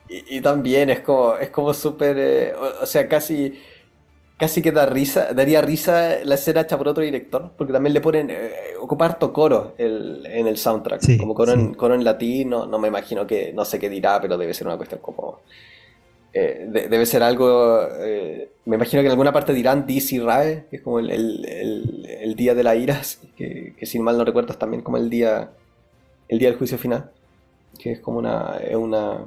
y, 0.09 0.41
también 0.41 0.91
es 0.91 1.01
como 1.01 1.37
es 1.37 1.51
como 1.51 1.73
súper. 1.73 2.17
Eh, 2.19 2.53
o, 2.83 2.87
sea, 2.87 3.09
casi 3.09 3.59
casi 4.41 4.63
que 4.63 4.73
da 4.73 4.87
risa, 4.87 5.35
daría 5.35 5.61
risa 5.61 6.25
la 6.25 6.37
escena 6.37 6.63
hecha 6.63 6.79
por 6.79 6.89
otro 6.89 7.05
director, 7.05 7.53
porque 7.59 7.75
también 7.75 7.93
le 7.93 8.01
ponen, 8.01 8.31
eh, 8.31 8.53
ocupar 8.81 9.11
harto 9.11 9.35
coro 9.35 9.75
en 9.77 10.47
el 10.47 10.57
soundtrack, 10.57 11.19
como 11.19 11.35
coro, 11.35 11.53
en, 11.53 11.75
coro 11.75 11.95
en 11.95 12.03
latín, 12.03 12.49
no, 12.49 12.79
me 12.79 12.89
imagino 12.89 13.27
que, 13.27 13.53
no 13.53 13.67
sé 13.67 13.79
qué 13.79 13.91
dirá, 13.91 14.19
pero 14.19 14.39
debe 14.39 14.55
ser 14.55 14.67
una 14.67 14.79
cuestión 14.79 15.03
como... 15.03 15.41
Eh, 16.33 16.69
debe 16.71 17.05
ser 17.07 17.25
algo, 17.25 17.83
eh, 17.99 18.53
me 18.65 18.77
imagino 18.77 19.03
que 19.03 19.07
en 19.07 19.11
alguna 19.11 19.33
parte 19.33 19.53
dirán 19.53 19.85
DC 19.85 20.21
Rae, 20.21 20.67
que 20.71 20.77
es 20.77 20.83
como 20.83 21.01
el, 21.01 22.35
día 22.37 22.55
de 22.55 22.63
la 22.63 22.77
ira, 22.77 23.03
que, 23.37 23.75
que, 23.77 23.85
sin 23.85 24.03
mal 24.03 24.17
no 24.17 24.25
recuerdo 24.25 24.53
es 24.53 24.59
también 24.59 24.83
como 24.83 24.97
el 24.97 25.11
día, 25.11 25.51
el 26.29 26.39
día 26.39 26.49
del 26.49 26.57
juicio 26.57 26.79
final, 26.79 27.11
que 27.79 27.93
es 27.93 28.01
como 28.01 28.19
una, 28.19 28.57
es 28.57 28.77
una, 28.77 29.27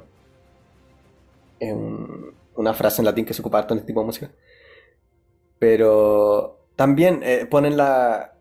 una 2.56 2.74
frase 2.74 3.00
en 3.00 3.06
latín 3.06 3.24
que 3.24 3.34
se 3.34 3.42
ocupa 3.42 3.58
harto 3.58 3.74
en 3.74 3.78
este 3.78 3.88
tipo 3.88 4.00
de 4.00 4.06
música. 4.06 4.30
Pero 5.58 6.64
también 6.76 7.20
eh, 7.22 7.46
ponen 7.46 7.76
la. 7.76 8.32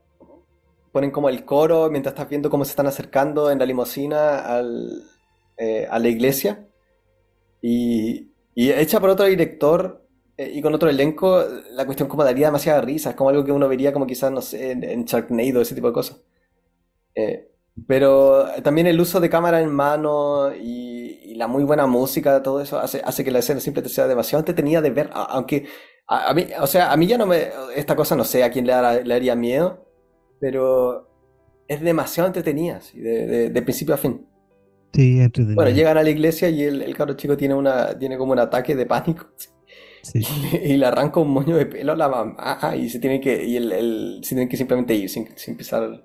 Ponen 0.91 1.11
como 1.11 1.29
el 1.29 1.43
coro 1.43 1.89
mientras 1.89 2.13
estás 2.13 2.29
viendo 2.29 2.49
cómo 2.49 2.65
se 2.65 2.71
están 2.71 2.87
acercando 2.87 3.49
en 3.49 3.57
la 3.57 3.65
limusina 3.65 4.39
al, 4.39 5.03
eh, 5.57 5.87
a 5.89 5.97
la 5.99 6.07
iglesia. 6.07 6.67
Y, 7.61 8.31
y 8.53 8.71
hecha 8.71 8.99
por 8.99 9.09
otro 9.09 9.25
director 9.25 10.05
eh, 10.37 10.51
y 10.53 10.61
con 10.61 10.73
otro 10.73 10.89
elenco, 10.89 11.43
la 11.71 11.85
cuestión 11.85 12.07
como 12.09 12.23
daría 12.23 12.47
demasiada 12.47 12.81
risa. 12.81 13.11
Es 13.11 13.15
como 13.15 13.29
algo 13.29 13.43
que 13.43 13.51
uno 13.51 13.67
vería 13.67 13.91
como 13.93 14.05
quizás, 14.05 14.31
no 14.31 14.41
sé, 14.41 14.71
en, 14.71 14.83
en 14.83 15.05
Sharknado, 15.05 15.61
ese 15.61 15.75
tipo 15.75 15.87
de 15.87 15.93
cosas. 15.93 16.21
pero 17.87 18.45
también 18.63 18.87
el 18.87 18.99
uso 19.01 19.19
de 19.19 19.29
cámara 19.29 19.61
en 19.61 19.71
mano 19.71 20.53
y, 20.55 21.33
la 21.35 21.47
muy 21.47 21.63
buena 21.63 21.87
música, 21.87 22.43
todo 22.43 22.61
eso 22.61 22.79
hace, 22.79 23.01
hace 23.03 23.23
que 23.23 23.31
la 23.31 23.39
escena 23.39 23.59
siempre 23.59 23.87
sea 23.89 24.07
demasiado 24.07 24.41
entretenida 24.41 24.81
de 24.81 24.91
ver, 24.91 25.09
aunque 25.13 25.65
a, 26.07 26.33
mí, 26.33 26.47
o 26.59 26.67
sea, 26.67 26.91
a 26.91 26.97
mí 26.97 27.07
ya 27.07 27.17
no 27.17 27.25
me. 27.25 27.49
Esta 27.75 27.95
cosa 27.95 28.15
no 28.15 28.23
sé 28.23 28.43
a 28.43 28.51
quién 28.51 28.65
le, 28.67 28.73
haría 28.73 29.35
miedo, 29.35 29.85
pero 30.39 31.09
es 31.67 31.81
demasiado 31.81 32.27
entretenida, 32.27 32.79
de, 32.93 33.61
principio 33.61 33.95
a 33.95 33.97
fin. 33.97 34.25
Sí, 34.93 35.19
entretenida. 35.19 35.55
Bueno, 35.55 35.71
llegan 35.71 35.97
a 35.97 36.03
la 36.03 36.09
iglesia 36.09 36.49
y 36.49 36.63
el, 36.63 36.81
el 36.81 36.95
cabro 36.95 37.15
chico 37.15 37.35
tiene, 37.35 37.55
una, 37.55 37.97
tiene 37.97 38.17
como 38.17 38.33
un 38.33 38.39
ataque 38.39 38.75
de 38.75 38.85
pánico. 38.85 39.27
Y, 40.13 40.75
le 40.75 40.85
arranca 40.85 41.19
un 41.19 41.31
moño 41.31 41.55
de 41.55 41.65
pelo 41.65 41.93
a 41.93 41.95
la 41.95 42.09
mamá 42.09 42.75
y 42.75 42.89
se 42.89 42.99
tiene 42.99 43.21
que, 43.21 43.45
y 43.45 43.55
el, 43.55 44.19
se 44.21 44.35
tiene 44.35 44.49
que 44.49 44.57
simplemente 44.57 44.93
ir 44.93 45.09
sin, 45.09 45.27
pisar 45.55 46.03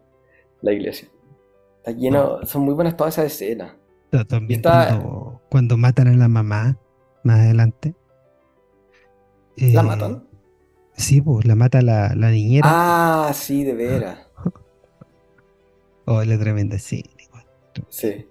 la 0.62 0.72
iglesia. 0.72 1.08
Está 1.78 1.90
lleno, 1.92 2.44
son 2.44 2.62
muy 2.62 2.74
buenas 2.74 2.96
todas 2.96 3.14
esas 3.14 3.32
escenas. 3.32 3.72
También 4.28 4.62
cuando, 5.50 5.76
matan 5.76 6.08
a 6.08 6.14
la 6.14 6.28
mamá 6.28 6.78
más 7.24 7.40
adelante. 7.40 7.94
¿La 9.58 9.80
eh, 9.80 9.84
matan? 9.84 10.24
Sí, 10.94 11.20
pues 11.20 11.46
la 11.46 11.54
mata 11.54 11.82
la, 11.82 12.14
la 12.14 12.30
niñera. 12.30 12.68
Ah, 12.70 13.32
sí, 13.34 13.64
de 13.64 13.74
veras. 13.74 14.18
oh, 16.06 16.22
es 16.22 16.40
tremenda, 16.40 16.78
sí. 16.78 17.04
Sí. 17.88 18.26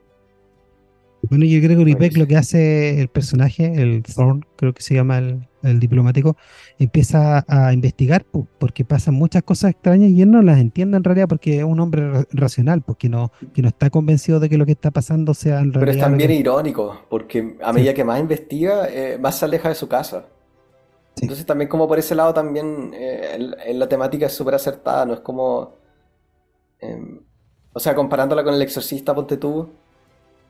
Bueno, 1.30 1.45
yo 1.45 1.59
creo 1.59 1.78
que 1.78 1.82
Uripek 1.82 2.17
lo 2.17 2.28
que 2.28 2.38
hace 2.38 3.01
el 3.01 3.09
personaje, 3.09 3.73
el 3.82 4.03
Thorn, 4.03 4.45
creo 4.55 4.73
que 4.73 4.82
se 4.82 4.93
llama 4.93 5.17
el, 5.17 5.80
diplomático, 5.80 6.38
empieza 6.80 7.43
a 7.49 7.73
investigar 7.73 8.25
porque 8.57 8.86
pasan 8.86 9.15
muchas 9.15 9.43
cosas 9.43 9.71
extrañas 9.71 10.11
y 10.11 10.21
él 10.21 10.32
no 10.32 10.41
las 10.41 10.59
entiende 10.59 10.95
en 10.95 11.03
realidad 11.03 11.28
porque 11.28 11.57
es 11.57 11.63
un 11.65 11.80
hombre 11.82 12.25
racional, 12.32 12.82
porque 12.82 13.09
no, 13.09 13.34
que 13.53 13.61
no 13.61 13.67
está 13.67 13.89
convencido 13.89 14.39
de 14.39 14.47
que 14.47 14.57
lo 14.57 14.65
que 14.65 14.71
está 14.73 14.91
pasando 14.91 15.34
sea 15.34 15.59
en 15.59 15.73
realidad. 15.73 15.80
Pero 15.80 15.91
es 15.91 15.99
también 15.99 16.32
irónico, 16.32 17.01
porque 17.09 17.57
a 17.61 17.73
medida 17.73 17.93
que 17.93 18.05
más 18.05 18.21
investiga, 18.21 18.88
eh, 18.89 19.17
más 19.19 19.38
se 19.39 19.45
aleja 19.45 19.67
de 19.67 19.75
su 19.75 19.89
casa. 19.89 20.28
Entonces 21.22 21.45
también 21.45 21.68
como 21.68 21.88
por 21.88 21.99
ese 21.99 22.15
lado 22.15 22.34
también 22.34 22.91
eh, 22.93 23.53
la 23.74 23.89
temática 23.89 24.26
es 24.28 24.34
súper 24.34 24.55
acertada, 24.55 25.05
no 25.05 25.13
es 25.13 25.20
como... 25.20 25.76
Em, 26.80 27.20
o 27.74 27.80
sea, 27.80 27.93
comparándola 27.93 28.43
con 28.43 28.53
el 28.55 28.61
exorcista, 28.61 29.13
ponte 29.13 29.38
tú, 29.38 29.70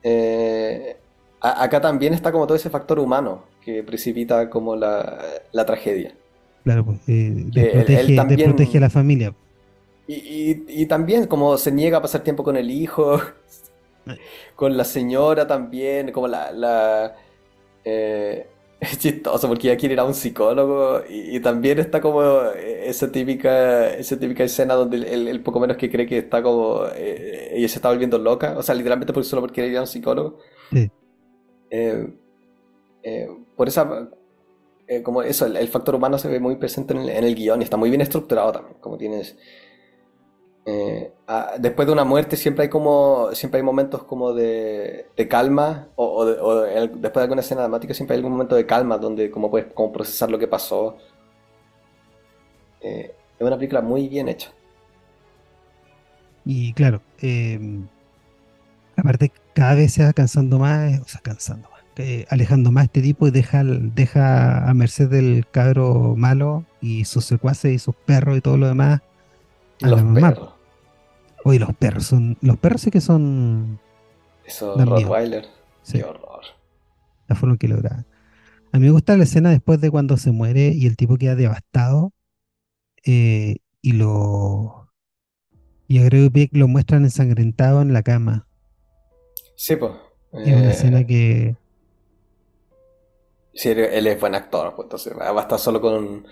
eh, 0.02 0.96
acá 1.40 1.80
también 1.80 2.14
está 2.14 2.32
como 2.32 2.46
todo 2.46 2.56
ese 2.56 2.70
factor 2.70 2.98
humano 2.98 3.44
que 3.62 3.82
precipita 3.82 4.48
como 4.48 4.76
la, 4.76 5.42
tragedia. 5.66 6.14
Claro, 6.64 6.84
pues, 6.84 7.00
eh, 7.06 7.46
protege, 8.44 8.78
a 8.78 8.80
la 8.80 8.90
familia. 8.90 9.34
Y, 10.06 10.86
también 10.86 11.26
como 11.26 11.58
se 11.58 11.70
niega 11.70 11.98
a 11.98 12.02
pasar 12.02 12.22
tiempo 12.22 12.42
con 12.42 12.56
el 12.56 12.70
hijo, 12.70 13.20
con 14.56 14.76
la 14.76 14.84
señora 14.84 15.46
también, 15.46 16.12
como 16.12 16.28
la... 16.28 16.50
la 16.52 17.14
eh, 17.84 18.48
es 18.80 18.98
chistoso 18.98 19.48
porque 19.48 19.68
ella 19.68 19.76
quiere 19.76 19.94
ir 19.94 20.00
a 20.00 20.04
un 20.04 20.14
psicólogo 20.14 21.02
y, 21.08 21.40
también 21.40 21.78
está 21.80 22.00
como 22.00 22.22
eh, 22.54 22.88
esa 22.88 23.10
típica, 23.10 23.92
esa 23.94 24.18
típica 24.18 24.44
escena 24.44 24.74
donde 24.74 24.98
el, 24.98 25.40
poco 25.42 25.58
menos 25.58 25.76
que 25.76 25.90
cree 25.90 26.06
que 26.06 26.18
está 26.18 26.42
como 26.42 26.84
eh, 26.94 27.50
ella 27.54 27.68
se 27.68 27.76
está 27.76 27.88
volviendo 27.88 28.18
loca, 28.18 28.56
o 28.56 28.62
sea, 28.62 28.74
literalmente 28.74 29.12
por, 29.12 29.24
solo 29.24 29.42
porque 29.42 29.54
quiere 29.56 29.70
ir 29.70 29.78
a 29.78 29.82
un 29.82 29.86
psicólogo. 29.86 30.38
Sí. 30.72 30.90
Eh, 31.70 32.08
por 33.56 33.68
esa, 33.68 34.10
como 35.02 35.22
eso, 35.22 35.46
el, 35.46 35.68
factor 35.68 35.94
humano 35.94 36.18
se 36.18 36.28
ve 36.28 36.38
muy 36.38 36.56
presente 36.56 36.94
en 36.94 37.00
el, 37.00 37.08
en 37.08 37.24
el 37.24 37.34
guion 37.34 37.60
y 37.60 37.64
está 37.64 37.76
muy 37.76 37.90
bien 37.90 38.02
estructurado 38.02 38.52
también, 38.52 38.76
como 38.80 38.96
tienes 38.96 39.36
eh, 40.70 41.12
ah, 41.26 41.52
después 41.58 41.86
de 41.86 41.94
una 41.94 42.04
muerte 42.04 42.36
siempre 42.36 42.64
hay 42.64 42.68
como 42.68 43.30
siempre 43.32 43.56
hay 43.58 43.64
momentos 43.64 44.02
como 44.02 44.34
de, 44.34 45.06
calma 45.30 45.88
o, 45.96 46.26
después 46.26 47.14
de 47.14 47.20
alguna 47.22 47.40
escena 47.40 47.62
dramática 47.62 47.94
siempre 47.94 48.14
hay 48.14 48.18
algún 48.18 48.32
momento 48.32 48.54
de 48.54 48.66
calma 48.66 48.98
donde 48.98 49.30
como 49.30 49.50
puedes 49.50 49.72
como 49.72 49.90
procesar 49.90 50.30
lo 50.30 50.38
que 50.38 50.46
pasó 50.46 50.98
eh, 52.82 53.14
es 53.38 53.46
una 53.46 53.56
película 53.56 53.80
muy 53.80 54.08
bien 54.08 54.28
hecha 54.28 54.52
Y 56.44 56.74
claro, 56.74 57.00
em, 57.22 57.86
aparte 58.94 59.32
cada 59.54 59.74
vez 59.74 59.94
se 59.94 60.04
va 60.04 60.12
cansando 60.12 60.58
más, 60.58 61.00
o 61.00 61.08
sea, 61.08 61.22
cansando 61.22 61.70
más, 61.70 61.80
eh, 61.96 62.26
alejando 62.28 62.70
más 62.72 62.84
este 62.84 63.00
tipo 63.00 63.26
y 63.26 63.30
deja, 63.30 63.64
deja 63.64 64.68
a 64.68 64.74
merced 64.74 65.08
del 65.08 65.46
cabro 65.50 66.14
malo 66.14 66.66
y 66.82 67.06
sus 67.06 67.24
secuaces 67.24 67.72
y 67.72 67.78
sus 67.78 67.94
perros 67.94 68.36
y 68.36 68.42
todo 68.42 68.58
lo 68.58 68.68
demás. 68.68 69.00
A 69.82 69.88
los 69.88 70.02
perros. 70.02 70.57
Oye, 71.44 71.58
los 71.58 71.74
perros 71.74 72.04
son. 72.04 72.36
Los 72.40 72.56
perros 72.58 72.80
sí 72.80 72.90
que 72.90 73.00
son. 73.00 73.80
Eso, 74.44 74.76
Rottweiler. 74.76 75.46
Sí. 75.82 75.98
Qué 75.98 76.04
horror. 76.04 76.42
La 77.26 77.36
forma 77.36 77.56
que 77.56 77.68
logra. 77.68 78.06
A 78.72 78.78
mí 78.78 78.86
me 78.86 78.92
gusta 78.92 79.16
la 79.16 79.24
escena 79.24 79.50
después 79.50 79.80
de 79.80 79.90
cuando 79.90 80.16
se 80.16 80.30
muere 80.30 80.72
y 80.74 80.86
el 80.86 80.96
tipo 80.96 81.16
queda 81.16 81.34
devastado. 81.34 82.12
Eh, 83.04 83.56
y 83.80 83.92
lo. 83.92 84.90
Y 85.86 86.00
a 86.00 86.04
Greg 86.04 86.50
lo 86.52 86.68
muestran 86.68 87.04
ensangrentado 87.04 87.80
en 87.80 87.92
la 87.92 88.02
cama. 88.02 88.46
Sí, 89.54 89.76
pues. 89.76 89.92
Es 90.32 90.46
una 90.46 90.70
escena 90.70 91.06
que. 91.06 91.56
Sí, 93.54 93.70
él 93.70 94.06
es 94.06 94.20
buen 94.20 94.34
actor, 94.34 94.74
pues 94.76 94.86
entonces 94.86 95.12
estar 95.12 95.58
solo 95.58 95.80
con. 95.80 96.26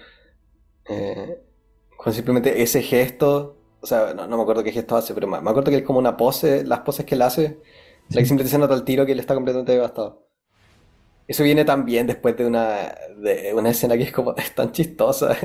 Eh, 0.88 1.42
con 1.96 2.12
simplemente 2.12 2.62
ese 2.62 2.82
gesto. 2.82 3.55
O 3.80 3.86
sea, 3.86 4.14
no, 4.14 4.36
me 4.36 4.42
acuerdo 4.42 4.64
qué 4.64 4.72
gesto 4.72 4.96
hace, 4.96 5.14
pero 5.14 5.26
me, 5.26 5.36
acuerdo 5.36 5.70
que 5.70 5.78
es 5.78 5.82
como 5.82 5.98
una 5.98 6.16
pose, 6.16 6.64
las 6.64 6.80
poses 6.80 7.06
que 7.06 7.14
él 7.14 7.22
hace. 7.22 7.58
La 8.10 8.20
que 8.20 8.26
simplemente 8.26 8.50
se 8.50 8.58
nota 8.58 8.74
el 8.74 8.84
tiro 8.84 9.04
que 9.04 9.12
él 9.12 9.20
está 9.20 9.34
completamente 9.34 9.72
devastado. 9.72 10.26
Eso 11.26 11.42
viene 11.42 11.64
también 11.64 12.06
después 12.06 12.36
de 12.36 12.46
una, 12.46 12.94
de 13.16 13.52
una 13.54 13.70
escena 13.70 13.96
que 13.96 14.04
es 14.04 14.12
como, 14.12 14.34
es 14.36 14.54
tan 14.54 14.72
chistosa. 14.72 15.36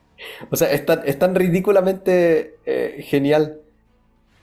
o 0.50 0.56
sea, 0.56 0.70
es 0.72 0.84
tan, 0.84 1.02
es 1.04 1.18
tan 1.18 1.34
ridículamente 1.34 2.56
eh, 2.66 3.02
genial 3.06 3.60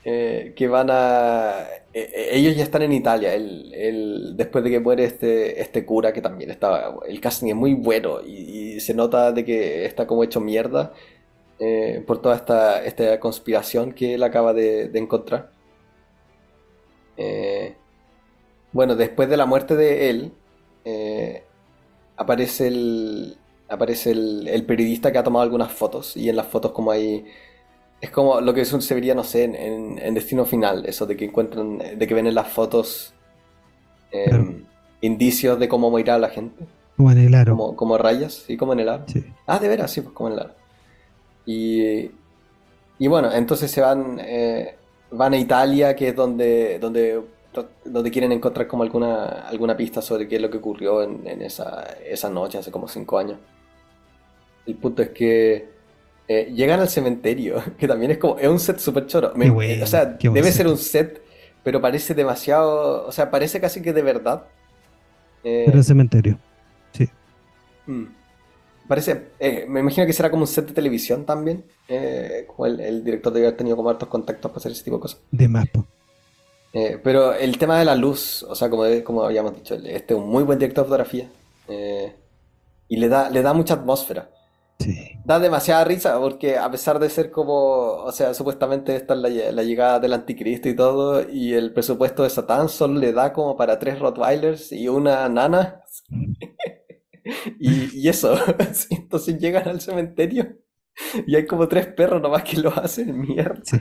eh, 0.08 0.52
que 0.54 0.68
van 0.68 0.88
a... 0.88 1.66
Eh, 1.92 2.28
ellos 2.30 2.56
ya 2.56 2.62
están 2.62 2.82
en 2.82 2.92
Italia, 2.92 3.34
el, 3.34 4.34
después 4.36 4.62
de 4.62 4.70
que 4.70 4.78
muere 4.78 5.02
este, 5.04 5.60
este 5.60 5.84
cura 5.84 6.12
que 6.12 6.22
también 6.22 6.52
estaba... 6.52 7.00
El 7.08 7.20
casting 7.20 7.48
es 7.48 7.56
muy 7.56 7.74
bueno 7.74 8.20
y, 8.22 8.78
se 8.78 8.94
nota 8.94 9.32
de 9.32 9.44
que 9.44 9.84
está 9.84 10.06
como 10.06 10.22
hecho 10.22 10.40
mierda 10.40 10.92
por 12.06 12.20
toda 12.20 12.36
esta, 12.36 12.84
esta 12.84 13.18
conspiración 13.20 13.92
que 13.92 14.14
él 14.14 14.22
acaba 14.22 14.52
de, 14.52 14.88
de 14.88 14.98
encontrar. 14.98 15.50
bueno, 18.72 18.94
después 18.94 19.28
de 19.28 19.36
la 19.36 19.46
muerte 19.46 19.74
de 19.76 20.10
él, 20.10 20.32
eh, 20.88 21.42
aparece 22.16 22.68
el 22.68 23.36
aparece 23.68 24.12
el, 24.12 24.64
periodista 24.64 25.10
que 25.10 25.18
ha 25.18 25.24
tomado 25.24 25.42
algunas 25.42 25.72
fotos 25.72 26.16
y 26.16 26.28
en 26.28 26.36
las 26.36 26.46
fotos 26.46 26.70
como 26.70 26.92
hay 26.92 27.24
es 28.00 28.10
como 28.10 28.40
lo 28.40 28.54
que 28.54 28.64
se 28.64 28.94
vería 28.94 29.12
no 29.12 29.24
sé 29.24 29.42
en, 29.42 30.14
Destino 30.14 30.44
Final 30.44 30.86
eso 30.86 31.04
de 31.04 31.16
que 31.16 31.24
encuentran 31.24 31.78
de 31.78 32.06
que 32.06 32.14
ven 32.14 32.28
en 32.28 32.36
las 32.36 32.46
fotos 32.46 33.14
em, 34.12 34.64
indicios 35.00 35.58
de 35.58 35.68
cómo 35.68 35.90
morirá 35.90 36.18
la 36.18 36.28
gente. 36.28 36.64
Como 36.96 37.10
en 37.10 37.18
el 37.18 37.34
aro. 37.34 37.74
Como, 37.74 37.98
rayas 37.98 38.44
sí 38.46 38.56
como 38.56 38.72
en 38.72 38.80
el 38.80 38.88
aro. 38.88 39.06
Ah 39.44 39.58
de 39.58 39.68
veras 39.68 39.90
sí 39.90 40.02
pues 40.02 40.14
como 40.14 40.28
en 40.28 40.34
el 40.34 40.40
aro 40.40 40.54
y 41.46 42.10
y 42.98 43.06
bueno 43.06 43.32
entonces 43.32 43.70
se 43.70 43.80
van 43.80 44.20
eh, 44.20 44.74
van 45.10 45.32
a 45.32 45.38
Italia 45.38 45.96
que 45.96 46.08
es 46.08 46.16
donde 46.16 46.78
donde 46.78 47.22
donde 47.84 48.10
quieren 48.10 48.32
encontrar 48.32 48.66
como 48.66 48.82
alguna, 48.82 49.24
alguna 49.48 49.76
pista 49.76 50.02
sobre 50.02 50.28
qué 50.28 50.36
es 50.36 50.42
lo 50.42 50.50
que 50.50 50.58
ocurrió 50.58 51.02
en, 51.02 51.42
esa, 51.42 51.96
esa, 52.04 52.28
noche, 52.28 52.58
hace 52.58 52.70
como 52.70 52.88
cinco 52.88 53.18
años. 53.18 53.38
El 54.66 54.74
punto 54.74 55.02
es 55.02 55.10
que 55.10 55.68
eh, 56.28 56.52
llegan 56.54 56.80
al 56.80 56.88
cementerio, 56.88 57.62
que 57.78 57.86
también 57.86 58.10
es 58.10 58.18
como, 58.18 58.38
es 58.38 58.48
un 58.48 58.60
set 58.60 58.78
súper 58.78 59.06
choro. 59.06 59.32
o 59.32 59.86
sea, 59.86 60.04
debe 60.04 60.52
ser 60.52 60.66
un 60.66 60.76
set, 60.76 61.22
pero 61.62 61.80
parece 61.80 62.14
demasiado, 62.14 63.06
o 63.06 63.12
sea, 63.12 63.30
parece 63.30 63.60
casi 63.60 63.80
que 63.80 63.92
de 63.92 64.02
verdad. 64.02 64.44
Eh, 65.44 65.62
pero 65.66 65.78
el 65.78 65.84
cementerio, 65.84 66.38
sí. 66.92 67.08
Mm. 67.86 68.04
Parece, 68.88 69.28
eh, 69.38 69.66
me 69.68 69.80
imagino 69.80 70.06
que 70.06 70.12
será 70.12 70.30
como 70.30 70.42
un 70.42 70.46
set 70.46 70.68
de 70.68 70.74
televisión 70.74 71.24
también, 71.24 71.64
como 72.46 72.66
el, 72.66 73.04
director 73.04 73.32
debe 73.32 73.46
haber 73.46 73.56
tenido 73.56 73.76
como 73.76 73.90
hartos 73.90 74.08
contactos 74.08 74.50
para 74.50 74.58
hacer 74.58 74.72
ese 74.72 74.84
tipo 74.84 74.96
de 74.96 75.02
cosas. 75.02 75.20
De 75.30 75.48
más, 75.48 75.66
eh, 76.78 77.00
pero 77.02 77.32
el 77.32 77.56
tema 77.56 77.78
de 77.78 77.86
la 77.86 77.94
luz, 77.94 78.42
o 78.42 78.54
sea, 78.54 78.68
como, 78.68 78.84
como 79.02 79.22
habíamos 79.22 79.54
dicho, 79.54 79.76
este 79.76 80.12
es 80.12 80.20
un 80.20 80.28
muy 80.28 80.44
buen 80.44 80.58
director 80.58 80.84
de 80.84 80.88
fotografía. 80.88 81.30
Eh, 81.68 82.14
y 82.86 82.98
le 82.98 83.08
da, 83.08 83.30
le 83.30 83.40
da 83.40 83.54
mucha 83.54 83.72
atmósfera. 83.72 84.28
Sí. 84.78 85.12
Da 85.24 85.38
demasiada 85.38 85.84
risa 85.84 86.18
porque 86.18 86.58
a 86.58 86.70
pesar 86.70 86.98
de 86.98 87.08
ser 87.08 87.30
como, 87.30 87.54
o 87.54 88.12
sea, 88.12 88.34
supuestamente 88.34 88.94
está 88.94 89.14
la, 89.14 89.30
la, 89.30 89.62
llegada 89.62 89.98
del 90.00 90.12
anticristo 90.12 90.68
y 90.68 90.76
todo, 90.76 91.26
y 91.26 91.54
el 91.54 91.72
presupuesto 91.72 92.24
de 92.24 92.28
Satán 92.30 92.68
solo 92.68 93.00
le 93.00 93.14
da 93.14 93.32
como 93.32 93.56
para 93.56 93.78
tres 93.78 93.98
Rottweilers 93.98 94.70
y 94.70 94.86
una 94.88 95.26
nana. 95.30 95.80
y, 97.58 98.00
y, 98.00 98.08
eso, 98.08 98.36
entonces 98.90 99.38
llegan 99.38 99.68
al 99.68 99.80
cementerio 99.80 100.56
y 101.26 101.36
hay 101.36 101.46
como 101.46 101.68
tres 101.68 101.86
perros 101.86 102.20
nomás 102.22 102.42
que 102.42 102.58
lo 102.58 102.76
hacen 102.76 103.18
mierda. 103.20 103.60
Sí. 103.64 103.78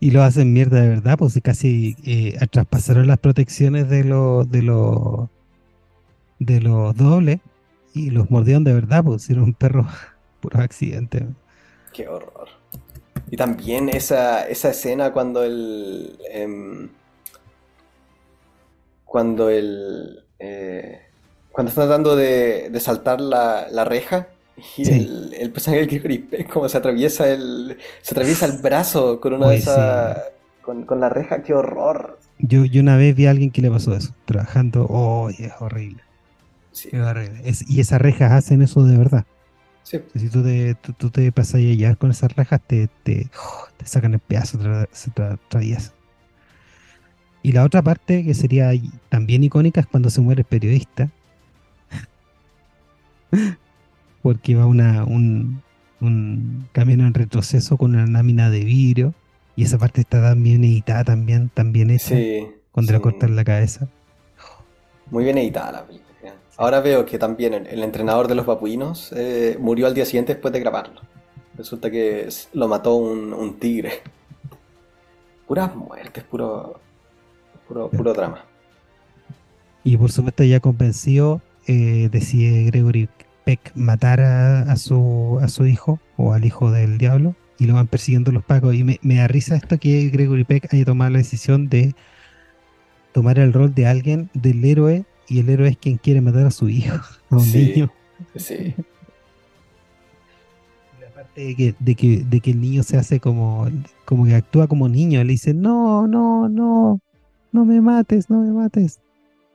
Y 0.00 0.10
lo 0.10 0.22
hacen 0.22 0.52
mierda 0.52 0.80
de 0.80 0.88
verdad, 0.88 1.18
pues 1.18 1.38
casi 1.42 1.96
eh, 2.04 2.36
traspasaron 2.50 3.06
las 3.06 3.18
protecciones 3.18 3.88
de 3.88 4.04
los 4.04 4.50
de 4.50 4.62
los 4.62 5.28
de 6.38 6.60
los 6.60 6.96
dobles 6.96 7.40
y 7.94 8.10
los 8.10 8.30
mordieron 8.30 8.64
de 8.64 8.72
verdad, 8.72 9.04
pues 9.04 9.28
era 9.30 9.42
un 9.42 9.52
perro 9.52 9.86
puro 10.40 10.60
accidente. 10.60 11.26
Qué 11.92 12.08
horror. 12.08 12.48
Y 13.30 13.36
también 13.36 13.88
esa, 13.88 14.48
esa 14.48 14.70
escena 14.70 15.12
cuando 15.12 15.44
el 15.44 16.18
em, 16.32 16.88
cuando 19.04 19.50
el 19.50 20.24
eh, 20.38 21.09
cuando 21.60 21.68
está 21.68 21.82
tratando 21.82 22.16
de, 22.16 22.70
de 22.70 22.80
saltar 22.80 23.20
la, 23.20 23.66
la 23.70 23.84
reja 23.84 24.28
y 24.78 24.88
el, 24.88 25.34
el, 25.38 25.50
personaje 25.50 25.80
del 25.80 25.90
Gregory 25.90 26.18
Peck 26.30 26.50
como 26.50 26.70
se 26.70 26.78
atraviesa 26.78 27.28
el. 27.28 27.76
se 28.00 28.14
atraviesa 28.14 28.46
el 28.46 28.62
brazo 28.62 29.20
con 29.20 29.34
una 29.34 29.50
de 29.50 29.56
esas. 29.56 30.22
Con, 30.62 30.86
con, 30.86 31.00
la 31.00 31.10
reja, 31.10 31.42
qué 31.42 31.52
horror. 31.52 32.18
Yo, 32.38 32.64
yo 32.64 32.80
una 32.80 32.96
vez 32.96 33.14
vi 33.14 33.26
a 33.26 33.32
alguien 33.32 33.50
que 33.50 33.60
le 33.60 33.70
pasó 33.70 33.94
eso, 33.94 34.14
trabajando, 34.24 34.86
oh, 34.88 35.28
es 35.28 35.52
horrible. 35.60 36.02
Sí. 36.72 36.88
Es 36.92 37.00
horrible. 37.02 37.42
y 37.68 37.80
esas 37.80 38.00
rejas 38.00 38.32
hacen 38.32 38.62
eso 38.62 38.82
de 38.84 38.96
verdad. 38.96 39.26
Sí. 39.82 40.00
Si 40.16 40.30
tú 40.30 40.42
te, 40.42 40.74
tú, 40.76 41.10
te 41.10 41.30
pasas 41.30 41.56
allá 41.56 41.94
con 41.94 42.10
esas 42.10 42.34
rejas, 42.34 42.62
te, 42.66 42.88
te, 43.02 43.28
te 43.76 43.86
sacan 43.86 44.14
el 44.14 44.20
pedazo, 44.20 44.58
se 44.92 45.10
atraviesan. 45.10 45.92
Y 47.42 47.52
la 47.52 47.64
otra 47.64 47.82
parte 47.82 48.24
que 48.24 48.32
sería 48.32 48.70
también 49.10 49.44
icónica 49.44 49.82
es 49.82 49.86
cuando 49.86 50.08
se 50.08 50.22
muere 50.22 50.40
el 50.40 50.46
periodista 50.46 51.10
porque 54.22 54.54
va 54.54 54.66
una, 54.66 55.04
un, 55.04 55.62
un 56.00 56.68
camino 56.72 57.06
en 57.06 57.14
retroceso 57.14 57.76
con 57.76 57.94
una 57.94 58.06
lámina 58.06 58.50
de 58.50 58.64
vidrio 58.64 59.14
y 59.56 59.64
esa 59.64 59.78
parte 59.78 60.00
está 60.00 60.22
también 60.22 60.64
editada, 60.64 61.04
también, 61.04 61.50
también 61.52 61.90
hecha, 61.90 62.16
cuando 62.72 62.92
le 62.92 63.00
cortan 63.00 63.36
la 63.36 63.44
cabeza. 63.44 63.88
Muy 65.10 65.24
bien 65.24 65.38
editada 65.38 65.72
la 65.72 65.86
película. 65.86 66.10
Ahora 66.56 66.80
veo 66.80 67.06
que 67.06 67.18
también 67.18 67.54
el, 67.54 67.82
entrenador 67.82 68.28
de 68.28 68.34
los 68.34 68.44
babuinos 68.44 69.12
eh, 69.16 69.56
murió 69.58 69.86
al 69.86 69.94
día 69.94 70.04
siguiente 70.04 70.34
después 70.34 70.52
de 70.52 70.60
grabarlo. 70.60 71.00
Resulta 71.56 71.90
que 71.90 72.28
lo 72.52 72.68
mató 72.68 72.96
un, 72.96 73.58
tigre. 73.58 74.02
Puras 75.46 75.74
muertes, 75.74 76.22
puro, 76.24 76.78
puro, 77.66 77.88
puro 77.90 78.12
drama. 78.12 78.44
Y 79.84 79.96
por 79.96 80.12
supuesto 80.12 80.44
ya 80.44 80.60
convencido, 80.60 81.40
eh, 81.72 82.08
decide 82.10 82.64
Gregory 82.64 83.08
Peck 83.44 83.70
matar 83.76 84.20
a, 84.20 84.74
su, 84.74 85.38
a 85.40 85.46
su 85.46 85.66
hijo 85.66 86.00
o 86.16 86.32
al 86.32 86.44
hijo 86.44 86.72
del 86.72 86.98
diablo 86.98 87.36
y 87.60 87.66
lo 87.66 87.74
van 87.74 87.86
persiguiendo 87.86 88.32
los 88.32 88.42
pacos. 88.42 88.74
Y 88.74 88.82
me, 88.82 88.98
da 89.02 89.28
risa 89.28 89.54
esto 89.54 89.78
que 89.78 90.08
Gregory 90.08 90.42
Peck 90.42 90.74
haya 90.74 90.84
tomado 90.84 91.12
la 91.12 91.18
decisión 91.18 91.68
de 91.68 91.94
tomar 93.12 93.38
el 93.38 93.52
rol 93.52 93.72
de 93.72 93.86
alguien, 93.86 94.30
del 94.34 94.64
héroe, 94.64 95.04
y 95.28 95.38
el 95.38 95.48
héroe 95.48 95.68
es 95.68 95.76
quien 95.76 95.96
quiere 95.98 96.20
matar 96.20 96.44
a 96.44 96.50
su 96.50 96.68
hijo, 96.68 96.96
a 97.30 97.36
un 97.36 97.52
niño. 97.52 97.92
Sí. 98.34 98.74
Aparte 101.08 101.40
de 101.40 101.54
que, 101.54 101.74
de, 101.78 101.94
que, 101.94 102.24
de 102.24 102.40
que 102.40 102.50
el 102.50 102.60
niño 102.60 102.82
se 102.82 102.96
hace 102.96 103.20
como, 103.20 103.68
como 104.04 104.24
que 104.24 104.34
actúa 104.34 104.66
como 104.66 104.88
niño, 104.88 105.22
le 105.22 105.32
dice, 105.32 105.54
no, 105.54 106.08
no, 106.08 106.48
no, 106.48 107.00
no 107.52 107.64
me 107.64 107.80
mates, 107.80 108.28
no 108.28 108.40
me 108.40 108.50
mates. 108.50 108.98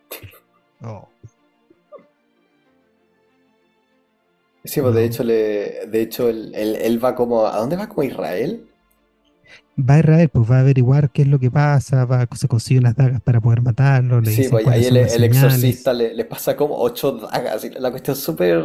Oh. 0.81 1.07
Sí, 4.65 4.81
pues 4.81 4.93
de 4.95 5.05
hecho, 5.05 5.23
le, 5.23 5.87
de 5.87 6.01
hecho 6.01 6.29
él, 6.29 7.03
va 7.03 7.15
como. 7.15 7.45
¿A 7.47 7.57
dónde 7.59 7.75
va 7.77 7.87
como 7.89 8.03
Israel? 8.03 8.67
Va 9.77 9.95
a 9.95 9.99
Israel, 9.99 10.29
pues 10.29 10.49
va 10.49 10.57
a 10.57 10.59
averiguar 10.61 11.11
qué 11.11 11.23
es 11.23 11.27
lo 11.27 11.37
que 11.39 11.51
pasa, 11.51 12.05
va, 12.05 12.27
se 12.35 12.47
consigue 12.47 12.79
unas 12.79 12.95
dagas 12.95 13.21
para 13.21 13.41
poder 13.41 13.61
matarlo. 13.61 14.21
sí, 14.23 14.47
pues 14.49 14.67
ahí 14.67 14.85
el, 14.85 14.97
exorcista 15.23 15.93
le, 15.93 16.25
pasa 16.25 16.55
como 16.55 16.77
ocho 16.79 17.11
dagas. 17.13 17.63
Y 17.65 17.69
la 17.71 17.91
cuestión 17.91 18.15
súper. 18.15 18.63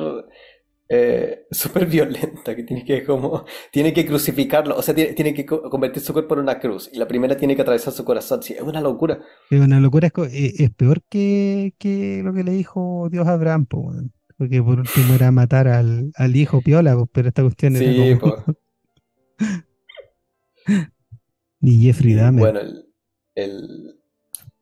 eh, 0.88 1.46
súper 1.50 1.86
violenta, 1.86 2.56
que 2.56 2.64
tiene 2.64 2.84
que 2.84 3.04
como, 3.04 3.44
tiene 3.72 3.92
que 3.92 4.06
crucificarlo, 4.06 4.76
o 4.76 4.82
sea, 4.82 4.94
tiene, 4.94 5.14
tiene 5.14 5.34
que 5.34 5.46
co- 5.46 5.70
convertir 5.70 6.02
su 6.02 6.12
cuerpo 6.12 6.34
en 6.34 6.40
una 6.42 6.58
cruz, 6.60 6.90
y 6.92 6.98
la 6.98 7.08
primera 7.08 7.36
tiene 7.36 7.56
que 7.56 7.62
atravesar 7.62 7.92
su 7.92 8.04
corazón, 8.04 8.42
sí, 8.42 8.54
es 8.54 8.62
una 8.62 8.80
locura. 8.80 9.20
Es 9.50 9.60
una 9.60 9.80
locura, 9.80 10.08
es, 10.08 10.14
e- 10.32 10.64
es 10.64 10.70
peor 10.74 11.02
que, 11.08 11.74
que 11.78 12.22
lo 12.24 12.32
que 12.32 12.44
le 12.44 12.52
dijo 12.52 13.08
Dios 13.10 13.26
a 13.28 13.32
Abraham, 13.34 13.66
weón. 13.72 14.12
Porque 14.40 14.60
por 14.62 14.80
último 14.80 15.14
era 15.14 15.30
matar 15.30 15.68
al, 15.68 16.12
al 16.16 16.34
hijo 16.36 16.62
piola, 16.62 16.96
po, 16.96 17.06
pero 17.06 17.28
esta 17.28 17.42
cuestión 17.42 17.76
era 17.76 17.94
Sí, 17.94 17.94
como 17.94 18.18
pues. 18.18 18.34
ni 21.60 21.78
Jeffrey 21.82 22.14
Dahmer. 22.14 22.40
bueno, 22.40 22.60
el, 22.60 22.86
el 23.34 24.00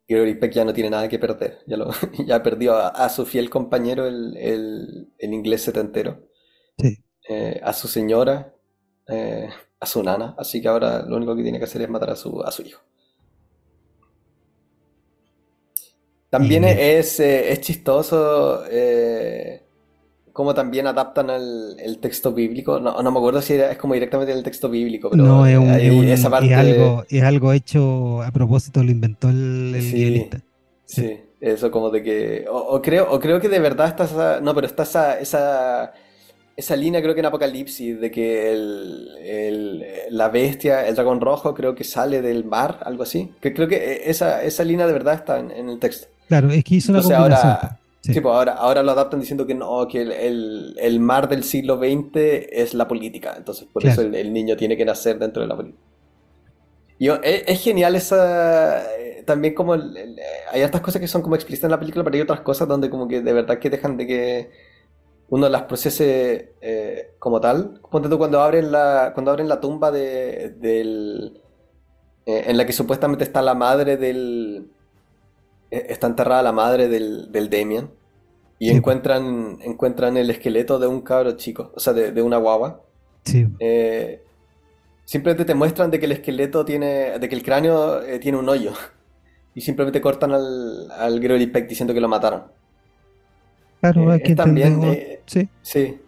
Gregory 0.08 0.36
Peck 0.36 0.52
ya 0.54 0.64
no 0.64 0.74
tiene 0.74 0.90
nada 0.90 1.08
que 1.08 1.18
perder, 1.18 1.60
ya, 1.66 1.76
lo, 1.76 1.90
ya 2.26 2.42
perdió 2.42 2.74
a, 2.76 2.88
a 2.88 3.08
su 3.08 3.26
fiel 3.26 3.50
compañero, 3.50 4.06
el, 4.06 4.36
el, 4.36 5.12
el 5.18 5.34
inglés 5.34 5.62
setentero, 5.62 6.28
Sí. 6.78 6.98
eh, 7.28 7.60
a 7.62 7.72
su 7.72 7.88
señora, 7.88 8.54
eh, 9.08 9.48
a 9.80 9.86
su 9.86 10.02
nana, 10.02 10.34
así 10.38 10.60
que 10.62 10.68
ahora 10.68 11.02
lo 11.06 11.16
único 11.16 11.36
que 11.36 11.42
tiene 11.42 11.58
que 11.58 11.64
hacer 11.64 11.82
es 11.82 11.88
matar 11.90 12.10
a 12.10 12.16
su, 12.16 12.42
a 12.42 12.50
su 12.50 12.62
hijo. 12.62 12.80
También 16.30 16.64
Y- 16.64 16.68
es, 16.68 17.20
eh, 17.20 17.52
es 17.52 17.60
chistoso 17.60 18.64
eh, 18.70 19.62
cómo 20.38 20.54
también 20.54 20.86
adaptan 20.86 21.30
el, 21.30 21.74
el 21.80 21.98
texto 21.98 22.32
bíblico. 22.32 22.78
No, 22.78 23.02
no 23.02 23.10
me 23.10 23.18
acuerdo 23.18 23.42
si 23.42 23.54
era- 23.54 23.72
es 23.72 23.76
como 23.76 23.94
directamente 23.94 24.32
del 24.32 24.44
texto 24.44 24.68
bíblico, 24.68 25.10
pero 25.10 25.24
No, 25.24 25.44
es, 25.44 25.58
un- 25.58 25.68
hay 25.68 25.86
es 25.88 25.92
un- 25.92 26.04
esa 26.04 26.28
es 26.28 26.30
parte. 26.30 26.54
algo, 26.54 27.04
es 27.08 27.22
algo 27.24 27.52
hecho 27.52 28.22
a 28.22 28.30
propósito, 28.30 28.84
lo 28.84 28.92
inventó 28.92 29.30
el, 29.30 29.72
el 29.74 29.82
Sí. 29.82 29.92
guionista. 29.96 30.38
Sí. 30.84 31.02
Sí, 31.02 31.20
eso 31.40 31.72
como 31.72 31.90
de 31.90 32.04
que. 32.04 32.44
O, 32.48 32.56
o 32.56 32.80
creo, 32.80 33.10
o 33.10 33.18
creo 33.18 33.40
que 33.40 33.48
de 33.48 33.58
verdad 33.58 33.88
está 33.88 34.04
esa. 34.04 34.40
No, 34.40 34.54
pero 34.54 34.68
está 34.68 34.84
esa, 34.84 35.18
esa, 35.18 35.92
esa 36.56 36.76
línea, 36.76 37.02
creo 37.02 37.14
que 37.14 37.20
en 37.20 37.26
Apocalipsis, 37.26 38.00
de 38.00 38.08
que 38.12 38.52
el, 38.52 39.08
el- 39.20 39.84
la 40.10 40.28
bestia, 40.28 40.86
el 40.86 40.94
dragón 40.94 41.20
rojo, 41.20 41.52
creo 41.52 41.74
que 41.74 41.82
sale 41.82 42.22
del 42.22 42.44
mar, 42.44 42.78
algo 42.84 43.02
así. 43.02 43.32
Que 43.40 43.52
creo 43.52 43.66
que 43.66 44.02
esa, 44.06 44.44
esa 44.44 44.62
línea 44.62 44.86
de 44.86 44.92
verdad 44.92 45.14
está 45.14 45.40
en, 45.40 45.50
en 45.50 45.68
el 45.68 45.80
texto. 45.80 46.06
Claro, 46.28 46.48
es 46.50 46.62
que 46.62 46.76
hizo 46.76 46.92
una 46.92 47.00
Entonces 47.00 47.18
ahora, 47.18 47.80
Sí. 48.08 48.14
sí, 48.14 48.20
pues 48.20 48.34
ahora, 48.34 48.52
ahora 48.54 48.82
lo 48.82 48.92
adaptan 48.92 49.20
diciendo 49.20 49.46
que 49.46 49.54
no, 49.54 49.86
que 49.88 50.02
el, 50.02 50.12
el- 50.12 50.76
el 50.80 51.00
mar 51.00 51.28
del 51.28 51.44
siglo 51.44 51.78
XX 51.78 52.48
es 52.52 52.74
la 52.74 52.88
política. 52.88 53.34
Entonces 53.36 53.68
por 53.72 53.82
Claro. 53.82 54.00
eso 54.02 54.02
el, 54.02 54.14
el 54.14 54.32
niño 54.32 54.56
tiene 54.56 54.76
que 54.76 54.84
nacer 54.84 55.18
dentro 55.18 55.42
de 55.42 55.48
la 55.48 55.56
política. 55.56 55.82
Y 56.98 57.06
yo- 57.06 57.20
es, 57.22 57.44
es 57.46 57.60
genial 57.62 57.94
esa... 57.96 58.82
eh, 58.98 59.22
También 59.26 59.54
como... 59.54 59.74
eh, 59.74 60.16
hay 60.52 60.62
otras 60.62 60.82
cosas 60.82 61.00
que 61.00 61.08
son 61.08 61.22
como 61.22 61.34
explícitas 61.36 61.68
en 61.68 61.72
la 61.72 61.80
película, 61.80 62.04
pero 62.04 62.16
hay 62.16 62.22
otras 62.22 62.40
cosas 62.40 62.66
donde 62.68 62.90
como 62.90 63.06
que 63.08 63.20
de 63.20 63.32
verdad 63.32 63.58
que 63.58 63.70
dejan 63.70 63.96
de 63.96 64.06
que 64.06 64.50
uno 65.30 65.48
las 65.48 65.64
procese 65.64 66.54
eh, 66.60 67.14
como 67.18 67.40
tal. 67.40 67.80
Ponte 67.90 68.08
tú 68.08 68.18
cuando 68.18 68.40
abren 68.40 68.72
la, 68.72 69.12
cuando 69.14 69.30
abren 69.32 69.48
la 69.48 69.60
tumba 69.60 69.90
de, 69.90 70.50
del... 70.60 71.40
eh, 72.26 72.44
en 72.48 72.56
la 72.56 72.66
que 72.66 72.72
supuestamente 72.72 73.24
está 73.24 73.42
la 73.42 73.54
madre 73.54 73.96
del... 73.96 74.70
eh, 75.70 75.86
Está 75.90 76.06
enterrada 76.08 76.42
la 76.42 76.52
madre 76.52 76.88
del, 76.88 77.30
del 77.32 77.50
Damien. 77.50 77.90
Y 78.58 78.70
Sí. 78.70 78.76
encuentran, 78.76 79.58
encuentran 79.62 80.16
el 80.16 80.30
esqueleto 80.30 80.78
de 80.78 80.86
un 80.88 81.00
cabro 81.02 81.32
chico, 81.36 81.72
o 81.74 81.80
sea, 81.80 81.92
de, 81.92 82.12
de 82.12 82.22
una 82.22 82.38
guagua. 82.38 82.82
Sí. 83.24 83.46
Eh, 83.60 84.22
simplemente 85.04 85.44
te 85.44 85.54
muestran 85.54 85.90
de 85.90 85.98
que 86.00 86.06
el 86.06 86.12
esqueleto 86.12 86.64
tiene, 86.64 87.18
de 87.18 87.28
que 87.28 87.34
el 87.34 87.42
cráneo 87.42 88.02
eh, 88.02 88.18
tiene 88.18 88.38
un 88.38 88.48
hoyo. 88.48 88.72
Y 89.54 89.60
simplemente 89.60 90.00
cortan 90.00 90.30
al, 90.32 90.88
al 90.92 91.18
Gregory 91.18 91.48
Peck 91.48 91.68
diciendo 91.68 91.92
que 91.92 92.00
lo 92.00 92.06
mataron. 92.08 92.44
Claro, 93.80 94.12
Eh, 94.14 94.22
que 94.22 94.30
es 94.32 94.36
también, 94.36 94.82
eh, 94.84 95.20
Sí, 95.26 95.48
Sí, 95.62 96.00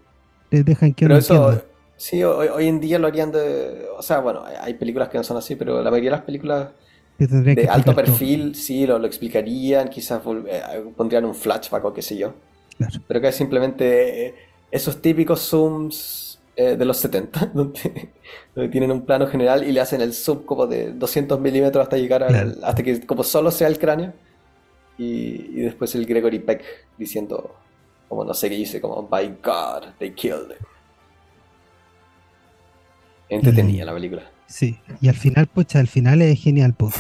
le 0.51 0.63
dejan 0.63 0.95
que 0.95 1.05
pero 1.07 1.17
eso, 1.17 1.61
sí, 1.97 2.23
hoy, 2.23 2.49
hoy 2.49 2.69
en 2.69 2.79
día 2.81 2.99
lo 3.01 3.09
harían 3.09 3.33
de... 3.33 3.87
O 3.97 4.03
sea, 4.03 4.21
bueno, 4.21 4.45
hay 4.45 4.75
películas 4.75 5.09
que 5.09 5.19
no 5.19 5.25
son 5.25 5.37
así, 5.37 5.57
pero 5.57 5.83
la 5.83 5.91
mayoría 5.91 6.11
de 6.11 6.17
las 6.17 6.25
películas 6.25 6.69
tendrían 7.27 7.57
que 7.57 7.63
de 7.63 7.69
alto 7.69 7.93
todo. 7.93 7.97
perfil 8.05 8.55
sí 8.55 8.87
lo, 8.87 8.99
lo 8.99 9.07
explicarían, 9.07 9.89
quizás 9.89 10.21
eh, 10.47 10.63
pondrían 10.97 11.25
un 11.25 11.35
flashback 11.35 11.85
o 11.85 11.93
qué 11.93 12.03
sé 12.03 12.17
yo. 12.17 12.35
Claro. 12.79 13.01
Pero 13.07 13.21
que 13.21 13.29
es 13.29 13.35
simplemente 13.37 14.27
eh, 14.27 14.35
esos 14.71 15.01
típicos 15.03 15.41
zooms 15.41 16.41
eh, 16.57 16.77
de 16.77 16.85
los 16.85 16.97
70, 16.99 17.47
donde, 17.55 18.11
donde 18.55 18.71
tienen 18.71 18.91
un 18.91 19.03
plano 19.07 19.27
general 19.27 19.67
y 19.69 19.73
le 19.73 19.81
hacen 19.81 20.01
el 20.01 20.13
zoom 20.15 20.45
como 20.45 20.67
de 20.67 20.93
200 20.93 21.39
milímetros 21.41 21.83
hasta 21.83 21.97
llegar 21.97 22.23
al, 22.23 22.31
Claro. 22.33 22.53
hasta 22.63 22.83
que 22.83 23.05
como 23.07 23.23
solo 23.23 23.51
sea 23.51 23.69
el 23.69 23.79
cráneo. 23.79 24.13
Y, 24.99 25.05
y 25.59 25.61
después 25.63 25.95
el 25.95 26.05
Gregory 26.05 26.41
Peck 26.41 26.63
diciendo, 26.99 27.55
como 28.09 28.25
no 28.25 28.35
sé 28.35 28.51
qué 28.51 28.57
dice, 28.57 28.81
como, 28.83 29.03
by 29.09 29.37
God, 29.43 29.95
they 29.99 30.11
killed 30.11 30.51
him. 30.51 30.67
Entretenida 33.29 33.83
Y- 33.83 33.87
la 33.87 33.95
película. 33.95 34.23
Sí, 34.51 34.77
y 35.01 35.07
al 35.07 35.15
final, 35.15 35.47
pucha, 35.47 35.79
al 35.79 35.87
final 35.87 36.21
es 36.23 36.41
genial, 36.43 36.75
po, 36.75 36.91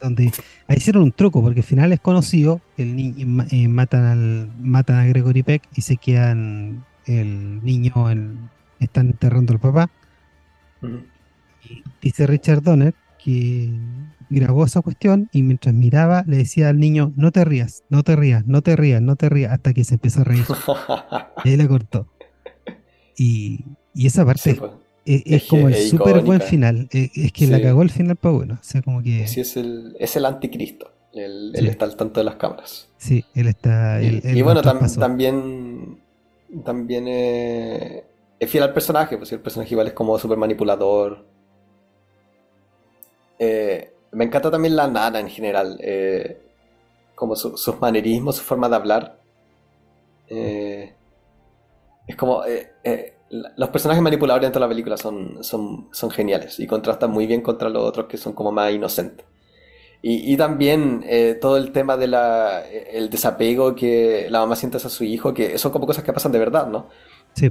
donde, 0.00 0.30
ahí 0.68 0.76
hicieron 0.76 1.02
un 1.02 1.10
truco, 1.12 1.42
porque 1.42 1.58
al 1.60 1.66
final 1.66 1.92
es 1.92 1.98
conocido, 1.98 2.60
el 2.76 2.94
ni- 2.94 3.24
ma- 3.24 3.46
eh, 3.50 3.66
matan 3.66 4.04
al 4.04 4.50
matan 4.60 4.96
a 4.98 5.04
Gregory 5.06 5.42
Peck 5.42 5.62
y 5.74 5.80
se 5.82 5.96
quedan 5.96 6.84
el 7.06 7.64
niño, 7.64 8.08
en- 8.10 8.48
están 8.78 9.08
enterrando 9.08 9.52
al 9.52 9.58
papá, 9.58 9.90
y 11.68 11.82
dice 12.00 12.26
Richard 12.28 12.62
Donner 12.62 12.94
que 13.18 13.70
grabó 14.30 14.64
esa 14.64 14.80
cuestión 14.82 15.28
y 15.32 15.42
mientras 15.42 15.74
miraba 15.74 16.22
le 16.28 16.36
decía 16.36 16.68
al 16.68 16.78
niño, 16.78 17.12
no 17.16 17.32
te 17.32 17.44
rías, 17.44 17.82
no 17.88 18.04
te 18.04 18.14
rías, 18.14 18.46
no 18.46 18.62
te 18.62 18.76
rías, 18.76 19.02
no 19.02 19.16
te 19.16 19.28
rías, 19.28 19.50
hasta 19.52 19.72
que 19.72 19.82
se 19.82 19.94
empezó 19.94 20.20
a 20.20 20.24
reír. 20.24 20.44
Y 21.44 21.48
ahí 21.48 21.56
la 21.56 21.66
cortó. 21.66 22.06
Y, 23.16 23.64
y 23.94 24.06
esa 24.06 24.24
parte 24.24 24.52
Sí, 24.52 24.56
pues. 24.58 24.70
Es- 25.04 25.22
es 25.26 25.32
es 25.42 25.44
como 25.48 25.68
el 25.68 25.74
súper 25.76 26.20
buen 26.22 26.40
final. 26.40 26.88
Eh, 26.92 27.10
Es 27.14 27.32
que 27.32 27.46
la 27.46 27.58
Sí. 27.58 27.62
cagó 27.62 27.82
el 27.82 27.90
final, 27.90 28.16
pero 28.16 28.34
bueno. 28.34 28.54
O 28.60 28.64
sea, 28.64 28.82
como 28.82 29.02
que 29.02 29.26
Sí, 29.26 29.40
es 29.40 29.56
el, 29.56 29.96
es 29.98 30.16
el 30.16 30.24
anticristo. 30.26 30.90
Él, 31.12 31.52
está 31.54 31.84
al 31.84 31.94
tanto 31.96 32.18
de 32.20 32.24
las 32.24 32.34
cámaras. 32.36 32.88
sí, 32.96 33.24
él 33.34 33.46
está. 33.48 34.02
Y, 34.02 34.20
él- 34.24 34.42
bueno, 34.42 34.62
tam- 34.62 34.98
también, 34.98 36.00
también 36.64 37.04
eh, 37.06 38.04
es 38.40 38.50
fiel 38.50 38.64
al 38.64 38.72
personaje, 38.72 39.16
pues 39.16 39.30
el 39.32 39.38
personaje 39.40 39.72
igual 39.74 39.86
es 39.86 39.92
como 39.92 40.18
súper 40.18 40.38
manipulador. 40.38 41.24
Eh, 43.38 43.92
me 44.12 44.24
encanta 44.24 44.50
también 44.50 44.76
la 44.76 44.88
nana 44.88 45.20
en 45.20 45.28
general, 45.28 45.78
eh, 45.80 46.40
como 47.14 47.36
su- 47.36 47.56
sus 47.56 47.80
manerismos, 47.80 48.36
su 48.36 48.42
forma 48.42 48.68
de 48.68 48.76
hablar. 48.76 49.20
Eh, 50.28 50.94
es 52.06 52.16
como... 52.16 52.42
eh, 53.34 53.40
eh, 53.42 53.52
los 53.56 53.68
personajes 53.70 54.02
manipuladores 54.02 54.46
dentro 54.46 54.60
de 54.60 54.66
la 54.66 54.68
película 54.70 54.96
son, 54.96 55.42
son, 55.44 55.88
son 55.92 56.10
geniales 56.10 56.58
y 56.60 56.66
contrastan 56.66 57.10
muy 57.10 57.26
bien 57.26 57.42
contra 57.42 57.68
los 57.68 57.82
otros 57.84 58.06
que 58.06 58.16
son 58.16 58.32
como 58.34 58.52
más 58.52 58.72
inocentes. 58.72 59.26
Y, 60.02 60.32
y 60.34 60.36
también 60.36 61.02
eh, 61.06 61.38
todo 61.40 61.56
el 61.58 61.72
tema 61.72 61.96
de 61.96 62.08
la, 62.08 62.62
el 62.68 63.10
desapego 63.10 63.74
que 63.74 64.28
la 64.30 64.40
mamá 64.40 64.56
siente 64.56 64.78
hacia 64.78 64.90
su 64.90 65.04
hijo, 65.04 65.34
que 65.34 65.58
son 65.58 65.72
como 65.72 65.86
cosas 65.86 66.04
que 66.04 66.12
pasan 66.12 66.32
de 66.32 66.38
verdad, 66.40 66.68
¿no? 66.68 66.90
Sí, 67.34 67.50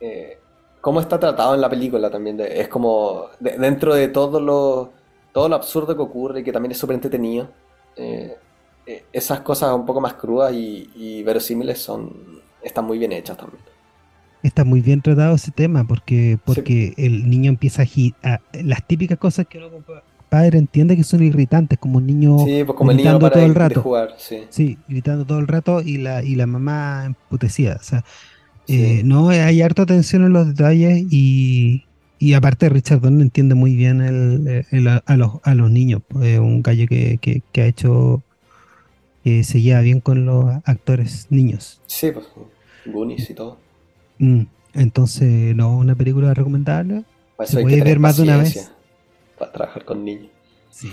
Eh, 0.00 0.44
cómo 0.80 1.00
está 1.00 1.18
tratado 1.20 1.54
en 1.54 1.60
la 1.60 1.70
película 1.70 2.10
también, 2.10 2.36
de- 2.36 2.60
es 2.60 2.68
como 2.68 3.28
de- 3.40 3.58
dentro 3.58 3.94
de 3.94 4.08
todo 4.08 4.40
lo, 4.40 4.94
todo 5.32 5.48
lo 5.48 5.54
absurdo 5.56 5.94
que 5.96 6.02
ocurre 6.02 6.40
y 6.40 6.44
que 6.44 6.52
también 6.52 6.72
es 6.72 6.78
súper 6.78 6.94
entretenido, 6.94 7.56
eh, 7.94 8.42
eh, 8.86 9.08
esas 9.12 9.40
cosas 9.42 9.72
un 9.74 9.86
poco 9.86 10.00
más 10.00 10.14
crudas 10.14 10.52
y, 10.54 10.90
y 10.94 11.22
verosímiles 11.22 11.80
son, 11.82 12.42
están 12.60 12.84
muy 12.86 12.98
bien 12.98 13.12
hechas 13.12 13.36
también. 13.36 13.64
Está 14.42 14.64
muy 14.64 14.80
bien 14.80 15.00
tratado 15.02 15.34
ese 15.34 15.50
tema 15.50 15.84
porque, 15.84 16.38
porque 16.44 16.94
el 16.96 17.28
niño 17.30 17.48
empieza 17.50 17.82
a, 17.82 18.28
a- 18.34 18.40
Las 18.62 18.86
típicas 18.86 19.18
cosas 19.18 19.46
que 19.48 19.60
como 19.60 19.82
padre 20.28 20.58
entiende 20.58 20.96
que 20.96 21.04
son 21.04 21.22
irritantes, 21.22 21.78
como 21.78 21.98
un 21.98 22.06
niño. 22.06 22.38
Sí, 22.44 22.62
pues 22.64 22.76
como 22.76 22.90
el 22.90 22.96
niño 22.96 23.10
no 23.12 23.18
gritando 23.18 23.30
para 23.30 23.34
todo 23.34 23.44
el 23.44 23.54
rato. 23.54 23.82
jugar, 23.82 24.14
sí. 24.18 24.38
Sí, 24.48 24.78
gritando 24.88 25.24
todo 25.26 25.38
el 25.38 25.46
rato 25.46 25.82
y 25.82 25.98
la, 25.98 26.22
y 26.24 26.34
la 26.36 26.46
mamá 26.46 27.04
emputecida. 27.06 27.76
O 27.80 27.84
sea, 27.84 28.04
Sí. 28.66 28.82
eh, 28.82 29.02
no, 29.04 29.28
hay 29.30 29.60
harta 29.60 29.82
atención 29.82 30.24
en 30.24 30.32
los 30.32 30.46
detalles 30.46 31.04
y, 31.10 31.84
y 32.18 32.32
aparte 32.34 32.68
Richard 32.68 33.00
Donner 33.00 33.22
entiende 33.22 33.54
muy 33.56 33.74
bien 33.76 34.00
el, 34.00 34.64
el- 34.70 34.88
a, 34.88 35.02
a 35.04 35.16
los, 35.16 35.32
a 35.42 35.54
los 35.54 35.70
niños. 35.70 36.00
Es 36.22 36.38
un 36.38 36.62
gallo 36.62 36.86
que, 36.86 37.18
que, 37.20 37.42
que 37.52 37.62
ha 37.62 37.66
hecho, 37.66 38.22
que 39.24 39.44
se 39.44 39.60
lleva 39.60 39.80
bien 39.80 40.00
con 40.00 40.24
los 40.26 40.46
actores 40.64 41.26
niños. 41.30 41.80
Sí, 41.86 42.10
pues 42.10 42.26
Goonies 42.86 43.28
y 43.30 43.34
todo. 43.34 43.58
Mm, 44.18 44.42
Entonces, 44.74 45.54
no, 45.54 45.76
una 45.76 45.94
película 45.94 46.32
recomendable. 46.34 47.04
Para 47.36 47.48
Se 47.48 47.60
puede 47.60 47.82
ver 47.82 47.98
más 47.98 48.16
de 48.16 48.22
una 48.22 48.36
vez. 48.38 48.72
Para 49.38 49.52
trabajar 49.52 49.84
con 49.84 50.04
niños. 50.04 50.30
Sí. 50.70 50.92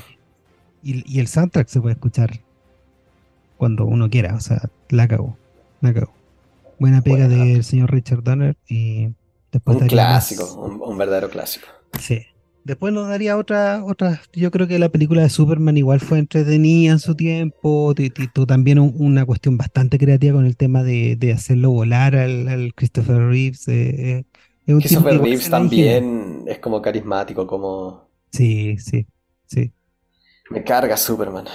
Y, 0.83 1.03
y 1.13 1.19
el 1.19 1.27
soundtrack 1.27 1.67
se 1.67 1.79
puede 1.81 1.93
escuchar 1.93 2.39
cuando 3.57 3.85
uno 3.85 4.09
quiera, 4.09 4.35
o 4.35 4.39
sea, 4.39 4.61
la 4.89 5.07
cagó, 5.07 5.37
la 5.81 5.93
cagó. 5.93 6.13
Buena 6.79 7.01
pega 7.01 7.27
Buena. 7.27 7.43
del 7.45 7.63
señor 7.65 7.91
Richard 7.91 8.23
Donner 8.23 8.55
y 8.67 9.09
después 9.51 9.75
Un 9.75 9.83
más- 9.83 9.89
clásico, 9.89 10.53
un, 10.55 10.81
un 10.81 10.97
verdadero 10.97 11.29
clásico. 11.29 11.67
Sí. 11.99 12.21
Después 12.63 12.93
nos 12.93 13.07
daría 13.07 13.37
otra, 13.37 13.83
otra. 13.83 14.21
Yo 14.33 14.51
creo 14.51 14.67
que 14.67 14.79
la 14.79 14.89
película 14.89 15.21
de 15.21 15.29
Superman 15.29 15.77
igual 15.77 15.99
fue 15.99 16.19
entretenida 16.19 16.91
en 16.91 16.99
su 16.99 17.15
tiempo. 17.15 17.93
Tú 18.33 18.45
también 18.45 18.79
una 18.79 19.25
cuestión 19.25 19.57
bastante 19.57 19.97
creativa 19.97 20.35
con 20.35 20.45
el 20.45 20.57
tema 20.57 20.83
de, 20.83 21.33
hacerlo 21.35 21.71
volar 21.71 22.15
al, 22.15 22.73
Christopher 22.75 23.27
Reeves. 23.27 23.67
Eh, 23.67 24.25
eh, 24.65 24.75
Christopher 24.77 25.19
Reeves 25.19 25.49
también 25.49 26.43
es 26.47 26.59
como 26.59 26.81
carismático, 26.81 27.47
como. 27.47 28.09
Sí, 28.31 28.77
sí, 28.77 29.07
sí. 29.45 29.71
Me 30.49 30.63
carga 30.63 30.97
Superman. 30.97 31.45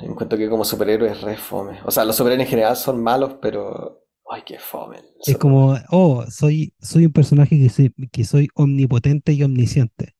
encuentro 0.00 0.38
que 0.38 0.48
como 0.48 0.64
superhéroe 0.64 1.10
es 1.10 1.20
re 1.20 1.36
fome. 1.36 1.78
O 1.84 1.90
sea, 1.90 2.04
los 2.04 2.16
superhéroes 2.16 2.46
en 2.46 2.50
general 2.50 2.76
son 2.76 3.02
malos, 3.02 3.36
pero 3.40 4.01
Ay, 4.32 4.42
qué 4.46 4.58
fome. 4.58 4.98
Es 5.26 5.36
como, 5.36 5.76
oh, 5.90 6.24
soy, 6.30 6.72
soy 6.80 7.04
un 7.04 7.12
personaje 7.12 7.58
que 7.58 7.68
soy, 7.68 7.94
que 8.10 8.24
soy 8.24 8.48
omnipotente 8.54 9.34
y 9.34 9.42
omnisciente. 9.42 10.16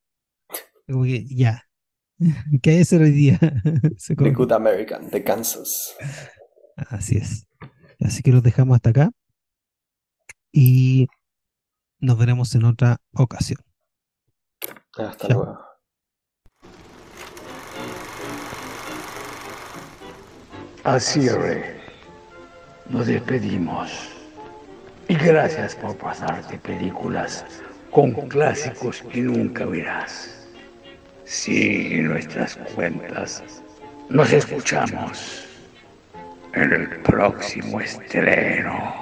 Como 0.86 1.04
que, 1.04 1.24
ya. 1.34 1.66
¿Qué 2.62 2.80
es 2.80 2.92
hoy 2.92 3.10
día? 3.10 3.38
The 4.18 4.30
Good 4.32 4.52
American, 4.52 5.08
de 5.08 5.24
Kansas. 5.24 5.96
Así 6.76 7.16
es. 7.16 7.46
Así 8.00 8.22
que 8.22 8.32
los 8.32 8.42
dejamos 8.42 8.74
hasta 8.74 8.90
acá. 8.90 9.10
Y 10.52 11.08
nos 11.98 12.18
veremos 12.18 12.54
en 12.54 12.64
otra 12.64 12.98
ocasión. 13.14 13.60
Hasta 14.98 15.28
luego. 15.28 15.58
Así 20.84 21.20
es 21.20 21.81
nos 22.93 23.07
despedimos. 23.07 24.11
Y 25.09 25.14
gracias 25.14 25.74
por 25.74 25.97
pasarte 25.97 26.59
películas 26.59 27.45
con 27.90 28.12
clásicos 28.28 29.03
que 29.11 29.22
nunca 29.22 29.64
verás. 29.64 30.47
Sigue 31.24 32.03
nuestras 32.03 32.57
cuentas. 32.74 33.43
Nos 34.09 34.32
escuchamos 34.32 35.49
en 36.53 36.72
el 36.72 36.88
próximo 37.01 37.80
estreno. 37.80 39.01